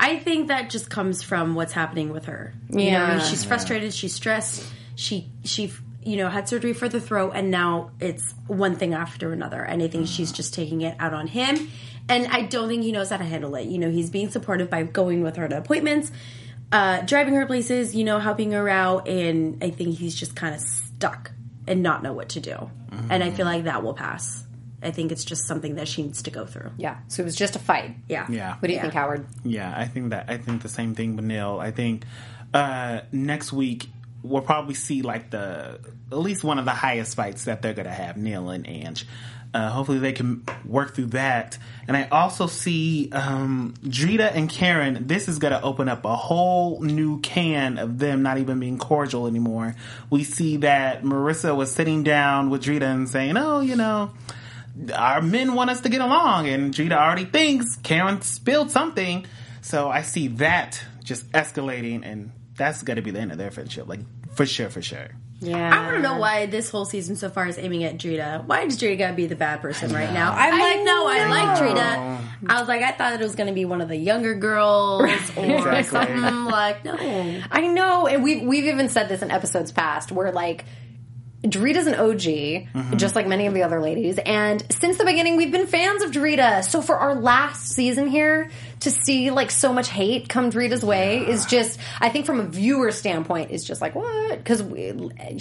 I 0.00 0.18
think 0.18 0.48
that 0.48 0.70
just 0.70 0.88
comes 0.90 1.22
from 1.22 1.54
what's 1.54 1.72
happening 1.72 2.10
with 2.12 2.26
her. 2.26 2.54
You 2.70 2.80
Yeah. 2.80 3.16
know, 3.16 3.22
she's 3.22 3.44
frustrated. 3.44 3.92
She's 3.92 4.14
stressed. 4.14 4.62
She 4.94 5.28
she 5.44 5.72
you 6.02 6.16
know 6.18 6.28
had 6.28 6.48
surgery 6.48 6.72
for 6.74 6.88
the 6.88 7.00
throat, 7.00 7.32
and 7.34 7.50
now 7.50 7.90
it's 8.00 8.34
one 8.46 8.76
thing 8.76 8.94
after 8.94 9.32
another. 9.32 9.62
And 9.62 9.82
I 9.82 9.88
think 9.88 10.06
she's 10.08 10.32
just 10.32 10.54
taking 10.54 10.82
it 10.82 10.94
out 11.00 11.12
on 11.14 11.26
him. 11.26 11.68
And 12.08 12.26
I 12.30 12.42
don't 12.42 12.68
think 12.68 12.82
he 12.82 12.92
knows 12.92 13.08
how 13.10 13.16
to 13.16 13.24
handle 13.24 13.54
it. 13.54 13.66
You 13.68 13.78
know, 13.78 13.90
he's 13.90 14.10
being 14.10 14.30
supportive 14.30 14.68
by 14.68 14.82
going 14.82 15.22
with 15.22 15.36
her 15.36 15.48
to 15.48 15.56
appointments, 15.58 16.12
uh, 16.72 17.00
driving 17.02 17.34
her 17.34 17.46
places. 17.46 17.94
You 17.94 18.04
know, 18.04 18.18
helping 18.18 18.52
her 18.52 18.68
out, 18.68 19.08
and 19.08 19.62
I 19.64 19.70
think 19.70 19.96
he's 19.98 20.14
just 20.14 20.36
kind 20.36 20.54
of 20.54 20.60
stuck 20.60 21.32
and 21.66 21.82
not 21.82 22.02
know 22.02 22.12
what 22.12 22.30
to 22.30 22.40
do. 22.40 22.70
And 23.10 23.22
I 23.24 23.30
feel 23.30 23.46
like 23.46 23.64
that 23.64 23.82
will 23.82 23.94
pass. 23.94 24.44
I 24.82 24.90
think 24.90 25.10
it's 25.12 25.24
just 25.24 25.46
something 25.46 25.76
that 25.76 25.88
she 25.88 26.02
needs 26.02 26.22
to 26.24 26.30
go 26.30 26.44
through. 26.46 26.70
Yeah. 26.76 26.98
So 27.08 27.22
it 27.22 27.24
was 27.24 27.34
just 27.36 27.56
a 27.56 27.58
fight. 27.58 27.96
Yeah. 28.08 28.26
Yeah. 28.30 28.54
What 28.56 28.62
do 28.62 28.68
you 28.68 28.74
Yeah. 28.76 28.82
think, 28.82 28.94
Howard? 28.94 29.26
Yeah, 29.42 29.72
I 29.74 29.86
think 29.86 30.10
that 30.10 30.26
I 30.28 30.36
think 30.36 30.62
the 30.62 30.68
same 30.68 30.94
thing 30.94 31.16
with 31.16 31.24
Neil. 31.24 31.58
I 31.60 31.70
think 31.70 32.04
uh 32.52 33.00
next 33.10 33.52
week 33.52 33.88
we'll 34.22 34.42
probably 34.42 34.74
see 34.74 35.02
like 35.02 35.30
the 35.30 35.80
at 36.12 36.18
least 36.18 36.44
one 36.44 36.58
of 36.58 36.64
the 36.66 36.70
highest 36.72 37.16
fights 37.16 37.44
that 37.44 37.62
they're 37.62 37.74
gonna 37.74 37.90
have, 37.90 38.16
Neil 38.16 38.50
and 38.50 38.66
Ange. 38.68 39.06
Uh, 39.54 39.70
hopefully 39.70 40.00
they 40.00 40.12
can 40.12 40.44
work 40.64 40.94
through 40.94 41.06
that. 41.06 41.56
And 41.86 41.96
I 41.96 42.08
also 42.08 42.48
see 42.48 43.08
um 43.12 43.74
Drita 43.84 44.34
and 44.34 44.50
Karen, 44.50 45.06
this 45.06 45.28
is 45.28 45.38
gonna 45.38 45.60
open 45.62 45.88
up 45.88 46.04
a 46.04 46.16
whole 46.16 46.80
new 46.80 47.20
can 47.20 47.78
of 47.78 47.98
them 47.98 48.22
not 48.22 48.38
even 48.38 48.58
being 48.58 48.78
cordial 48.78 49.28
anymore. 49.28 49.76
We 50.10 50.24
see 50.24 50.58
that 50.58 51.04
Marissa 51.04 51.56
was 51.56 51.72
sitting 51.72 52.02
down 52.02 52.50
with 52.50 52.64
Drita 52.64 52.82
and 52.82 53.08
saying, 53.08 53.36
Oh, 53.36 53.60
you 53.60 53.76
know, 53.76 54.10
our 54.94 55.22
men 55.22 55.54
want 55.54 55.70
us 55.70 55.82
to 55.82 55.88
get 55.88 56.00
along, 56.00 56.48
and 56.48 56.74
Drita 56.74 56.96
already 56.96 57.24
thinks 57.24 57.76
Karen 57.76 58.22
spilled 58.22 58.70
something. 58.70 59.24
So 59.60 59.88
I 59.88 60.02
see 60.02 60.28
that 60.28 60.82
just 61.04 61.30
escalating, 61.32 62.04
and 62.04 62.32
that's 62.56 62.82
going 62.82 62.96
to 62.96 63.02
be 63.02 63.10
the 63.10 63.20
end 63.20 63.32
of 63.32 63.38
their 63.38 63.50
friendship, 63.50 63.86
like 63.86 64.00
for 64.34 64.46
sure, 64.46 64.68
for 64.68 64.82
sure. 64.82 65.08
Yeah. 65.40 65.70
I 65.74 65.82
want 65.84 65.96
to 65.96 66.02
know 66.02 66.16
why 66.16 66.46
this 66.46 66.70
whole 66.70 66.84
season 66.84 67.16
so 67.16 67.28
far 67.28 67.46
is 67.46 67.58
aiming 67.58 67.84
at 67.84 67.98
Drita. 67.98 68.46
Why 68.46 68.64
does 68.64 68.78
Drita 68.80 68.96
gotta 68.98 69.14
be 69.14 69.26
the 69.26 69.36
bad 69.36 69.60
person 69.60 69.92
right 69.92 70.10
now? 70.12 70.32
I'm 70.32 70.54
I 70.54 70.58
like, 70.58 70.84
no, 70.84 71.06
I 71.06 71.28
like. 71.28 71.58
Drita. 71.58 72.20
I 72.48 72.58
was 72.60 72.68
like, 72.68 72.82
I 72.82 72.92
thought 72.92 73.12
it 73.12 73.20
was 73.20 73.34
going 73.34 73.48
to 73.48 73.52
be 73.52 73.64
one 73.64 73.80
of 73.80 73.88
the 73.88 73.96
younger 73.96 74.34
girls 74.34 75.02
or 75.02 75.06
Exactly. 75.46 75.82
something 75.84 76.44
like 76.46 76.84
no. 76.84 76.96
I 77.50 77.66
know, 77.66 78.06
and 78.06 78.22
we've 78.22 78.42
we've 78.42 78.64
even 78.66 78.88
said 78.88 79.08
this 79.08 79.22
in 79.22 79.30
episodes 79.30 79.70
past, 79.72 80.12
where 80.12 80.32
like 80.32 80.64
Drita's 81.44 81.86
an 81.86 81.94
OG, 81.94 82.20
Mm-hmm. 82.24 82.96
just 82.96 83.14
like 83.14 83.26
many 83.26 83.46
of 83.46 83.54
the 83.54 83.62
other 83.62 83.80
ladies, 83.80 84.18
and 84.18 84.64
since 84.70 84.96
the 84.98 85.04
beginning 85.04 85.36
we've 85.36 85.52
been 85.52 85.66
fans 85.66 86.02
of 86.02 86.10
Drita. 86.10 86.64
So 86.64 86.80
for 86.82 86.96
our 86.96 87.14
last 87.14 87.68
season 87.72 88.08
here, 88.08 88.50
to 88.80 88.90
see 88.90 89.30
like 89.30 89.50
so 89.50 89.72
much 89.72 89.88
hate 89.88 90.28
come 90.28 90.50
Drita's 90.50 90.82
way 90.82 91.18
is 91.18 91.46
just, 91.46 91.78
I 92.00 92.08
think 92.08 92.26
from 92.26 92.40
a 92.40 92.44
viewer 92.44 92.90
standpoint, 92.90 93.50
is 93.50 93.64
just 93.64 93.80
like 93.80 93.94
what? 93.94 94.38
Because 94.38 94.62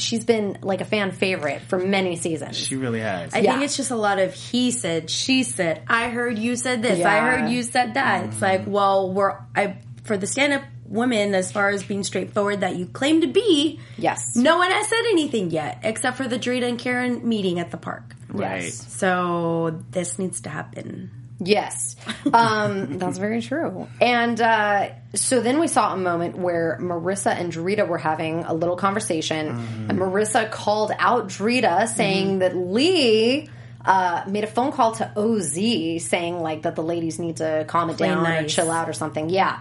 she's 0.01 0.25
been 0.25 0.57
like 0.61 0.81
a 0.81 0.85
fan 0.85 1.11
favorite 1.11 1.61
for 1.61 1.77
many 1.79 2.15
seasons. 2.15 2.57
She 2.57 2.75
really 2.75 2.99
has. 3.01 3.33
I 3.33 3.39
Yeah. 3.39 3.53
think 3.53 3.63
it's 3.65 3.77
just 3.77 3.91
a 3.91 3.95
lot 3.95 4.19
of 4.19 4.33
he 4.33 4.71
said, 4.71 5.09
she 5.09 5.43
said, 5.43 5.81
I 5.87 6.09
heard 6.09 6.37
you 6.37 6.55
said 6.55 6.81
this, 6.81 7.03
I 7.03 7.19
heard 7.19 7.49
you 7.49 7.63
said 7.63 7.93
that. 7.95 8.25
It's 8.25 8.41
like, 8.41 8.63
well, 8.67 9.11
we're 9.11 9.37
I 9.55 9.77
for 10.03 10.17
the 10.17 10.27
stand 10.27 10.51
up 10.53 10.63
women 10.85 11.35
as 11.35 11.51
far 11.51 11.69
as 11.69 11.83
being 11.83 12.03
straightforward 12.03 12.61
that 12.61 12.75
you 12.75 12.85
claim 12.85 13.21
to 13.21 13.27
be. 13.27 13.79
Yes. 13.97 14.35
No 14.35 14.57
one 14.57 14.71
has 14.71 14.87
said 14.87 15.03
anything 15.11 15.51
yet, 15.51 15.79
except 15.83 16.17
for 16.17 16.27
the 16.27 16.37
Drita 16.37 16.67
and 16.67 16.79
Karen 16.79 17.27
meeting 17.27 17.59
at 17.59 17.71
the 17.71 17.77
park. 17.77 18.15
right. 18.29 18.71
So 18.73 19.83
this 19.91 20.19
needs 20.19 20.41
to 20.41 20.49
happen. 20.49 21.11
Yes, 21.39 21.95
um, 22.33 22.99
that's 22.99 23.17
very 23.17 23.41
true. 23.41 23.87
And 23.99 24.39
uh, 24.39 24.89
so 25.13 25.41
then 25.41 25.59
we 25.59 25.67
saw 25.67 25.93
a 25.93 25.97
moment 25.97 26.37
where 26.37 26.77
Marissa 26.79 27.35
and 27.35 27.51
Drita 27.51 27.87
were 27.87 27.97
having 27.97 28.43
a 28.45 28.53
little 28.53 28.77
conversation, 28.77 29.47
and 29.89 29.99
Marissa 29.99 30.49
called 30.49 30.91
out 30.97 31.27
Drita, 31.27 31.87
saying 31.87 32.39
that 32.39 32.55
Lee. 32.55 33.49
Uh, 33.85 34.23
made 34.27 34.43
a 34.43 34.47
phone 34.47 34.71
call 34.71 34.93
to 34.93 35.11
OZ 35.17 35.55
saying 36.03 36.39
like 36.39 36.61
that 36.61 36.75
the 36.75 36.83
ladies 36.83 37.19
need 37.19 37.37
to 37.37 37.65
calm 37.67 37.89
it 37.89 37.97
Play 37.97 38.07
down 38.07 38.25
or 38.25 38.47
chill 38.47 38.71
out 38.71 38.89
or 38.89 38.93
something. 38.93 39.29
Yeah. 39.29 39.59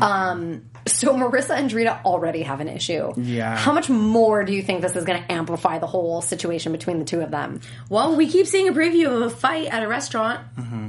Um, 0.00 0.66
so 0.86 1.14
Marissa 1.14 1.56
and 1.56 1.70
Drita 1.70 2.04
already 2.04 2.42
have 2.42 2.60
an 2.60 2.68
issue. 2.68 3.12
Yeah. 3.16 3.56
How 3.56 3.72
much 3.72 3.88
more 3.88 4.44
do 4.44 4.52
you 4.52 4.62
think 4.62 4.82
this 4.82 4.94
is 4.96 5.04
going 5.04 5.22
to 5.22 5.32
amplify 5.32 5.78
the 5.78 5.86
whole 5.86 6.20
situation 6.20 6.72
between 6.72 6.98
the 6.98 7.04
two 7.04 7.20
of 7.20 7.30
them? 7.30 7.60
Well, 7.88 8.16
we 8.16 8.28
keep 8.28 8.46
seeing 8.46 8.68
a 8.68 8.72
preview 8.72 9.06
of 9.06 9.22
a 9.22 9.30
fight 9.30 9.68
at 9.68 9.82
a 9.82 9.88
restaurant. 9.88 10.40
Mm-hmm. 10.58 10.88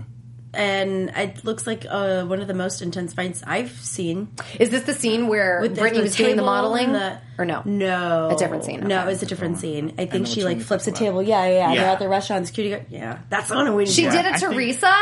And 0.56 1.10
it 1.16 1.43
looks 1.43 1.68
like 1.68 1.86
uh, 1.89 2.24
one 2.26 2.41
of 2.41 2.47
the 2.47 2.53
most 2.53 2.82
intense 2.82 3.14
fights 3.14 3.43
I've 3.45 3.72
seen. 3.72 4.30
Is 4.60 4.70
this 4.70 4.84
the 4.84 4.93
scene 4.93 5.28
where 5.28 5.60
With 5.62 5.78
Brittany 5.78 6.01
was 6.03 6.16
doing 6.16 6.36
the 6.36 6.43
modeling? 6.43 6.93
the- 6.93 7.20
or 7.38 7.43
no? 7.45 7.62
No, 7.66 8.30
A 8.32 8.36
different 8.38 8.64
scene, 8.64 8.82
No, 8.88 9.01
okay. 9.01 9.12
it's 9.12 9.22
a 9.22 9.26
different 9.26 9.58
scene. 9.58 9.93
I 9.97 10.06
think 10.06 10.26
know 10.26 10.32
she 10.34 10.43
like 10.43 10.62
flips 10.62 10.88
a 10.88 10.91
table. 10.91 11.22
Yeah, 11.22 11.45
yeah, 11.45 11.51
yeah. 11.74 11.76
They're 11.76 11.89
at 11.91 11.99
the 11.99 12.08
restaurant. 12.10 12.47
Security 12.47 12.76
guard. 12.76 12.86
Yeah, 12.89 13.20
that's 13.30 13.49
the 13.49 13.56
one 13.56 13.68
I'm 13.68 13.76
waiting 13.76 13.93
She 13.93 14.06
for. 14.06 14.12
did 14.12 14.26
it 14.26 14.34
I 14.34 14.38
think- 14.38 14.53
Teresa 14.53 14.95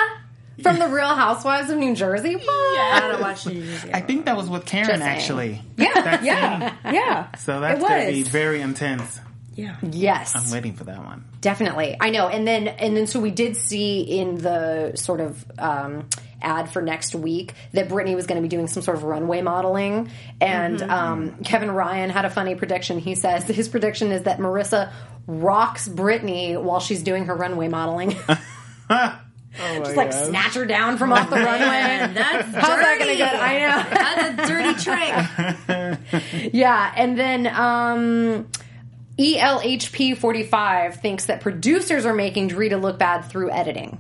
from 0.62 0.78
the 0.80 0.88
Real 0.88 1.14
Housewives 1.16 1.70
of 1.70 1.78
New 1.78 1.96
Jersey. 1.96 2.36
I 2.40 3.10
don't 3.12 3.22
watch 3.22 3.46
New 3.46 3.64
Jersey. 3.66 3.92
I 3.94 4.02
think 4.02 4.26
that 4.26 4.36
was 4.38 4.50
with 4.50 4.66
Karen 4.66 5.02
actually. 5.02 5.62
Yeah, 5.78 5.94
That 5.94 6.24
yeah, 6.24 6.76
yeah. 6.92 7.36
So 7.38 7.60
that's 7.60 7.80
it 7.84 7.88
going 7.88 8.06
to 8.08 8.12
be 8.14 8.20
was. 8.24 8.28
very 8.30 8.62
intense. 8.62 9.20
Yeah. 9.56 9.78
Yes, 9.82 10.36
I'm 10.36 10.52
waiting 10.52 10.74
for 10.74 10.84
that 10.86 11.00
one. 11.04 11.26
definitely. 11.42 11.96
I 12.00 12.10
know. 12.10 12.28
And 12.28 12.48
then 12.48 12.68
and 12.68 12.96
then 12.98 13.08
so 13.08 13.20
we 13.20 13.32
did 13.32 13.56
see 13.58 14.02
in 14.02 14.36
the 14.38 14.94
sort 14.96 15.22
of 15.22 15.46
um, 15.60 16.08
ad 16.42 16.70
for 16.72 16.82
next 16.82 17.16
week 17.16 17.54
that 17.74 17.88
Brittany 17.90 18.16
was 18.16 18.26
going 18.28 18.38
to 18.38 18.42
be 18.42 18.48
doing 18.50 18.68
some 18.68 18.84
sort 18.84 18.98
of 18.98 19.04
runway 19.04 19.42
modeling. 19.42 20.10
And 20.42 20.82
um, 20.82 21.44
Kevin 21.44 21.72
Ryan 21.72 22.10
had 22.10 22.26
a 22.26 22.30
funny 22.30 22.56
prediction. 22.56 23.00
He 23.00 23.16
says 23.16 23.44
his 23.46 23.70
prediction 23.70 24.12
is 24.12 24.24
that 24.24 24.40
Marissa 24.40 24.92
rocks 25.28 25.88
Brittany 25.88 26.58
while 26.58 26.80
she's 26.80 27.04
doing 27.04 27.26
her 27.26 27.36
runway 27.36 27.68
modeling. 27.68 28.16
Just 29.56 29.96
like 29.96 30.12
snatch 30.12 30.56
her 30.56 30.66
down 30.66 30.98
from 30.98 31.14
off 31.14 31.30
the 31.30 31.36
runway. 31.36 31.68
And 31.68 32.18
that's 32.18 32.48
How's 32.56 32.80
that 32.80 32.98
going 32.98 33.12
to 33.12 33.18
dirty. 33.18 33.18
get? 33.18 33.36
I 33.36 33.60
know. 33.60 33.84
That's 33.94 34.42
a 34.42 34.48
dirty 34.48 34.74
trick. 34.84 36.54
Yeah, 36.54 36.92
and 36.96 37.18
then 37.18 37.48
um, 37.48 38.48
E 39.18 39.38
ELHP 39.38 40.18
forty 40.18 40.44
five 40.44 40.96
thinks 40.96 41.26
that 41.28 41.42
producers 41.42 42.06
are 42.06 42.14
making 42.16 42.50
Drita 42.50 42.82
look 42.82 42.98
bad 42.98 43.22
through 43.26 43.52
editing. 43.52 44.00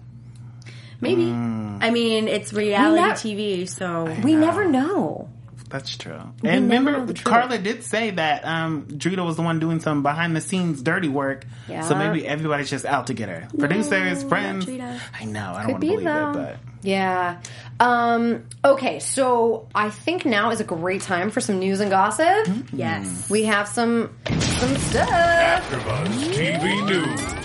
Maybe. 1.01 1.30
I 1.32 1.89
mean, 1.91 2.28
it's 2.28 2.53
reality 2.53 3.36
We 3.36 3.41
not- 3.59 3.66
TV, 3.66 3.70
so 3.70 4.05
We 4.24 4.36
never 4.36 4.66
know. 4.68 5.30
That's 5.70 5.97
true. 5.97 6.20
never 6.43 6.55
and 6.55 6.72
remember. 6.72 7.14
Carla 7.14 7.57
did 7.57 7.84
say 7.84 8.11
that 8.11 8.45
um, 8.45 8.86
Drita 8.86 9.26
was 9.26 9.38
the 9.38 9.41
one 9.41 9.59
doing 9.59 9.80
some 9.80 10.03
behind 10.03 10.36
the 10.36 10.41
scenes 10.41 10.82
dirty 10.84 11.07
work. 11.09 11.45
Yeah. 11.68 11.82
So 11.82 11.95
maybe 11.95 12.28
everybody's 12.28 12.70
just 12.70 12.86
out 12.86 13.07
to 13.07 13.16
get 13.16 13.28
her. 13.28 13.47
Producers, 13.57 14.24
friends. 14.24 14.66
Drita. 14.68 14.99
I 15.20 15.26
know. 15.26 15.51
I 15.53 15.64
don't 15.64 15.66
Could 15.66 15.72
want 15.72 15.74
to 15.74 15.80
be 15.80 15.88
believe 15.89 16.03
though. 16.05 16.30
it, 16.30 16.34
but 16.34 16.57
Yeah. 16.84 17.42
Um, 17.80 18.44
okay, 18.64 19.00
so 19.00 19.68
I 19.74 19.90
think 19.90 20.26
now 20.26 20.52
is 20.52 20.60
a 20.60 20.64
great 20.64 21.02
time 21.02 21.32
for 21.32 21.42
some 21.42 21.60
news 21.60 21.80
and 21.80 21.90
gossip. 21.90 22.48
yes. 22.72 23.30
We 23.30 23.44
have 23.46 23.68
some 23.68 24.10
some 24.30 24.76
stuff. 24.78 25.10
AfterBuzz 25.10 26.34
TV 26.34 26.86
News. 26.88 27.44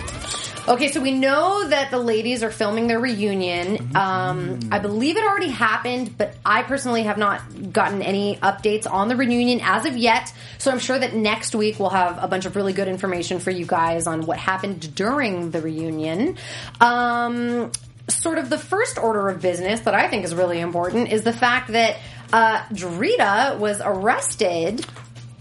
Okay, 0.69 0.93
so 0.93 1.01
we 1.01 1.13
know 1.13 1.67
that 1.67 1.91
the 1.91 1.99
ladies 1.99 2.43
are 2.43 2.51
filming 2.51 2.89
their 2.89 3.01
reunion. 3.01 3.97
Um, 3.97 4.61
I 4.71 4.79
believe 4.79 5.17
it 5.17 5.25
already 5.25 5.49
happened, 5.49 6.19
but 6.19 6.35
I 6.45 6.63
personally 6.63 7.05
have 7.05 7.17
not 7.17 7.73
gotten 7.73 8.03
any 8.03 8.37
updates 8.37 8.87
on 8.91 9.09
the 9.09 9.17
reunion 9.17 9.61
as 9.63 9.87
of 9.87 9.97
yet. 9.97 10.31
So 10.59 10.71
I'm 10.71 10.79
sure 10.79 10.99
that 10.99 11.15
next 11.15 11.55
week 11.55 11.81
we'll 11.81 11.89
have 11.89 12.23
a 12.23 12.29
bunch 12.29 12.45
of 12.45 12.55
really 12.55 12.75
good 12.75 12.87
information 12.87 13.39
for 13.39 13.51
you 13.51 13.65
guys 13.65 14.07
on 14.07 14.27
what 14.27 14.37
happened 14.37 14.95
during 14.95 15.53
the 15.53 15.63
reunion. 15.63 16.37
Um, 16.83 17.73
sort 18.09 18.39
of 18.39 18.51
the 18.51 18.59
first 18.59 18.99
order 18.99 19.29
of 19.29 19.41
business 19.41 19.81
that 19.81 19.95
I 19.95 20.09
think 20.09 20.25
is 20.25 20.35
really 20.35 20.61
important 20.61 21.13
is 21.13 21.23
the 21.23 21.33
fact 21.33 21.73
that 21.73 21.99
uh, 22.33 22.63
Drita 22.73 23.59
was 23.59 23.81
arrested 23.85 24.85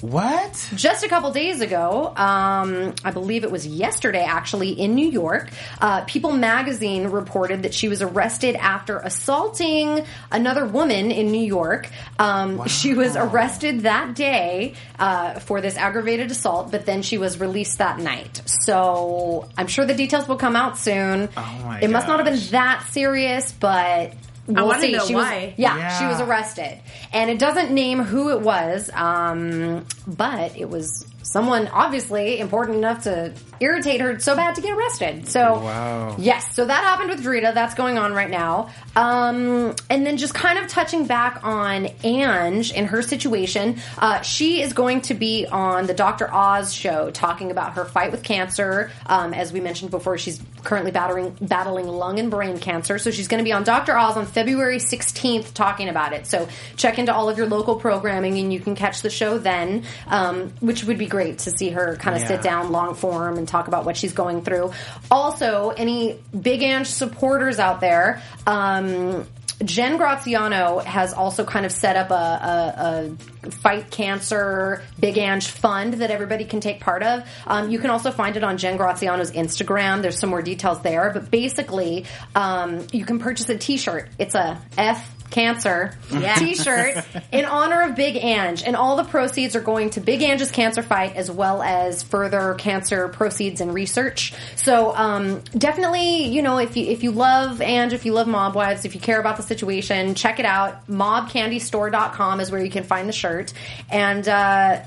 what? 0.02 0.70
just 0.76 1.04
a 1.04 1.08
couple 1.08 1.32
days 1.32 1.62
ago, 1.62 2.14
um, 2.16 2.94
I 3.04 3.12
believe 3.12 3.44
it 3.44 3.52
was 3.52 3.66
yesterday 3.66 4.24
actually 4.24 4.70
in 4.72 4.96
New 4.96 5.08
York, 5.08 5.50
uh, 5.82 6.02
People 6.06 6.32
magazine 6.32 7.08
reported 7.08 7.64
that 7.64 7.74
she 7.74 7.90
was 7.90 8.02
arrested 8.02 8.56
after 8.56 9.00
assaulting 9.00 10.06
another 10.32 10.66
woman 10.66 11.12
in 11.12 11.32
New 11.32 11.46
York. 11.46 11.90
Um, 12.20 12.66
She 12.68 12.94
was 12.94 13.16
arrested 13.16 13.82
that 13.82 14.16
day 14.16 14.76
uh, 15.00 15.40
for 15.40 15.62
this 15.62 15.78
aggravated 15.78 16.30
assault, 16.32 16.72
but 16.72 16.86
then 16.86 17.02
she 17.02 17.18
was 17.18 17.40
released 17.40 17.80
that 17.80 18.00
night. 18.00 18.42
So 18.46 19.50
I'm 19.58 19.68
sure 19.68 19.86
the 19.86 19.96
details 19.96 20.28
will 20.28 20.38
come 20.38 20.56
out 20.56 20.78
soon. 20.78 21.30
Oh 21.36 21.62
my 21.66 21.80
it 21.82 21.90
must 21.90 22.08
not 22.08 22.20
have 22.20 22.26
been 22.26 22.52
that 22.52 22.86
serious, 22.92 23.52
but. 23.52 24.14
We'll 24.48 24.68
wanna 24.68 24.90
know 24.90 25.06
she 25.06 25.14
why. 25.16 25.46
Was, 25.48 25.54
yeah, 25.58 25.78
Yeah. 25.78 26.00
she 26.00 26.06
was 26.06 26.22
arrested, 26.22 26.80
and 27.14 27.30
it 27.30 27.38
doesn't 27.40 27.72
name 27.72 28.00
who 28.04 28.30
it 28.32 28.42
was, 28.42 28.90
um, 28.94 29.86
but 30.08 30.58
it 30.58 30.70
was 30.70 31.06
someone 31.32 31.68
obviously 31.68 32.40
important 32.40 32.78
enough 32.78 33.04
to 33.04 33.34
irritate 33.60 34.00
her 34.00 34.18
so 34.20 34.36
bad 34.36 34.56
to 34.56 34.62
get 34.62 34.72
arrested. 34.78 35.28
So, 35.28 35.60
Wow. 35.60 36.16
yes, 36.18 36.56
so 36.56 36.64
that 36.66 36.84
happened 36.84 37.10
with 37.10 37.24
Drita. 37.24 37.54
That's 37.54 37.74
going 37.76 37.98
on 37.98 38.14
right 38.14 38.30
now. 38.30 38.70
Um, 38.96 39.76
and 39.90 40.06
then 40.06 40.18
just 40.18 40.34
kind 40.34 40.58
of 40.58 40.68
touching 40.68 41.06
back 41.06 41.42
on 41.44 41.88
Ange 42.04 42.72
and 42.72 42.88
her 42.88 43.02
situation, 43.02 43.78
uh, 43.98 44.22
she 44.22 44.62
is 44.62 44.74
going 44.74 45.02
to 45.02 45.14
be 45.16 45.46
on 45.46 45.86
the 45.88 45.94
Dr. 45.94 46.32
Oz 46.34 46.74
show 46.74 47.12
talking 47.12 47.52
about 47.52 47.74
her 47.74 47.86
fight 47.86 48.12
with 48.12 48.24
cancer. 48.24 48.92
Um, 49.06 49.34
as 49.34 49.52
we 49.52 49.60
mentioned 49.60 49.92
before, 49.92 50.18
she's 50.18 50.40
currently 50.64 50.92
battling 50.92 51.36
battling 51.42 51.88
lung 51.88 52.20
and 52.20 52.30
brain 52.30 52.58
cancer. 52.60 52.98
So 53.00 53.12
she's 53.12 53.28
going 53.28 53.40
to 53.40 53.44
be 53.44 53.54
on 53.54 53.64
Dr. 53.64 53.98
Oz 53.98 54.18
on 54.18 54.26
February 54.26 54.78
16th 54.78 55.54
talking 55.54 55.90
about 55.90 56.14
it. 56.14 56.26
So 56.28 56.48
check 56.76 57.00
into 57.00 57.14
all 57.14 57.30
of 57.30 57.38
your 57.38 57.48
local 57.48 57.76
programming 57.76 58.38
and 58.38 58.52
you 58.54 58.60
can 58.60 58.76
catch 58.76 59.02
the 59.02 59.10
show 59.10 59.38
then, 59.38 59.84
um, 60.08 60.52
which 60.60 60.84
would 60.84 60.98
be 60.98 61.08
great 61.08 61.17
to 61.26 61.52
see 61.52 61.70
her 61.72 61.96
kind 61.98 62.16
of 62.16 62.22
Yeah. 62.24 62.28
sit 62.28 62.42
down 62.42 62.72
long 62.72 62.96
form 62.96 63.38
and 63.38 63.48
talk 63.48 63.68
about 63.68 63.86
what 63.86 63.98
she's 63.98 64.14
going 64.14 64.42
through. 64.42 64.72
Also, 65.12 65.74
any 65.76 66.20
Big 66.40 66.62
Ange 66.64 66.88
supporters 66.88 67.60
out 67.60 67.82
there, 67.82 68.22
um, 68.46 69.26
Jen 69.66 69.98
Graziano 69.98 70.80
has 70.80 71.14
also 71.14 71.44
kind 71.44 71.66
of 71.66 71.72
set 71.72 71.96
up 71.96 72.12
a, 72.12 72.14
a, 72.14 73.48
a 73.48 73.52
fight 73.52 73.90
cancer 73.90 74.84
Big 75.00 75.18
Ange 75.18 75.48
fund 75.48 75.96
that 75.96 76.12
everybody 76.12 76.46
can 76.46 76.60
take 76.60 76.80
part 76.80 77.02
of. 77.02 77.24
Um, 77.48 77.72
you 77.72 77.80
can 77.80 77.90
also 77.90 78.12
find 78.12 78.38
it 78.38 78.44
on 78.44 78.60
Jen 78.60 78.78
Graziano's 78.78 79.32
Instagram. 79.32 80.04
There's 80.04 80.20
some 80.20 80.30
more 80.30 80.44
details 80.44 80.80
there, 80.84 81.10
but 81.12 81.32
basically, 81.32 82.06
um, 82.36 82.86
you 82.92 83.04
can 83.04 83.18
purchase 83.18 83.50
a 83.50 83.58
T-shirt. 83.58 84.10
It's 84.20 84.36
a 84.36 84.62
F 84.78 85.17
cancer 85.30 85.94
t-shirt 86.40 87.04
in 87.32 87.46
honor 87.46 87.82
of 87.84 87.96
Big 87.96 88.16
Ange 88.16 88.64
and 88.64 88.76
all 88.76 88.96
the 88.96 89.04
proceeds 89.04 89.56
are 89.56 89.62
going 89.62 89.90
to 89.92 90.00
Big 90.00 90.22
Ange's 90.22 90.52
cancer 90.52 90.82
fight 90.82 91.16
as 91.16 91.30
well 91.30 91.62
as 91.62 92.02
further 92.04 92.54
cancer 92.56 93.08
proceeds 93.10 93.60
and 93.62 93.74
research 93.74 94.34
so 94.56 94.96
um, 94.96 95.42
definitely 95.58 96.26
you 96.26 96.42
know 96.42 96.58
if 96.60 96.78
you 96.78 96.86
if 96.86 97.04
you 97.04 97.12
love 97.12 97.62
Ange 97.62 97.94
if 97.94 98.06
you 98.06 98.14
love 98.14 98.28
Mob 98.28 98.56
Wives 98.56 98.86
if 98.86 98.96
you 98.96 99.02
care 99.02 99.20
about 99.20 99.38
the 99.38 99.44
situation 99.44 100.16
check 100.16 100.40
it 100.40 100.46
out 100.46 100.88
mobcandystore.com 100.88 102.40
is 102.40 102.52
where 102.52 102.64
you 102.64 102.72
can 102.72 102.84
find 102.84 103.08
the 103.08 103.14
shirt 103.14 103.54
and 103.90 104.28
uh, 104.28 104.82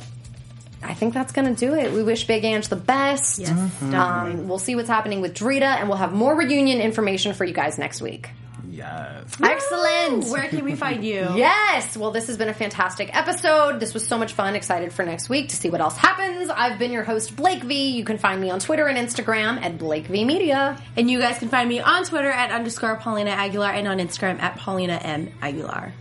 I 0.82 0.94
think 0.94 1.12
that's 1.12 1.32
going 1.32 1.54
to 1.54 1.54
do 1.54 1.74
it. 1.74 1.92
We 1.92 2.02
wish 2.02 2.26
Big 2.26 2.42
Ange 2.42 2.68
the 2.68 2.74
best. 2.76 3.38
Yes, 3.38 3.82
Um, 3.82 4.48
we'll 4.48 4.58
see 4.58 4.74
what's 4.76 4.88
happening 4.88 5.20
with 5.20 5.34
Drita, 5.34 5.60
and 5.60 5.88
we'll 5.90 5.98
have 5.98 6.14
more 6.14 6.34
reunion 6.34 6.80
information 6.80 7.34
for 7.34 7.44
you 7.44 7.52
guys 7.52 7.76
next 7.76 8.00
week. 8.00 8.30
Yes. 8.70 9.24
Excellent. 9.42 10.24
Where 10.26 10.48
can 10.48 10.64
we 10.64 10.74
find 10.76 11.04
you? 11.04 11.28
Yes. 11.40 11.96
Well, 11.96 12.10
this 12.10 12.26
has 12.26 12.36
been 12.36 12.48
a 12.48 12.54
fantastic 12.54 13.14
episode. 13.16 13.80
This 13.80 13.94
was 13.94 14.06
so 14.06 14.18
much 14.18 14.32
fun. 14.32 14.54
Excited 14.54 14.92
for 14.92 15.04
next 15.04 15.28
week 15.28 15.48
to 15.50 15.56
see 15.56 15.70
what 15.70 15.80
else 15.80 15.96
happens. 15.96 16.50
I've 16.50 16.78
been 16.78 16.92
your 16.92 17.02
host, 17.02 17.34
Blake 17.36 17.62
V. 17.62 17.90
You 17.90 18.04
can 18.04 18.18
find 18.18 18.40
me 18.40 18.50
on 18.50 18.60
Twitter 18.60 18.86
and 18.86 18.98
Instagram 18.98 19.60
at 19.62 19.78
Blake 19.78 20.06
V 20.06 20.24
Media. 20.24 20.80
And 20.96 21.10
you 21.10 21.18
guys 21.20 21.38
can 21.38 21.48
find 21.48 21.68
me 21.68 21.80
on 21.80 22.04
Twitter 22.04 22.30
at 22.30 22.50
underscore 22.50 22.96
Paulina 22.96 23.30
Aguilar 23.30 23.70
and 23.70 23.88
on 23.88 23.98
Instagram 23.98 24.40
at 24.40 24.56
Paulina 24.56 24.94
M. 25.02 25.32
Aguilar. 25.40 25.92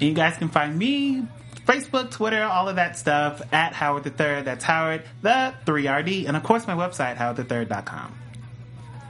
And 0.00 0.02
you 0.08 0.14
guys 0.14 0.36
can 0.36 0.48
find 0.48 0.78
me 0.78 1.26
Facebook, 1.66 2.10
Twitter, 2.10 2.42
all 2.44 2.68
of 2.68 2.76
that 2.76 2.96
stuff 2.98 3.42
at 3.52 3.72
Howard 3.72 4.04
the 4.04 4.10
Third. 4.10 4.44
That's 4.44 4.64
Howard 4.64 5.02
the 5.22 5.54
3RD. 5.66 6.26
And 6.28 6.36
of 6.36 6.42
course, 6.42 6.66
my 6.66 6.74
website, 6.74 7.16
howardthethird.com. 7.16 8.18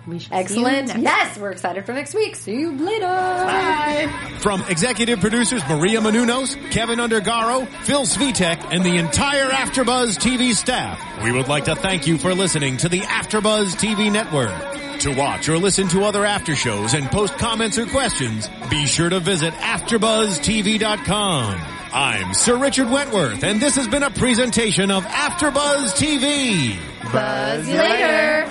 We 0.06 0.18
shall 0.18 0.30
see 0.30 0.36
you 0.36 0.40
Excellent. 0.66 0.86
next 0.88 1.00
Yes, 1.00 1.38
we're 1.38 1.50
excited 1.52 1.86
for 1.86 1.92
next 1.92 2.14
week. 2.14 2.36
See 2.36 2.58
you 2.60 2.72
later. 2.72 3.06
Bye. 3.06 4.12
From 4.40 4.62
executive 4.68 5.20
producers 5.20 5.62
Maria 5.68 6.00
Menounos, 6.00 6.56
Kevin 6.70 6.98
Undergaro, 6.98 7.66
Phil 7.84 8.02
Svitek, 8.02 8.72
and 8.72 8.84
the 8.84 8.96
entire 8.98 9.48
AfterBuzz 9.48 10.18
TV 10.18 10.54
staff, 10.54 11.00
we 11.22 11.32
would 11.32 11.48
like 11.48 11.64
to 11.64 11.74
thank 11.74 12.06
you 12.06 12.18
for 12.18 12.34
listening 12.34 12.76
to 12.78 12.88
the 12.88 13.00
AfterBuzz 13.00 13.74
TV 13.76 14.12
network. 14.12 14.52
To 15.00 15.12
watch 15.14 15.48
or 15.48 15.58
listen 15.58 15.88
to 15.88 16.04
other 16.04 16.24
after 16.24 16.54
shows 16.54 16.94
and 16.94 17.10
post 17.10 17.36
comments 17.36 17.78
or 17.78 17.86
questions, 17.86 18.48
be 18.70 18.86
sure 18.86 19.10
to 19.10 19.18
visit 19.20 19.52
AfterBuzzTV.com. 19.54 21.60
I'm 21.92 22.32
Sir 22.34 22.56
Richard 22.56 22.90
Wentworth, 22.90 23.44
and 23.44 23.60
this 23.60 23.76
has 23.76 23.86
been 23.86 24.02
a 24.02 24.10
presentation 24.10 24.90
of 24.90 25.04
AfterBuzz 25.04 25.94
TV. 25.94 26.76
Buzz 27.12 27.68
you 27.68 27.76
later. 27.76 28.50